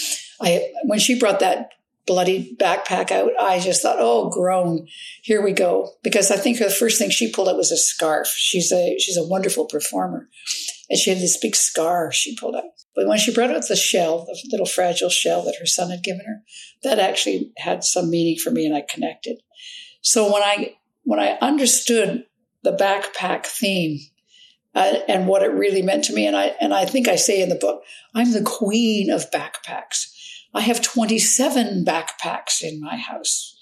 I 0.40 0.70
when 0.84 0.98
she 0.98 1.18
brought 1.18 1.40
that 1.40 1.70
bloody 2.06 2.56
backpack 2.58 3.10
out, 3.10 3.30
I 3.40 3.60
just 3.60 3.82
thought, 3.82 3.98
oh, 3.98 4.28
groan, 4.30 4.86
here 5.22 5.42
we 5.42 5.52
go. 5.52 5.90
Because 6.02 6.30
I 6.30 6.36
think 6.36 6.58
the 6.58 6.70
first 6.70 6.98
thing 6.98 7.10
she 7.10 7.32
pulled 7.32 7.48
out 7.48 7.56
was 7.56 7.70
a 7.70 7.76
scarf. 7.76 8.28
She's 8.28 8.72
a 8.72 8.98
she's 8.98 9.16
a 9.16 9.26
wonderful 9.26 9.66
performer, 9.66 10.28
and 10.90 10.98
she 10.98 11.10
had 11.10 11.20
this 11.20 11.38
big 11.38 11.54
scar 11.54 12.12
she 12.12 12.36
pulled 12.36 12.56
out. 12.56 12.64
But 12.94 13.06
when 13.06 13.18
she 13.18 13.32
brought 13.32 13.50
out 13.50 13.66
the 13.68 13.76
shell, 13.76 14.26
the 14.26 14.36
little 14.50 14.66
fragile 14.66 15.08
shell 15.08 15.42
that 15.44 15.56
her 15.58 15.66
son 15.66 15.90
had 15.90 16.02
given 16.02 16.24
her, 16.26 16.42
that 16.82 16.98
actually 16.98 17.52
had 17.56 17.84
some 17.84 18.10
meaning 18.10 18.36
for 18.36 18.50
me, 18.50 18.66
and 18.66 18.76
I 18.76 18.82
connected. 18.82 19.38
So 20.02 20.32
when 20.32 20.42
I 20.42 20.74
when 21.04 21.20
I 21.20 21.38
understood 21.40 22.24
the 22.62 22.72
backpack 22.72 23.46
theme 23.46 23.98
uh, 24.74 24.98
and 25.08 25.26
what 25.26 25.42
it 25.42 25.52
really 25.52 25.82
meant 25.82 26.04
to 26.04 26.12
me, 26.12 26.26
and 26.26 26.36
I 26.36 26.52
and 26.60 26.74
I 26.74 26.84
think 26.84 27.08
I 27.08 27.16
say 27.16 27.40
in 27.40 27.48
the 27.48 27.54
book, 27.54 27.82
I'm 28.14 28.32
the 28.32 28.42
queen 28.42 29.10
of 29.10 29.30
backpacks 29.30 30.12
I 30.54 30.60
have 30.60 30.82
27 30.82 31.84
backpacks 31.84 32.62
in 32.62 32.80
my 32.80 32.96
house. 32.96 33.56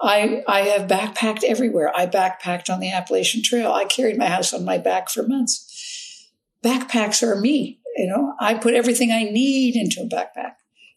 I, 0.00 0.42
I 0.48 0.60
have 0.62 0.88
backpacked 0.88 1.44
everywhere. 1.44 1.92
I 1.94 2.06
backpacked 2.06 2.70
on 2.70 2.80
the 2.80 2.90
Appalachian 2.90 3.42
Trail. 3.42 3.70
I 3.70 3.84
carried 3.84 4.16
my 4.16 4.28
house 4.28 4.54
on 4.54 4.64
my 4.64 4.78
back 4.78 5.10
for 5.10 5.26
months. 5.26 6.30
Backpacks 6.64 7.22
are 7.22 7.38
me. 7.38 7.80
You 7.96 8.06
know, 8.06 8.34
I 8.40 8.54
put 8.54 8.74
everything 8.74 9.12
I 9.12 9.24
need 9.24 9.76
into 9.76 10.00
a 10.00 10.08
backpack, 10.08 10.54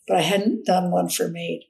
but 0.08 0.16
I 0.16 0.22
hadn't 0.22 0.66
done 0.66 0.92
one 0.92 1.10
for 1.10 1.28
MAID. 1.28 1.64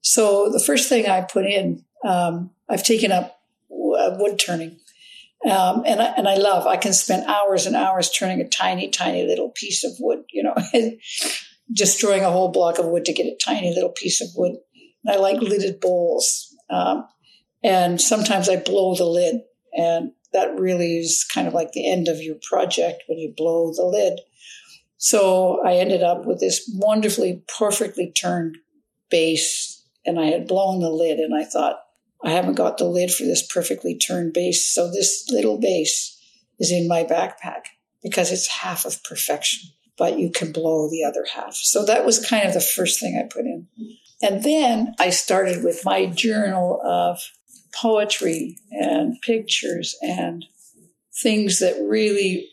So 0.00 0.50
the 0.50 0.58
first 0.58 0.88
thing 0.88 1.06
I 1.08 1.20
put 1.20 1.46
in, 1.46 1.84
um, 2.04 2.50
I've 2.68 2.82
taken 2.82 3.12
up 3.12 3.40
uh, 3.70 4.16
wood 4.18 4.38
turning. 4.38 4.78
Um, 5.48 5.82
and 5.86 6.00
I, 6.00 6.06
and 6.16 6.28
I 6.28 6.36
love, 6.36 6.66
I 6.66 6.76
can 6.76 6.92
spend 6.92 7.26
hours 7.26 7.66
and 7.66 7.76
hours 7.76 8.10
turning 8.10 8.40
a 8.40 8.48
tiny, 8.48 8.88
tiny 8.88 9.26
little 9.26 9.50
piece 9.50 9.84
of 9.84 9.92
wood, 9.98 10.24
you 10.30 10.42
know, 10.42 10.54
destroying 11.70 12.22
a 12.24 12.30
whole 12.30 12.50
block 12.50 12.78
of 12.78 12.86
wood 12.86 13.04
to 13.06 13.12
get 13.12 13.26
a 13.26 13.36
tiny 13.44 13.74
little 13.74 13.92
piece 13.92 14.20
of 14.20 14.28
wood. 14.36 14.56
I 15.08 15.16
like 15.16 15.40
lidded 15.40 15.80
bowls. 15.80 16.54
Um, 16.70 17.06
and 17.62 18.00
sometimes 18.00 18.48
I 18.48 18.56
blow 18.56 18.94
the 18.94 19.04
lid. 19.04 19.42
And 19.74 20.12
that 20.32 20.58
really 20.58 20.98
is 20.98 21.24
kind 21.24 21.46
of 21.46 21.54
like 21.54 21.72
the 21.72 21.90
end 21.90 22.08
of 22.08 22.20
your 22.20 22.36
project 22.48 23.04
when 23.06 23.18
you 23.18 23.32
blow 23.36 23.72
the 23.74 23.84
lid. 23.84 24.20
So 24.96 25.60
I 25.64 25.74
ended 25.74 26.02
up 26.02 26.26
with 26.26 26.40
this 26.40 26.70
wonderfully, 26.74 27.44
perfectly 27.58 28.12
turned 28.12 28.56
base. 29.10 29.84
And 30.04 30.18
I 30.18 30.26
had 30.26 30.48
blown 30.48 30.80
the 30.80 30.90
lid. 30.90 31.18
And 31.18 31.34
I 31.34 31.44
thought, 31.44 31.80
I 32.24 32.30
haven't 32.30 32.54
got 32.54 32.78
the 32.78 32.84
lid 32.84 33.12
for 33.12 33.24
this 33.24 33.46
perfectly 33.46 33.98
turned 33.98 34.32
base. 34.32 34.66
So 34.72 34.90
this 34.90 35.26
little 35.30 35.58
base 35.58 36.18
is 36.58 36.70
in 36.70 36.86
my 36.86 37.02
backpack 37.04 37.62
because 38.02 38.30
it's 38.30 38.46
half 38.46 38.84
of 38.84 39.02
perfection 39.02 39.70
but 39.98 40.18
you 40.18 40.30
can 40.30 40.52
blow 40.52 40.88
the 40.88 41.04
other 41.04 41.24
half. 41.34 41.54
So 41.54 41.84
that 41.84 42.04
was 42.04 42.24
kind 42.24 42.46
of 42.46 42.54
the 42.54 42.60
first 42.60 42.98
thing 43.00 43.16
I 43.18 43.32
put 43.32 43.44
in. 43.44 43.68
And 44.22 44.42
then 44.42 44.94
I 44.98 45.10
started 45.10 45.64
with 45.64 45.84
my 45.84 46.06
journal 46.06 46.80
of 46.84 47.20
poetry 47.74 48.56
and 48.70 49.20
pictures 49.22 49.96
and 50.02 50.44
things 51.22 51.58
that 51.58 51.76
really 51.82 52.48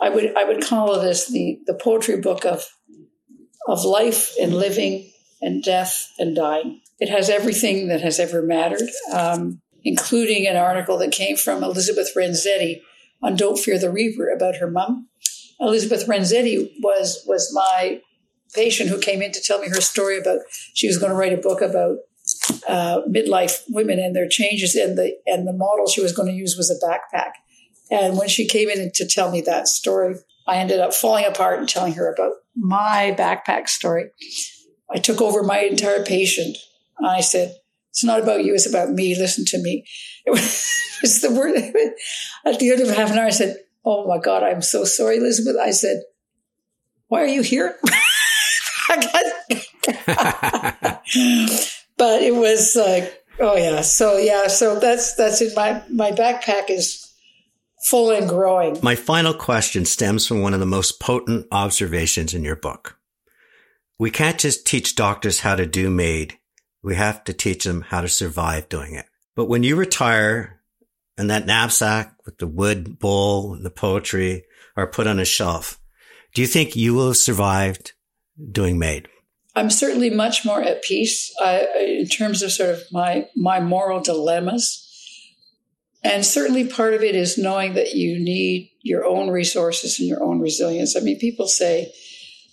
I 0.00 0.10
would 0.10 0.36
I 0.36 0.44
would 0.44 0.64
call 0.64 1.00
this 1.00 1.28
the 1.28 1.60
the 1.66 1.74
poetry 1.74 2.20
book 2.20 2.44
of 2.44 2.66
of 3.66 3.84
life 3.84 4.32
and 4.40 4.54
living 4.54 5.10
and 5.40 5.62
death 5.62 6.12
and 6.18 6.34
dying. 6.34 6.80
It 6.98 7.08
has 7.08 7.30
everything 7.30 7.88
that 7.88 8.00
has 8.00 8.18
ever 8.18 8.42
mattered, 8.42 8.88
um, 9.12 9.60
including 9.84 10.46
an 10.46 10.56
article 10.56 10.98
that 10.98 11.12
came 11.12 11.36
from 11.36 11.62
Elizabeth 11.62 12.10
Renzetti 12.16 12.80
on 13.22 13.36
Don't 13.36 13.58
Fear 13.58 13.78
the 13.78 13.90
Reaper 13.90 14.30
about 14.30 14.56
her 14.56 14.70
mom 14.70 15.08
Elizabeth 15.60 16.06
Renzetti 16.06 16.70
was 16.80 17.24
was 17.26 17.52
my 17.52 18.00
patient 18.54 18.90
who 18.90 18.98
came 18.98 19.22
in 19.22 19.32
to 19.32 19.42
tell 19.42 19.60
me 19.60 19.68
her 19.68 19.80
story 19.80 20.18
about 20.18 20.38
she 20.74 20.86
was 20.86 20.98
going 20.98 21.10
to 21.10 21.16
write 21.16 21.32
a 21.32 21.36
book 21.36 21.60
about 21.60 21.98
uh, 22.66 23.00
midlife 23.08 23.62
women 23.68 23.98
and 23.98 24.14
their 24.14 24.28
changes 24.28 24.74
and 24.74 24.96
the 24.96 25.16
and 25.26 25.46
the 25.46 25.52
model 25.52 25.86
she 25.86 26.00
was 26.00 26.12
going 26.12 26.28
to 26.28 26.34
use 26.34 26.56
was 26.56 26.70
a 26.70 26.86
backpack. 26.86 27.32
And 27.90 28.18
when 28.18 28.28
she 28.28 28.46
came 28.46 28.68
in 28.68 28.90
to 28.94 29.06
tell 29.06 29.30
me 29.30 29.40
that 29.42 29.66
story, 29.66 30.16
I 30.46 30.56
ended 30.56 30.80
up 30.80 30.92
falling 30.92 31.24
apart 31.24 31.58
and 31.58 31.68
telling 31.68 31.94
her 31.94 32.12
about 32.12 32.32
my 32.54 33.14
backpack 33.18 33.68
story. 33.68 34.10
I 34.90 34.98
took 34.98 35.20
over 35.20 35.42
my 35.42 35.60
entire 35.60 36.04
patient. 36.04 36.56
And 36.98 37.08
I 37.08 37.20
said, 37.20 37.54
"It's 37.90 38.04
not 38.04 38.20
about 38.20 38.44
you; 38.44 38.54
it's 38.54 38.68
about 38.68 38.90
me. 38.90 39.16
Listen 39.16 39.44
to 39.46 39.58
me." 39.62 39.84
It 40.26 40.30
was, 40.30 40.42
it 40.96 41.02
was 41.02 41.20
the 41.20 41.30
word. 41.30 41.56
At 42.44 42.58
the 42.58 42.70
end 42.70 42.80
of 42.80 42.88
half 42.88 43.10
an 43.10 43.18
hour, 43.18 43.26
I 43.26 43.30
said, 43.30 43.56
Oh 43.90 44.06
my 44.06 44.18
God, 44.18 44.42
I'm 44.42 44.60
so 44.60 44.84
sorry, 44.84 45.16
Elizabeth. 45.16 45.56
I 45.56 45.70
said, 45.70 46.02
Why 47.06 47.22
are 47.22 47.26
you 47.26 47.40
here? 47.40 47.74
but 51.96 52.22
it 52.22 52.34
was 52.34 52.76
like, 52.76 53.24
oh 53.40 53.56
yeah. 53.56 53.80
So 53.80 54.18
yeah, 54.18 54.48
so 54.48 54.78
that's 54.78 55.14
that's 55.14 55.40
in 55.40 55.54
my 55.54 55.82
my 55.90 56.12
backpack 56.12 56.68
is 56.68 57.10
full 57.86 58.10
and 58.10 58.28
growing. 58.28 58.78
My 58.82 58.94
final 58.94 59.32
question 59.32 59.86
stems 59.86 60.26
from 60.26 60.42
one 60.42 60.52
of 60.52 60.60
the 60.60 60.66
most 60.66 61.00
potent 61.00 61.46
observations 61.50 62.34
in 62.34 62.44
your 62.44 62.56
book. 62.56 62.98
We 63.98 64.10
can't 64.10 64.38
just 64.38 64.66
teach 64.66 64.96
doctors 64.96 65.40
how 65.40 65.56
to 65.56 65.64
do 65.64 65.88
MAID. 65.88 66.38
We 66.82 66.94
have 66.96 67.24
to 67.24 67.32
teach 67.32 67.64
them 67.64 67.86
how 67.88 68.02
to 68.02 68.08
survive 68.08 68.68
doing 68.68 68.94
it. 68.94 69.06
But 69.34 69.46
when 69.46 69.62
you 69.62 69.76
retire 69.76 70.57
and 71.18 71.30
that 71.30 71.46
knapsack 71.46 72.14
with 72.24 72.38
the 72.38 72.46
wood 72.46 72.98
bowl 72.98 73.54
and 73.54 73.66
the 73.66 73.70
poetry 73.70 74.44
are 74.76 74.86
put 74.86 75.06
on 75.06 75.18
a 75.18 75.24
shelf. 75.24 75.80
Do 76.34 76.40
you 76.40 76.48
think 76.48 76.76
you 76.76 76.94
will 76.94 77.08
have 77.08 77.16
survived 77.16 77.92
doing 78.50 78.78
MAID? 78.78 79.08
I'm 79.56 79.70
certainly 79.70 80.10
much 80.10 80.44
more 80.44 80.62
at 80.62 80.82
peace 80.82 81.34
in 81.80 82.06
terms 82.06 82.42
of 82.42 82.52
sort 82.52 82.70
of 82.70 82.82
my 82.92 83.26
my 83.34 83.58
moral 83.58 84.00
dilemmas. 84.00 84.84
And 86.04 86.24
certainly 86.24 86.68
part 86.68 86.94
of 86.94 87.02
it 87.02 87.16
is 87.16 87.36
knowing 87.36 87.74
that 87.74 87.94
you 87.94 88.20
need 88.20 88.70
your 88.82 89.04
own 89.04 89.30
resources 89.30 89.98
and 89.98 90.08
your 90.08 90.22
own 90.22 90.40
resilience. 90.40 90.96
I 90.96 91.00
mean, 91.00 91.18
people 91.18 91.48
say, 91.48 91.92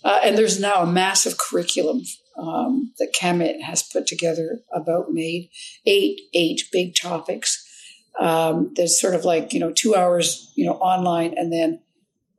uh, 0.02 0.20
and 0.24 0.36
there's 0.36 0.58
now 0.58 0.82
a 0.82 0.86
massive 0.86 1.38
curriculum 1.38 2.02
um, 2.36 2.92
that 2.98 3.14
CAMAP 3.14 3.60
has 3.60 3.84
put 3.84 4.08
together 4.08 4.60
about 4.72 5.12
MAID, 5.12 5.48
eight, 5.86 6.20
eight 6.34 6.62
big 6.72 6.96
topics. 6.96 7.62
Um, 8.20 8.72
there's 8.74 9.00
sort 9.00 9.14
of 9.14 9.24
like, 9.24 9.52
you 9.52 9.60
know, 9.60 9.72
two 9.72 9.94
hours, 9.94 10.52
you 10.54 10.64
know, 10.64 10.74
online 10.74 11.34
and 11.36 11.52
then 11.52 11.80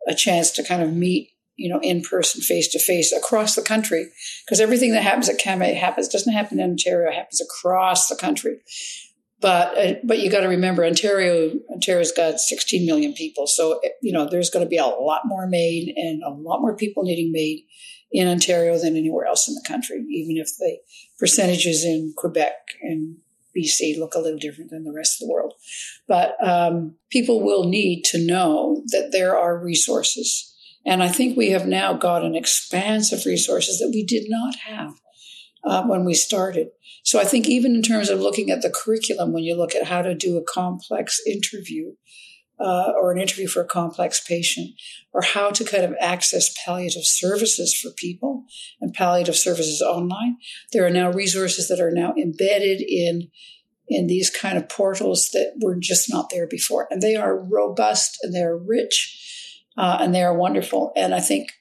a 0.08 0.16
chance 0.16 0.52
to 0.52 0.64
kind 0.64 0.82
of 0.82 0.94
meet, 0.94 1.32
you 1.56 1.70
know, 1.70 1.80
in 1.82 2.02
person, 2.02 2.42
face 2.42 2.68
to 2.70 2.80
face 2.80 3.12
across 3.12 3.56
the 3.56 3.62
country. 3.62 4.10
Because 4.46 4.60
everything 4.60 4.94
that 4.94 5.04
happens 5.04 5.30
at 5.30 5.40
CAMAP 5.40 5.76
happens, 5.76 6.08
doesn't 6.08 6.34
happen 6.34 6.60
in 6.60 6.72
Ontario, 6.72 7.10
it 7.10 7.16
happens 7.16 7.42
across 7.42 8.08
the 8.08 8.16
country. 8.16 8.60
But 9.40 9.78
uh, 9.78 9.94
but 10.04 10.20
you 10.20 10.32
got 10.32 10.42
to 10.42 10.48
remember, 10.48 10.84
Ontario 10.84 11.52
Ontario's 11.72 12.12
got 12.12 12.40
16 12.40 12.86
million 12.88 13.14
people, 13.14 13.46
so 13.46 13.80
you 14.02 14.12
know 14.12 14.28
there's 14.28 14.50
going 14.50 14.66
to 14.66 14.70
be 14.70 14.78
a 14.78 14.86
lot 14.86 15.22
more 15.26 15.46
MAID 15.46 15.94
and 15.96 16.24
a 16.24 16.32
lot 16.32 16.60
more 16.60 16.76
people 16.76 17.04
needing 17.04 17.32
MAID 17.32 17.60
in 18.12 18.28
Ontario 18.28 18.80
than 18.80 18.96
anywhere 18.96 19.28
else 19.28 19.48
in 19.48 19.54
the 19.54 19.64
country, 19.68 20.04
even 20.10 20.38
if 20.38 20.50
the 20.58 20.78
percentages 21.20 21.86
in 21.86 22.14
Quebec 22.18 22.54
and 22.82 23.18
BC 23.58 23.98
look 23.98 24.14
a 24.16 24.20
little 24.20 24.40
different 24.40 24.70
than 24.70 24.84
the 24.84 24.94
rest 24.94 25.22
of 25.22 25.28
the 25.28 25.34
world. 25.34 25.54
But 26.08 26.36
um, 26.46 26.96
people 27.10 27.44
will 27.44 27.68
need 27.68 28.04
to 28.06 28.26
know 28.26 28.84
that 28.88 29.10
there 29.12 29.38
are 29.38 29.58
resources. 29.58 30.54
And 30.86 31.04
I 31.04 31.10
think 31.10 31.36
we 31.36 31.50
have 31.52 31.68
now 31.68 31.94
got 31.94 32.24
an 32.24 32.36
expanse 32.36 33.12
of 33.12 33.26
resources 33.26 33.80
that 33.80 33.92
we 33.94 34.06
did 34.06 34.26
not 34.30 34.56
have 34.68 34.94
uh, 35.64 35.84
when 35.84 36.06
we 36.06 36.14
started. 36.14 36.70
So 37.04 37.20
I 37.20 37.26
think 37.26 37.48
even 37.48 37.76
in 37.76 37.82
terms 37.82 38.10
of 38.10 38.20
looking 38.20 38.52
at 38.52 38.62
the 38.62 38.70
curriculum, 38.70 39.34
when 39.34 39.44
you 39.44 39.56
look 39.56 39.76
at 39.76 39.88
how 39.88 40.02
to 40.02 40.14
do 40.14 40.38
a 40.38 40.44
complex 40.44 41.20
interview, 41.26 41.94
uh, 42.60 42.92
or 43.00 43.12
an 43.12 43.20
interview 43.20 43.48
for 43.48 43.62
a 43.62 43.68
complex 43.68 44.20
patient, 44.20 44.72
or 45.14 45.22
how 45.22 45.50
to 45.52 45.64
kind 45.64 45.84
of 45.84 45.96
access 46.00 46.54
palliative 46.66 47.06
services 47.06 47.74
for 47.74 47.92
people 47.92 48.46
and 48.82 48.94
palliative 48.94 49.36
services 49.36 49.82
online. 49.82 50.38
There 50.74 50.86
are 50.86 50.92
now 50.92 51.12
resources 51.12 51.68
that 51.68 51.80
are 51.80 51.92
now 51.92 52.14
embedded 52.18 52.82
in 52.82 53.30
in 53.90 54.08
these 54.08 54.30
kind 54.30 54.58
of 54.58 54.68
portals 54.68 55.30
that 55.32 55.54
were 55.62 55.78
just 55.80 56.12
not 56.12 56.30
there 56.30 56.48
before, 56.48 56.88
and 56.90 57.02
they 57.02 57.16
are 57.16 57.38
robust 57.38 58.18
and 58.22 58.34
they're 58.34 58.58
rich 58.58 59.24
uh, 59.78 59.98
and 60.02 60.14
they 60.14 60.24
are 60.24 60.36
wonderful. 60.36 60.92
And 60.96 61.14
I 61.14 61.20
think 61.20 61.52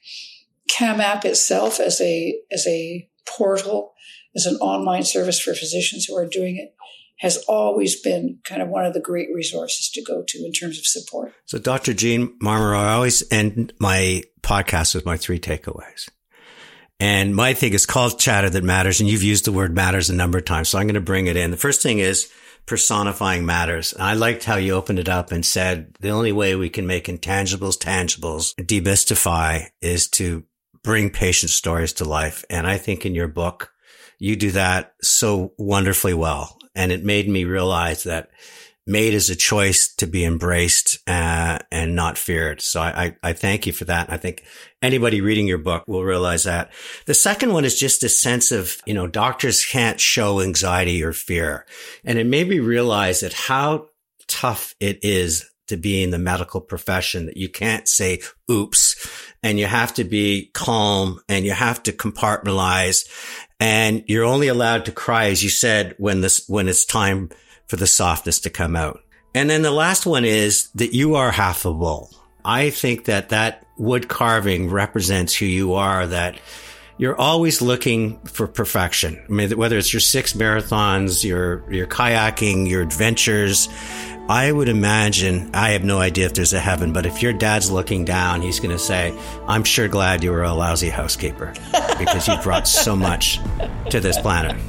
CAMAP 0.69 1.23
itself, 1.25 1.79
as 1.79 2.01
a 2.01 2.39
as 2.51 2.65
a 2.67 3.07
portal, 3.25 3.93
as 4.35 4.45
an 4.45 4.55
online 4.57 5.03
service 5.03 5.39
for 5.39 5.53
physicians 5.53 6.05
who 6.05 6.15
are 6.17 6.27
doing 6.27 6.57
it, 6.57 6.75
has 7.19 7.37
always 7.47 7.99
been 7.99 8.39
kind 8.43 8.61
of 8.61 8.69
one 8.69 8.85
of 8.85 8.93
the 8.93 8.99
great 8.99 9.29
resources 9.33 9.89
to 9.89 10.03
go 10.03 10.23
to 10.27 10.45
in 10.45 10.51
terms 10.51 10.77
of 10.77 10.85
support. 10.85 11.33
So, 11.45 11.57
Dr. 11.57 11.93
Jean 11.93 12.37
Marmoreo, 12.39 12.77
I 12.77 12.93
always 12.93 13.23
end 13.31 13.73
my 13.79 14.23
podcast 14.41 14.93
with 14.93 15.05
my 15.05 15.17
three 15.17 15.39
takeaways. 15.39 16.09
And 16.99 17.35
my 17.35 17.53
thing 17.53 17.73
is 17.73 17.85
called 17.85 18.19
chatter 18.19 18.49
that 18.49 18.63
matters. 18.63 18.99
And 18.99 19.09
you've 19.09 19.23
used 19.23 19.45
the 19.45 19.51
word 19.51 19.75
matters 19.75 20.09
a 20.09 20.15
number 20.15 20.39
of 20.39 20.45
times. 20.45 20.69
So 20.69 20.79
I'm 20.79 20.87
going 20.87 20.95
to 20.95 21.01
bring 21.01 21.27
it 21.27 21.37
in. 21.37 21.51
The 21.51 21.57
first 21.57 21.81
thing 21.81 21.99
is 21.99 22.31
personifying 22.65 23.45
matters. 23.45 23.93
And 23.93 24.03
I 24.03 24.13
liked 24.13 24.43
how 24.43 24.55
you 24.55 24.73
opened 24.73 24.99
it 24.99 25.09
up 25.09 25.31
and 25.31 25.45
said 25.45 25.95
the 25.99 26.09
only 26.09 26.31
way 26.31 26.55
we 26.55 26.69
can 26.69 26.87
make 26.87 27.05
intangibles 27.05 27.77
tangibles, 27.77 28.55
demystify 28.55 29.67
is 29.81 30.07
to 30.09 30.43
bring 30.83 31.09
patient 31.09 31.51
stories 31.51 31.93
to 31.93 32.05
life. 32.05 32.43
And 32.49 32.67
I 32.67 32.77
think 32.77 33.05
in 33.05 33.15
your 33.15 33.27
book, 33.27 33.71
you 34.19 34.35
do 34.35 34.51
that 34.51 34.93
so 35.01 35.53
wonderfully 35.57 36.13
well. 36.13 36.57
And 36.77 36.91
it 36.91 37.03
MAID 37.03 37.27
me 37.27 37.43
realize 37.43 38.03
that 38.03 38.29
made 38.87 39.13
is 39.13 39.29
a 39.29 39.35
choice 39.35 39.93
to 39.95 40.07
be 40.07 40.23
embraced 40.23 40.97
uh, 41.07 41.59
and 41.71 41.93
not 41.93 42.17
feared. 42.17 42.61
So 42.61 42.79
I, 42.79 43.05
I, 43.05 43.15
I, 43.21 43.33
thank 43.33 43.67
you 43.67 43.73
for 43.73 43.83
that. 43.85 44.09
I 44.09 44.15
think 44.15 44.45
anybody 44.81 45.19
reading 45.19 45.45
your 45.45 45.57
book 45.57 45.83
will 45.87 46.05
realize 46.05 46.45
that. 46.45 46.71
The 47.05 47.13
second 47.13 47.51
one 47.51 47.65
is 47.65 47.77
just 47.77 48.05
a 48.05 48.09
sense 48.09 48.53
of, 48.53 48.77
you 48.85 48.93
know, 48.93 49.05
doctors 49.05 49.65
can't 49.65 49.99
show 49.99 50.39
anxiety 50.39 51.03
or 51.03 51.11
fear. 51.11 51.65
And 52.05 52.17
it 52.17 52.25
made 52.25 52.47
me 52.47 52.59
realize 52.59 53.19
that 53.19 53.33
how 53.33 53.89
tough 54.27 54.73
it 54.79 54.99
is 55.01 55.49
to 55.67 55.75
be 55.75 56.01
in 56.01 56.11
the 56.11 56.17
medical 56.17 56.61
profession 56.61 57.25
that 57.25 57.35
you 57.35 57.49
can't 57.49 57.89
say 57.89 58.21
oops 58.49 58.95
and 59.43 59.59
you 59.59 59.65
have 59.65 59.93
to 59.93 60.05
be 60.05 60.49
calm 60.53 61.19
and 61.27 61.45
you 61.45 61.51
have 61.51 61.83
to 61.83 61.91
compartmentalize 61.91 63.05
and 63.59 64.03
you're 64.07 64.25
only 64.25 64.47
allowed 64.47 64.85
to 64.85 64.91
cry, 64.91 65.27
as 65.27 65.43
you 65.43 65.49
said, 65.49 65.95
when 65.97 66.21
this, 66.21 66.47
when 66.47 66.67
it's 66.67 66.85
time 66.85 67.29
for 67.67 67.75
the 67.75 67.87
softness 67.87 68.39
to 68.41 68.49
come 68.49 68.75
out. 68.75 69.01
And 69.33 69.49
then 69.49 69.61
the 69.61 69.71
last 69.71 70.05
one 70.05 70.25
is 70.25 70.69
that 70.75 70.93
you 70.93 71.15
are 71.15 71.31
half 71.31 71.65
a 71.65 71.73
bull. 71.73 72.09
I 72.43 72.69
think 72.69 73.05
that 73.05 73.29
that 73.29 73.65
wood 73.77 74.07
carving 74.07 74.69
represents 74.69 75.35
who 75.35 75.45
you 75.45 75.73
are, 75.73 76.07
that 76.07 76.39
you're 76.97 77.19
always 77.19 77.61
looking 77.61 78.19
for 78.21 78.47
perfection. 78.47 79.23
I 79.29 79.31
mean, 79.31 79.51
whether 79.57 79.77
it's 79.77 79.93
your 79.93 79.99
six 79.99 80.33
marathons, 80.33 81.23
your, 81.23 81.71
your 81.71 81.85
kayaking, 81.87 82.67
your 82.67 82.81
adventures, 82.81 83.69
I 84.29 84.51
would 84.51 84.67
imagine, 84.67 85.51
I 85.53 85.69
have 85.69 85.85
no 85.85 85.99
idea 85.99 86.25
if 86.25 86.33
there's 86.33 86.51
a 86.51 86.59
heaven, 86.59 86.91
but 86.91 87.05
if 87.05 87.21
your 87.21 87.31
dad's 87.31 87.71
looking 87.71 88.03
down, 88.03 88.41
he's 88.41 88.59
going 88.59 88.75
to 88.75 88.79
say, 88.79 89.17
I'm 89.47 89.63
sure 89.63 89.87
glad 89.87 90.21
you 90.21 90.31
were 90.31 90.43
a 90.43 90.53
lousy 90.53 90.89
housekeeper 90.89 91.53
because 91.97 92.27
you 92.27 92.35
brought 92.43 92.67
so 92.67 92.93
much 92.93 93.39
to 93.89 94.01
this 94.01 94.17
planet. 94.17 94.61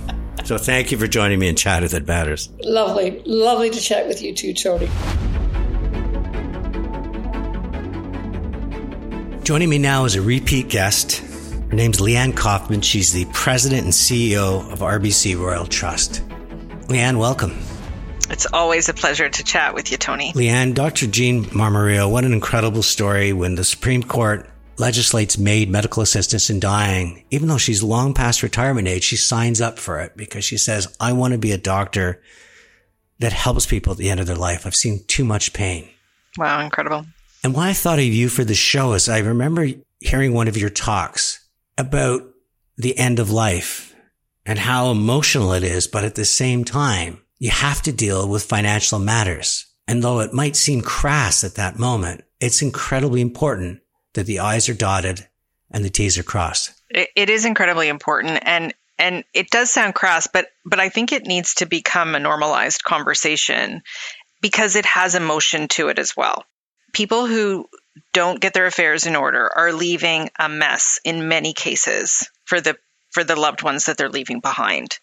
So 0.45 0.59
thank 0.59 0.93
you 0.93 0.99
for 0.99 1.09
joining 1.09 1.41
me 1.41 1.49
in 1.49 1.57
Chatter 1.57 1.89
That 1.89 2.07
Matters. 2.07 2.51
Lovely. 2.63 3.21
Lovely 3.27 3.69
to 3.71 3.81
chat 3.81 4.07
with 4.07 4.23
you 4.23 4.33
too, 4.33 4.55
Tony. 4.55 4.89
Joining 9.43 9.69
me 9.69 9.79
now 9.79 10.05
is 10.05 10.15
a 10.15 10.23
repeat 10.23 10.69
guest. 10.69 11.17
Her 11.71 11.75
name's 11.75 11.99
Leanne 11.99 12.37
Kaufman. 12.37 12.81
She's 12.81 13.13
the 13.13 13.25
president 13.33 13.83
and 13.83 13.93
CEO 13.93 14.71
of 14.73 14.79
RBC 14.79 15.37
Royal 15.37 15.67
Trust. 15.67 16.23
Leanne, 16.87 17.19
welcome. 17.19 17.59
It's 18.31 18.47
always 18.53 18.89
a 18.89 18.95
pleasure 18.95 19.29
to 19.29 19.45
chat 19.45 19.75
with 19.75 19.91
you, 19.91 19.97
Tony. 19.97 20.33
Leanne, 20.33 20.75
Dr. 20.75 21.07
Jean 21.07 21.45
Marmoreo, 21.47 22.11
what 22.11 22.25
an 22.25 22.33
incredible 22.33 22.83
story 22.83 23.33
when 23.33 23.55
the 23.55 23.65
Supreme 23.65 24.03
Court 24.03 24.49
legislates 24.77 25.39
MAID 25.39 25.71
medical 25.71 26.03
assistance 26.03 26.51
in 26.51 26.61
dying. 26.61 27.25
Even 27.31 27.49
though 27.49 27.59
she's 27.59 27.83
long 27.83 28.15
past 28.15 28.43
retirement 28.43 28.87
age, 28.87 29.03
she 29.03 29.17
signs 29.17 29.61
up 29.61 29.79
for 29.79 30.01
it 30.01 30.17
because 30.17 30.45
she 30.45 30.57
says, 30.57 30.95
I 31.01 31.13
want 31.13 31.33
to 31.33 31.39
be 31.39 31.53
a 31.53 31.59
doctor 31.59 32.23
that 33.19 33.33
helps 33.33 33.67
people 33.67 33.93
at 33.93 33.99
the 33.99 34.11
end 34.11 34.21
of 34.21 34.27
their 34.27 34.37
life. 34.37 34.67
I've 34.67 34.77
seen 34.77 35.01
too 35.07 35.25
much 35.25 35.53
pain. 35.53 35.89
Wow, 36.37 36.61
incredible. 36.61 37.07
And 37.43 37.55
why 37.55 37.71
I 37.71 37.73
thought 37.73 37.99
of 37.99 38.05
you 38.05 38.29
for 38.29 38.45
the 38.45 38.55
show 38.55 38.93
is 38.93 39.09
I 39.09 39.19
remember 39.19 39.69
hearing 40.01 40.33
one 40.33 40.49
of 40.49 40.57
your 40.57 40.71
talks 40.71 41.45
about 41.77 42.23
the 42.77 42.97
end 42.99 43.19
of 43.19 43.31
life 43.31 43.95
and 44.47 44.59
how 44.59 44.91
emotional 44.91 45.53
it 45.53 45.65
is, 45.65 45.87
but 45.87 46.05
at 46.05 46.15
the 46.15 46.25
same 46.25 46.65
time, 46.65 47.21
you 47.39 47.51
have 47.51 47.83
to 47.83 47.93
deal 47.93 48.29
with 48.29 48.45
financial 48.45 48.99
matters. 48.99 49.67
And 49.87 50.03
though 50.03 50.21
it 50.21 50.35
might 50.35 50.57
seem 50.57 50.83
crass 50.83 51.45
at 51.45 51.55
that 51.55 51.79
moment, 51.79 52.25
it's 52.41 52.63
incredibly 52.63 53.21
important 53.21 53.81
that 54.15 54.27
the 54.27 54.41
I's 54.41 54.69
are 54.69 54.75
dotted 54.75 55.27
and 55.71 55.85
the 55.85 55.91
T's 55.91 56.19
are 56.19 56.23
crossed. 56.23 56.73
it 56.91 57.31
is 57.31 57.45
incredibly 57.45 57.89
important. 57.89 58.41
And 58.43 58.75
and 58.99 59.25
it 59.33 59.51
does 59.51 59.71
sound 59.71 59.95
crass, 59.95 60.27
but 60.27 60.49
but 60.65 60.81
I 60.81 60.89
think 60.89 61.13
it 61.13 61.27
needs 61.27 61.55
to 61.55 61.67
become 61.67 62.15
a 62.15 62.21
normalized 62.21 62.83
conversation 62.83 63.83
because 64.43 64.77
it 64.77 64.87
has 64.87 65.15
emotion 65.15 65.69
to 65.69 65.89
it 65.89 65.99
as 65.99 66.17
well. 66.17 66.45
People 66.93 67.27
who 67.27 67.69
don't 68.13 68.41
get 68.41 68.55
their 68.55 68.67
affairs 68.67 69.07
in 69.07 69.17
order 69.17 69.49
are 69.57 69.73
leaving 69.73 70.31
a 70.39 70.49
mess 70.49 70.99
in 71.05 71.29
many 71.29 71.53
cases 71.53 72.29
for 72.45 72.61
the 72.61 72.77
for 73.19 73.25
the 73.25 73.35
loved 73.35 73.65
ones 73.65 73.87
that 73.87 73.97
they're 73.97 74.09
leaving 74.09 74.39
behind. 74.39 74.97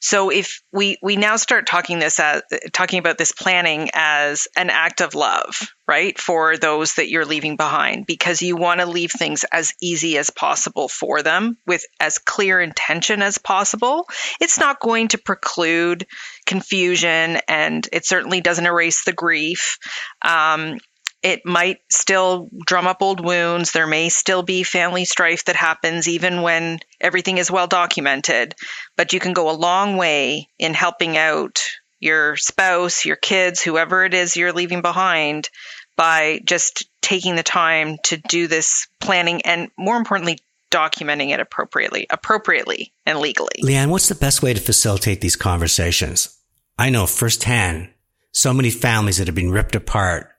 So 0.00 0.30
if 0.30 0.62
we 0.72 0.98
we 1.02 1.16
now 1.16 1.34
start 1.34 1.66
talking 1.66 1.98
this 1.98 2.20
as 2.20 2.42
talking 2.72 3.00
about 3.00 3.18
this 3.18 3.32
planning 3.32 3.90
as 3.92 4.46
an 4.56 4.70
act 4.70 5.00
of 5.00 5.16
love, 5.16 5.68
right? 5.88 6.16
For 6.16 6.56
those 6.56 6.94
that 6.94 7.08
you're 7.08 7.24
leaving 7.24 7.56
behind 7.56 8.06
because 8.06 8.40
you 8.40 8.54
want 8.54 8.78
to 8.78 8.86
leave 8.86 9.10
things 9.10 9.44
as 9.50 9.72
easy 9.82 10.16
as 10.16 10.30
possible 10.30 10.86
for 10.86 11.24
them 11.24 11.58
with 11.66 11.84
as 11.98 12.18
clear 12.18 12.60
intention 12.60 13.20
as 13.20 13.38
possible. 13.38 14.06
It's 14.40 14.60
not 14.60 14.78
going 14.78 15.08
to 15.08 15.18
preclude 15.18 16.06
confusion 16.44 17.40
and 17.48 17.88
it 17.92 18.06
certainly 18.06 18.40
doesn't 18.40 18.64
erase 18.64 19.02
the 19.02 19.12
grief. 19.12 19.78
Um, 20.22 20.78
it 21.26 21.44
might 21.44 21.80
still 21.90 22.48
drum 22.64 22.86
up 22.86 23.02
old 23.02 23.18
wounds. 23.18 23.72
There 23.72 23.88
may 23.88 24.10
still 24.10 24.44
be 24.44 24.62
family 24.62 25.04
strife 25.04 25.46
that 25.46 25.56
happens 25.56 26.06
even 26.06 26.42
when 26.42 26.78
everything 27.00 27.38
is 27.38 27.50
well 27.50 27.66
documented. 27.66 28.54
But 28.96 29.12
you 29.12 29.18
can 29.18 29.32
go 29.32 29.50
a 29.50 29.58
long 29.58 29.96
way 29.96 30.48
in 30.56 30.72
helping 30.72 31.16
out 31.16 31.64
your 31.98 32.36
spouse, 32.36 33.04
your 33.04 33.16
kids, 33.16 33.60
whoever 33.60 34.04
it 34.04 34.14
is 34.14 34.36
you're 34.36 34.52
leaving 34.52 34.82
behind 34.82 35.50
by 35.96 36.38
just 36.44 36.88
taking 37.02 37.34
the 37.34 37.42
time 37.42 37.96
to 38.04 38.18
do 38.18 38.46
this 38.46 38.86
planning 39.00 39.42
and 39.42 39.68
more 39.76 39.96
importantly, 39.96 40.38
documenting 40.70 41.30
it 41.30 41.40
appropriately, 41.40 42.06
appropriately 42.08 42.92
and 43.04 43.18
legally. 43.18 43.62
Leanne, 43.64 43.90
what's 43.90 44.08
the 44.08 44.14
best 44.14 44.44
way 44.44 44.54
to 44.54 44.60
facilitate 44.60 45.22
these 45.22 45.34
conversations? 45.34 46.38
I 46.78 46.90
know 46.90 47.04
firsthand 47.08 47.88
so 48.30 48.54
many 48.54 48.70
families 48.70 49.16
that 49.16 49.26
have 49.26 49.34
been 49.34 49.50
ripped 49.50 49.74
apart 49.74 50.35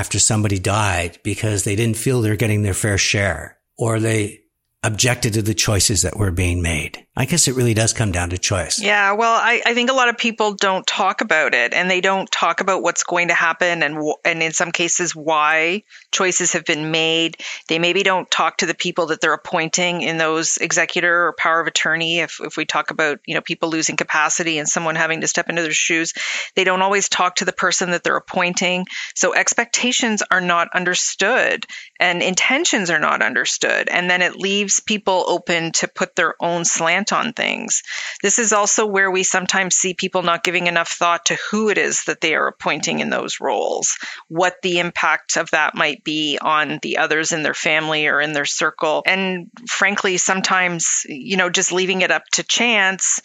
after 0.00 0.18
somebody 0.18 0.58
died 0.58 1.18
because 1.22 1.64
they 1.64 1.76
didn't 1.76 1.98
feel 1.98 2.22
they're 2.22 2.34
getting 2.34 2.62
their 2.62 2.72
fair 2.72 2.96
share 2.96 3.58
or 3.76 4.00
they 4.00 4.40
objected 4.82 5.34
to 5.34 5.42
the 5.42 5.52
choices 5.52 6.00
that 6.00 6.16
were 6.16 6.30
being 6.30 6.62
made. 6.62 7.06
I 7.16 7.24
guess 7.24 7.48
it 7.48 7.56
really 7.56 7.74
does 7.74 7.92
come 7.92 8.12
down 8.12 8.30
to 8.30 8.38
choice. 8.38 8.80
Yeah, 8.80 9.12
well, 9.12 9.34
I, 9.34 9.60
I 9.66 9.74
think 9.74 9.90
a 9.90 9.94
lot 9.94 10.08
of 10.08 10.16
people 10.16 10.54
don't 10.54 10.86
talk 10.86 11.22
about 11.22 11.54
it 11.54 11.74
and 11.74 11.90
they 11.90 12.00
don't 12.00 12.30
talk 12.30 12.60
about 12.60 12.82
what's 12.82 13.02
going 13.02 13.28
to 13.28 13.34
happen 13.34 13.82
and 13.82 13.98
and 14.24 14.40
in 14.40 14.52
some 14.52 14.70
cases 14.70 15.14
why 15.14 15.82
choices 16.12 16.52
have 16.52 16.64
been 16.64 16.92
made. 16.92 17.36
They 17.68 17.80
maybe 17.80 18.04
don't 18.04 18.30
talk 18.30 18.58
to 18.58 18.66
the 18.66 18.76
people 18.76 19.06
that 19.06 19.20
they're 19.20 19.32
appointing 19.32 20.02
in 20.02 20.18
those 20.18 20.56
executor 20.58 21.26
or 21.26 21.34
power 21.36 21.60
of 21.60 21.66
attorney 21.66 22.20
if, 22.20 22.38
if 22.40 22.56
we 22.56 22.64
talk 22.64 22.92
about, 22.92 23.18
you 23.26 23.34
know, 23.34 23.40
people 23.40 23.70
losing 23.70 23.96
capacity 23.96 24.58
and 24.58 24.68
someone 24.68 24.94
having 24.94 25.20
to 25.22 25.28
step 25.28 25.48
into 25.48 25.62
their 25.62 25.72
shoes. 25.72 26.14
They 26.54 26.62
don't 26.62 26.82
always 26.82 27.08
talk 27.08 27.36
to 27.36 27.44
the 27.44 27.52
person 27.52 27.90
that 27.90 28.04
they're 28.04 28.16
appointing. 28.16 28.86
So 29.16 29.34
expectations 29.34 30.22
are 30.30 30.40
not 30.40 30.68
understood 30.74 31.66
and 31.98 32.22
intentions 32.22 32.88
are 32.88 33.00
not 33.00 33.20
understood 33.20 33.88
and 33.88 34.08
then 34.08 34.22
it 34.22 34.36
leaves 34.36 34.78
people 34.78 35.24
open 35.26 35.72
to 35.72 35.88
put 35.88 36.14
their 36.14 36.34
own 36.40 36.64
slant 36.64 37.09
on 37.12 37.32
things. 37.32 37.82
This 38.22 38.38
is 38.38 38.52
also 38.52 38.86
where 38.86 39.10
we 39.10 39.22
sometimes 39.22 39.76
see 39.76 39.94
people 39.94 40.22
not 40.22 40.44
giving 40.44 40.66
enough 40.66 40.90
thought 40.90 41.26
to 41.26 41.38
who 41.50 41.68
it 41.68 41.78
is 41.78 42.04
that 42.04 42.20
they 42.20 42.34
are 42.34 42.48
appointing 42.48 43.00
in 43.00 43.10
those 43.10 43.40
roles, 43.40 43.96
what 44.28 44.56
the 44.62 44.78
impact 44.78 45.36
of 45.36 45.50
that 45.50 45.74
might 45.74 46.04
be 46.04 46.38
on 46.40 46.78
the 46.82 46.98
others 46.98 47.32
in 47.32 47.42
their 47.42 47.54
family 47.54 48.06
or 48.06 48.20
in 48.20 48.32
their 48.32 48.44
circle. 48.44 49.02
And 49.06 49.50
frankly, 49.68 50.16
sometimes, 50.16 51.02
you 51.08 51.36
know, 51.36 51.50
just 51.50 51.72
leaving 51.72 52.02
it 52.02 52.10
up 52.10 52.24
to 52.32 52.42
chance 52.42 53.20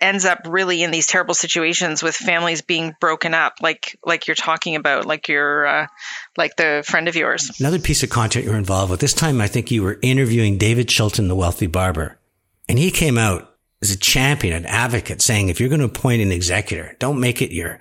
ends 0.00 0.24
up 0.24 0.40
really 0.46 0.82
in 0.82 0.90
these 0.90 1.06
terrible 1.06 1.34
situations 1.34 2.02
with 2.02 2.14
families 2.14 2.62
being 2.62 2.94
broken 3.00 3.34
up 3.34 3.54
like 3.60 3.98
like 4.04 4.26
you're 4.26 4.34
talking 4.34 4.76
about 4.76 5.06
like 5.06 5.28
your 5.28 5.66
uh, 5.66 5.86
like 6.36 6.56
the 6.56 6.84
friend 6.86 7.08
of 7.08 7.16
yours 7.16 7.50
another 7.60 7.78
piece 7.78 8.02
of 8.02 8.10
content 8.10 8.44
you're 8.44 8.56
involved 8.56 8.90
with 8.90 9.00
this 9.00 9.14
time 9.14 9.40
i 9.40 9.46
think 9.46 9.70
you 9.70 9.82
were 9.82 9.98
interviewing 10.02 10.58
david 10.58 10.88
chilton 10.88 11.28
the 11.28 11.34
wealthy 11.34 11.66
barber 11.66 12.18
and 12.70 12.78
he 12.78 12.92
came 12.92 13.18
out 13.18 13.56
as 13.82 13.90
a 13.90 13.98
champion, 13.98 14.54
an 14.54 14.64
advocate 14.64 15.20
saying, 15.20 15.48
if 15.48 15.58
you're 15.58 15.68
going 15.68 15.80
to 15.80 15.86
appoint 15.86 16.22
an 16.22 16.30
executor, 16.30 16.94
don't 17.00 17.18
make 17.18 17.42
it 17.42 17.50
your, 17.52 17.80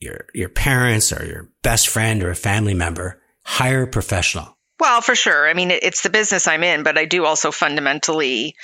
your, 0.00 0.26
your 0.34 0.48
parents 0.48 1.12
or 1.12 1.24
your 1.24 1.52
best 1.62 1.86
friend 1.86 2.20
or 2.24 2.30
a 2.30 2.34
family 2.34 2.74
member. 2.74 3.22
Hire 3.44 3.84
a 3.84 3.86
professional. 3.86 4.58
Well, 4.80 5.02
for 5.02 5.14
sure. 5.14 5.48
I 5.48 5.54
mean, 5.54 5.70
it's 5.70 6.02
the 6.02 6.10
business 6.10 6.48
I'm 6.48 6.64
in, 6.64 6.82
but 6.82 6.98
I 6.98 7.04
do 7.04 7.26
also 7.26 7.52
fundamentally 7.52 8.56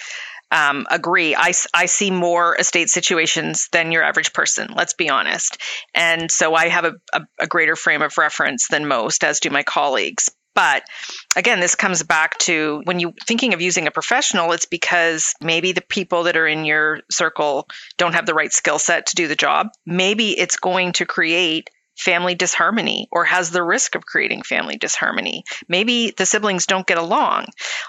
um, 0.51 0.89
agree. 0.91 1.37
I, 1.37 1.53
I 1.73 1.87
see 1.87 2.11
more 2.11 2.57
estate 2.57 2.91
situations 2.91 3.69
than 3.71 3.93
your 3.93 4.03
average 4.03 4.33
person, 4.33 4.75
let's 4.75 4.95
be 4.95 5.09
honest. 5.09 5.59
And 5.95 6.33
so 6.33 6.53
I 6.57 6.67
have 6.67 6.85
a, 6.85 6.95
a, 7.13 7.21
a 7.43 7.47
greater 7.47 7.77
frame 7.77 8.03
of 8.03 8.19
reference 8.19 8.67
than 8.67 8.89
most, 8.89 9.23
as 9.23 9.39
do 9.39 9.51
my 9.51 9.63
colleagues. 9.63 10.31
But 10.55 10.85
again, 11.37 11.61
this 11.61 11.75
comes 11.75 12.03
back 12.03 12.39
to 12.41 12.81
when 12.85 13.01
you're 13.01 13.15
thinking 13.27 13.55
of 13.55 13.61
using 13.61 13.87
a 13.87 13.91
professional, 13.91 14.53
it's 14.53 14.67
because 14.67 15.35
maybe 15.41 15.73
the 15.73 15.83
people 15.83 16.25
that 16.25 16.37
are 16.37 16.47
in 16.47 16.65
your 16.65 17.01
circle 17.11 17.69
don't 17.97 18.15
have 18.15 18.27
the 18.27 18.35
right 18.35 18.53
skill 18.53 18.79
set 18.79 19.07
to 19.07 19.17
do 19.17 19.27
the 19.27 19.37
job. 19.37 19.69
Maybe 19.85 20.31
it's 20.39 20.57
going 20.57 20.93
to 20.93 21.07
create 21.07 21.71
family 21.97 22.35
disharmony 22.35 23.09
or 23.11 23.25
has 23.25 23.51
the 23.51 23.63
risk 23.63 23.95
of 23.95 24.07
creating 24.07 24.43
family 24.43 24.77
disharmony. 24.77 25.45
Maybe 25.69 26.11
the 26.11 26.27
siblings 26.27 26.67
don't 26.67 26.87
get 26.87 26.99
along 26.99 27.47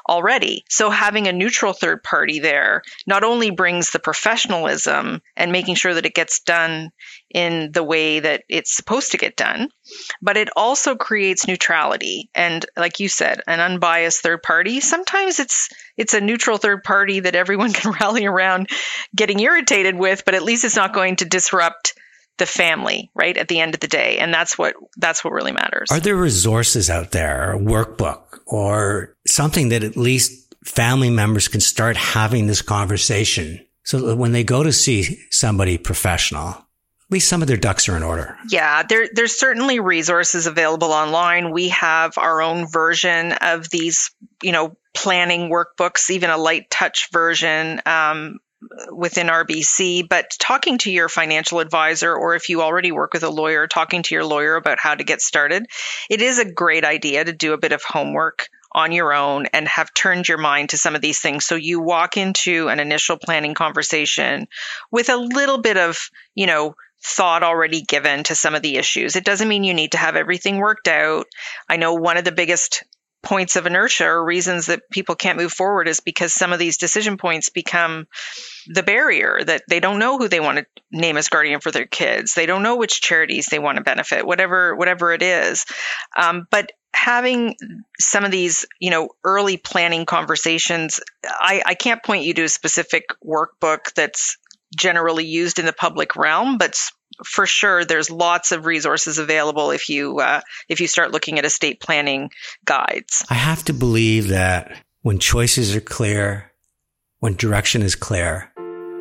already. 0.07 0.63
So 0.69 0.89
having 0.89 1.27
a 1.27 1.33
neutral 1.33 1.73
third 1.73 2.03
party 2.03 2.39
there 2.39 2.83
not 3.07 3.23
only 3.23 3.51
brings 3.51 3.91
the 3.91 3.99
professionalism 3.99 5.21
and 5.35 5.51
making 5.51 5.75
sure 5.75 5.93
that 5.93 6.05
it 6.05 6.13
gets 6.13 6.41
done 6.41 6.91
in 7.33 7.71
the 7.71 7.83
way 7.83 8.19
that 8.19 8.43
it's 8.47 8.75
supposed 8.75 9.11
to 9.11 9.17
get 9.17 9.35
done, 9.35 9.69
but 10.21 10.37
it 10.37 10.49
also 10.55 10.95
creates 10.95 11.47
neutrality. 11.47 12.29
And 12.33 12.65
like 12.77 12.99
you 12.99 13.09
said, 13.09 13.41
an 13.47 13.59
unbiased 13.59 14.21
third 14.21 14.41
party, 14.41 14.79
sometimes 14.79 15.39
it's 15.39 15.69
it's 15.97 16.13
a 16.13 16.21
neutral 16.21 16.57
third 16.57 16.83
party 16.83 17.21
that 17.21 17.35
everyone 17.35 17.73
can 17.73 17.91
rally 17.99 18.25
around 18.25 18.69
getting 19.15 19.39
irritated 19.39 19.95
with, 19.95 20.23
but 20.25 20.35
at 20.35 20.43
least 20.43 20.63
it's 20.63 20.75
not 20.75 20.93
going 20.93 21.17
to 21.17 21.25
disrupt 21.25 21.93
the 22.37 22.45
family, 22.45 23.11
right? 23.13 23.37
At 23.37 23.47
the 23.47 23.59
end 23.59 23.73
of 23.75 23.79
the 23.79 23.87
day. 23.87 24.17
And 24.17 24.33
that's 24.33 24.57
what, 24.57 24.75
that's 24.97 25.23
what 25.23 25.33
really 25.33 25.51
matters. 25.51 25.89
Are 25.91 25.99
there 25.99 26.15
resources 26.15 26.89
out 26.89 27.11
there, 27.11 27.53
a 27.53 27.59
workbook 27.59 28.39
or 28.45 29.15
something 29.25 29.69
that 29.69 29.83
at 29.83 29.95
least 29.95 30.55
family 30.63 31.09
members 31.09 31.47
can 31.47 31.61
start 31.61 31.95
having 31.95 32.47
this 32.47 32.61
conversation 32.61 33.65
so 33.83 33.99
that 33.99 34.15
when 34.15 34.31
they 34.31 34.43
go 34.43 34.63
to 34.63 34.73
see 34.73 35.19
somebody 35.29 35.77
professional, 35.77 36.49
at 36.49 37.11
least 37.11 37.29
some 37.29 37.43
of 37.43 37.47
their 37.47 37.57
ducks 37.57 37.87
are 37.87 37.95
in 37.95 38.01
order. 38.01 38.35
Yeah, 38.49 38.81
there, 38.81 39.07
there's 39.13 39.37
certainly 39.37 39.79
resources 39.79 40.47
available 40.47 40.91
online. 40.91 41.51
We 41.51 41.69
have 41.69 42.17
our 42.17 42.41
own 42.41 42.67
version 42.67 43.33
of 43.33 43.69
these, 43.69 44.09
you 44.41 44.51
know, 44.51 44.75
planning 44.95 45.51
workbooks, 45.51 46.09
even 46.09 46.31
a 46.31 46.37
light 46.37 46.71
touch 46.71 47.11
version. 47.11 47.79
Um, 47.85 48.39
within 48.91 49.27
RBC, 49.27 50.07
but 50.09 50.35
talking 50.39 50.77
to 50.79 50.91
your 50.91 51.09
financial 51.09 51.59
advisor, 51.59 52.13
or 52.13 52.35
if 52.35 52.49
you 52.49 52.61
already 52.61 52.91
work 52.91 53.13
with 53.13 53.23
a 53.23 53.29
lawyer, 53.29 53.67
talking 53.67 54.03
to 54.03 54.15
your 54.15 54.25
lawyer 54.25 54.55
about 54.55 54.79
how 54.79 54.95
to 54.95 55.03
get 55.03 55.21
started, 55.21 55.65
it 56.09 56.21
is 56.21 56.39
a 56.39 56.51
great 56.51 56.85
idea 56.85 57.23
to 57.23 57.33
do 57.33 57.53
a 57.53 57.57
bit 57.57 57.71
of 57.71 57.83
homework 57.83 58.47
on 58.71 58.91
your 58.91 59.13
own 59.13 59.45
and 59.47 59.67
have 59.69 59.93
turned 59.93 60.27
your 60.27 60.37
mind 60.37 60.69
to 60.69 60.77
some 60.77 60.95
of 60.95 61.01
these 61.01 61.19
things. 61.19 61.45
So 61.45 61.55
you 61.55 61.79
walk 61.79 62.17
into 62.17 62.67
an 62.67 62.81
initial 62.81 63.17
planning 63.17 63.53
conversation 63.53 64.47
with 64.91 65.09
a 65.09 65.15
little 65.15 65.59
bit 65.59 65.77
of, 65.77 66.09
you 66.35 66.45
know, 66.45 66.75
thought 67.01 67.43
already 67.43 67.81
given 67.81 68.23
to 68.23 68.35
some 68.35 68.55
of 68.55 68.61
the 68.61 68.77
issues. 68.77 69.15
It 69.15 69.23
doesn't 69.23 69.47
mean 69.47 69.63
you 69.63 69.73
need 69.73 69.93
to 69.93 69.97
have 69.97 70.15
everything 70.15 70.57
worked 70.57 70.87
out. 70.87 71.27
I 71.69 71.77
know 71.77 71.93
one 71.93 72.17
of 72.17 72.25
the 72.25 72.31
biggest 72.31 72.83
points 73.25 73.55
of 73.55 73.65
inertia 73.65 74.05
or 74.05 74.23
reasons 74.23 74.67
that 74.67 74.89
people 74.89 75.15
can't 75.15 75.37
move 75.37 75.51
forward 75.51 75.87
is 75.87 75.99
because 75.99 76.31
some 76.31 76.53
of 76.53 76.59
these 76.59 76.77
decision 76.77 77.17
points 77.17 77.49
become 77.49 78.07
the 78.67 78.83
barrier 78.83 79.39
that 79.43 79.63
they 79.67 79.79
don't 79.79 79.99
know 79.99 80.17
who 80.17 80.29
they 80.29 80.39
want 80.39 80.59
to 80.59 80.65
name 80.91 81.17
as 81.17 81.27
guardian 81.27 81.59
for 81.59 81.71
their 81.71 81.87
kids. 81.87 82.33
They 82.33 82.45
don't 82.45 82.63
know 82.63 82.77
which 82.77 83.01
charities 83.01 83.47
they 83.47 83.59
want 83.59 83.77
to 83.77 83.83
benefit, 83.83 84.25
whatever 84.25 84.75
whatever 84.75 85.11
it 85.11 85.23
is. 85.23 85.65
Um, 86.15 86.47
but 86.51 86.71
having 86.93 87.55
some 87.99 88.23
of 88.23 88.31
these, 88.31 88.65
you 88.79 88.91
know, 88.91 89.09
early 89.23 89.57
planning 89.57 90.05
conversations, 90.05 90.99
I, 91.25 91.61
I 91.65 91.73
can't 91.73 92.03
point 92.03 92.23
you 92.23 92.33
to 92.35 92.43
a 92.43 92.49
specific 92.49 93.05
workbook 93.25 93.93
that's 93.95 94.37
generally 94.75 95.25
used 95.25 95.59
in 95.59 95.65
the 95.65 95.73
public 95.73 96.15
realm, 96.15 96.57
but 96.57 96.79
for 97.23 97.45
sure 97.45 97.85
there's 97.85 98.09
lots 98.09 98.51
of 98.51 98.65
resources 98.65 99.17
available 99.17 99.71
if 99.71 99.89
you 99.89 100.19
uh, 100.19 100.41
if 100.69 100.81
you 100.81 100.87
start 100.87 101.11
looking 101.11 101.39
at 101.39 101.45
estate 101.45 101.79
planning 101.79 102.31
guides. 102.65 103.25
I 103.29 103.35
have 103.35 103.63
to 103.65 103.73
believe 103.73 104.29
that 104.29 104.75
when 105.01 105.19
choices 105.19 105.75
are 105.75 105.81
clear, 105.81 106.51
when 107.19 107.35
direction 107.35 107.81
is 107.81 107.95
clear, 107.95 108.51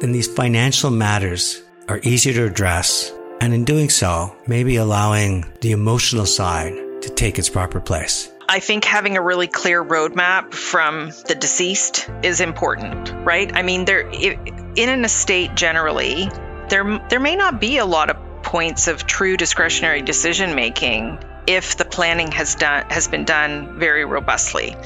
then 0.01 0.12
these 0.12 0.29
financial 0.29 0.91
matters 0.91 1.62
are 1.89 2.01
easier 2.03 2.33
to 2.35 2.45
address, 2.45 3.12
and 3.41 3.53
in 3.53 3.65
doing 3.65 3.91
so, 3.91 4.35
maybe 4.47 4.77
allowing 4.77 5.45
the 5.61 5.73
emotional 5.73 6.27
side 6.27 6.75
to 7.03 7.11
take 7.11 7.39
its 7.39 7.49
proper 7.49 7.81
place. 7.81 8.31
I 8.49 8.61
think 8.61 8.85
having 8.85 9.17
a 9.17 9.23
really 9.23 9.47
clear 9.47 9.83
roadmap 9.83 10.53
from 10.53 11.11
the 11.27 11.35
deceased 11.35 12.09
is 12.23 12.41
important, 12.41 13.11
right? 13.25 13.51
I 13.55 13.62
mean, 13.62 13.85
there 13.85 14.09
in 14.11 14.89
an 14.89 15.05
estate 15.05 15.55
generally, 15.55 16.29
there 16.69 17.01
there 17.09 17.21
may 17.21 17.37
not 17.37 17.61
be 17.61 17.79
a 17.79 17.87
lot 17.87 18.11
of 18.11 18.43
points 18.43 18.89
of 18.89 19.07
true 19.07 19.37
discretionary 19.37 20.03
decision 20.03 20.55
making 20.55 21.19
if 21.47 21.77
the 21.77 21.85
planning 21.85 22.31
has 22.33 22.55
done 22.55 22.87
has 22.91 23.09
been 23.09 23.25
done 23.25 23.79
very 23.79 24.05
robustly. 24.05 24.77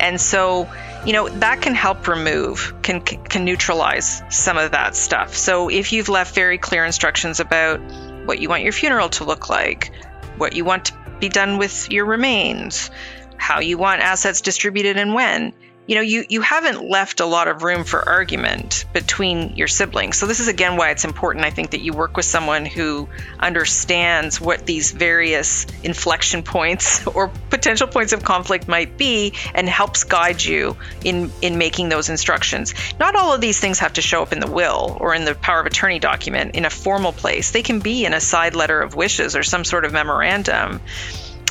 And 0.00 0.20
so, 0.20 0.68
you 1.04 1.12
know, 1.12 1.28
that 1.28 1.60
can 1.62 1.74
help 1.74 2.08
remove 2.08 2.74
can 2.82 3.00
can 3.00 3.44
neutralize 3.44 4.22
some 4.30 4.58
of 4.58 4.72
that 4.72 4.96
stuff. 4.96 5.36
So 5.36 5.68
if 5.68 5.92
you've 5.92 6.08
left 6.08 6.34
very 6.34 6.58
clear 6.58 6.84
instructions 6.84 7.40
about 7.40 7.80
what 8.26 8.40
you 8.40 8.48
want 8.48 8.62
your 8.62 8.72
funeral 8.72 9.08
to 9.10 9.24
look 9.24 9.48
like, 9.48 9.92
what 10.36 10.54
you 10.54 10.64
want 10.64 10.86
to 10.86 10.94
be 11.20 11.28
done 11.28 11.58
with 11.58 11.90
your 11.90 12.04
remains, 12.04 12.90
how 13.36 13.60
you 13.60 13.78
want 13.78 14.02
assets 14.02 14.40
distributed 14.40 14.96
and 14.96 15.14
when, 15.14 15.52
you 15.88 15.94
know, 15.94 16.02
you, 16.02 16.26
you 16.28 16.42
haven't 16.42 16.86
left 16.86 17.20
a 17.20 17.24
lot 17.24 17.48
of 17.48 17.62
room 17.62 17.82
for 17.82 18.06
argument 18.06 18.84
between 18.92 19.56
your 19.56 19.68
siblings. 19.68 20.18
So, 20.18 20.26
this 20.26 20.38
is 20.38 20.46
again 20.46 20.76
why 20.76 20.90
it's 20.90 21.06
important, 21.06 21.46
I 21.46 21.50
think, 21.50 21.70
that 21.70 21.80
you 21.80 21.94
work 21.94 22.14
with 22.14 22.26
someone 22.26 22.66
who 22.66 23.08
understands 23.40 24.38
what 24.38 24.66
these 24.66 24.92
various 24.92 25.66
inflection 25.82 26.42
points 26.42 27.06
or 27.14 27.28
potential 27.48 27.86
points 27.88 28.12
of 28.12 28.22
conflict 28.22 28.68
might 28.68 28.98
be 28.98 29.32
and 29.54 29.66
helps 29.66 30.04
guide 30.04 30.44
you 30.44 30.76
in, 31.04 31.32
in 31.40 31.56
making 31.56 31.88
those 31.88 32.10
instructions. 32.10 32.74
Not 33.00 33.16
all 33.16 33.32
of 33.32 33.40
these 33.40 33.58
things 33.58 33.78
have 33.78 33.94
to 33.94 34.02
show 34.02 34.22
up 34.22 34.34
in 34.34 34.40
the 34.40 34.50
will 34.50 34.98
or 35.00 35.14
in 35.14 35.24
the 35.24 35.34
power 35.34 35.60
of 35.60 35.66
attorney 35.66 36.00
document 36.00 36.54
in 36.54 36.66
a 36.66 36.70
formal 36.70 37.12
place, 37.12 37.52
they 37.52 37.62
can 37.62 37.80
be 37.80 38.04
in 38.04 38.12
a 38.12 38.20
side 38.20 38.54
letter 38.54 38.78
of 38.78 38.94
wishes 38.94 39.34
or 39.34 39.42
some 39.42 39.64
sort 39.64 39.86
of 39.86 39.92
memorandum 39.94 40.82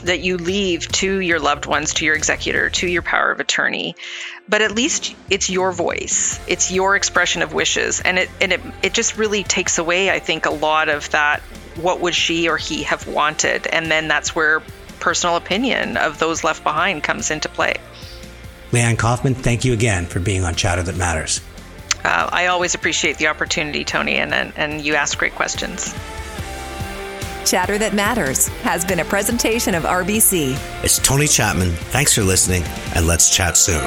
that 0.03 0.19
you 0.19 0.37
leave 0.37 0.87
to 0.89 1.19
your 1.19 1.39
loved 1.39 1.65
ones, 1.65 1.95
to 1.95 2.05
your 2.05 2.15
executor, 2.15 2.69
to 2.69 2.87
your 2.87 3.01
power 3.01 3.31
of 3.31 3.39
attorney. 3.39 3.95
But 4.47 4.61
at 4.61 4.71
least 4.71 5.15
it's 5.29 5.49
your 5.49 5.71
voice. 5.71 6.39
It's 6.47 6.71
your 6.71 6.95
expression 6.95 7.41
of 7.41 7.53
wishes. 7.53 7.99
And 7.99 8.19
it 8.19 8.29
and 8.39 8.53
it, 8.53 8.61
it 8.83 8.93
just 8.93 9.17
really 9.17 9.43
takes 9.43 9.77
away, 9.77 10.09
I 10.09 10.19
think, 10.19 10.45
a 10.45 10.51
lot 10.51 10.89
of 10.89 11.09
that 11.11 11.41
what 11.75 11.99
would 12.01 12.15
she 12.15 12.49
or 12.49 12.57
he 12.57 12.83
have 12.83 13.07
wanted? 13.07 13.67
And 13.67 13.89
then 13.91 14.07
that's 14.07 14.35
where 14.35 14.61
personal 14.99 15.35
opinion 15.35 15.97
of 15.97 16.19
those 16.19 16.43
left 16.43 16.63
behind 16.63 17.03
comes 17.03 17.31
into 17.31 17.49
play. 17.49 17.75
Leanne 18.71 18.97
Kaufman, 18.97 19.35
thank 19.35 19.63
you 19.63 19.73
again 19.73 20.05
for 20.05 20.19
being 20.19 20.43
on 20.43 20.55
Chatter 20.55 20.83
That 20.83 20.97
Matters. 20.97 21.41
Uh, 22.03 22.29
I 22.31 22.47
always 22.47 22.75
appreciate 22.75 23.17
the 23.17 23.27
opportunity, 23.27 23.83
Tony, 23.83 24.15
and, 24.15 24.33
and, 24.33 24.53
and 24.55 24.81
you 24.81 24.95
ask 24.95 25.17
great 25.17 25.35
questions. 25.35 25.93
Chatter 27.49 27.77
That 27.77 27.93
Matters 27.93 28.47
has 28.63 28.83
been 28.83 28.99
a 28.99 29.05
presentation 29.05 29.73
of 29.73 29.83
RBC. 29.83 30.83
It's 30.83 30.99
Tony 30.99 31.27
Chapman. 31.27 31.71
Thanks 31.71 32.13
for 32.13 32.23
listening, 32.23 32.63
and 32.93 33.07
let's 33.07 33.33
chat 33.33 33.55
soon. 33.55 33.81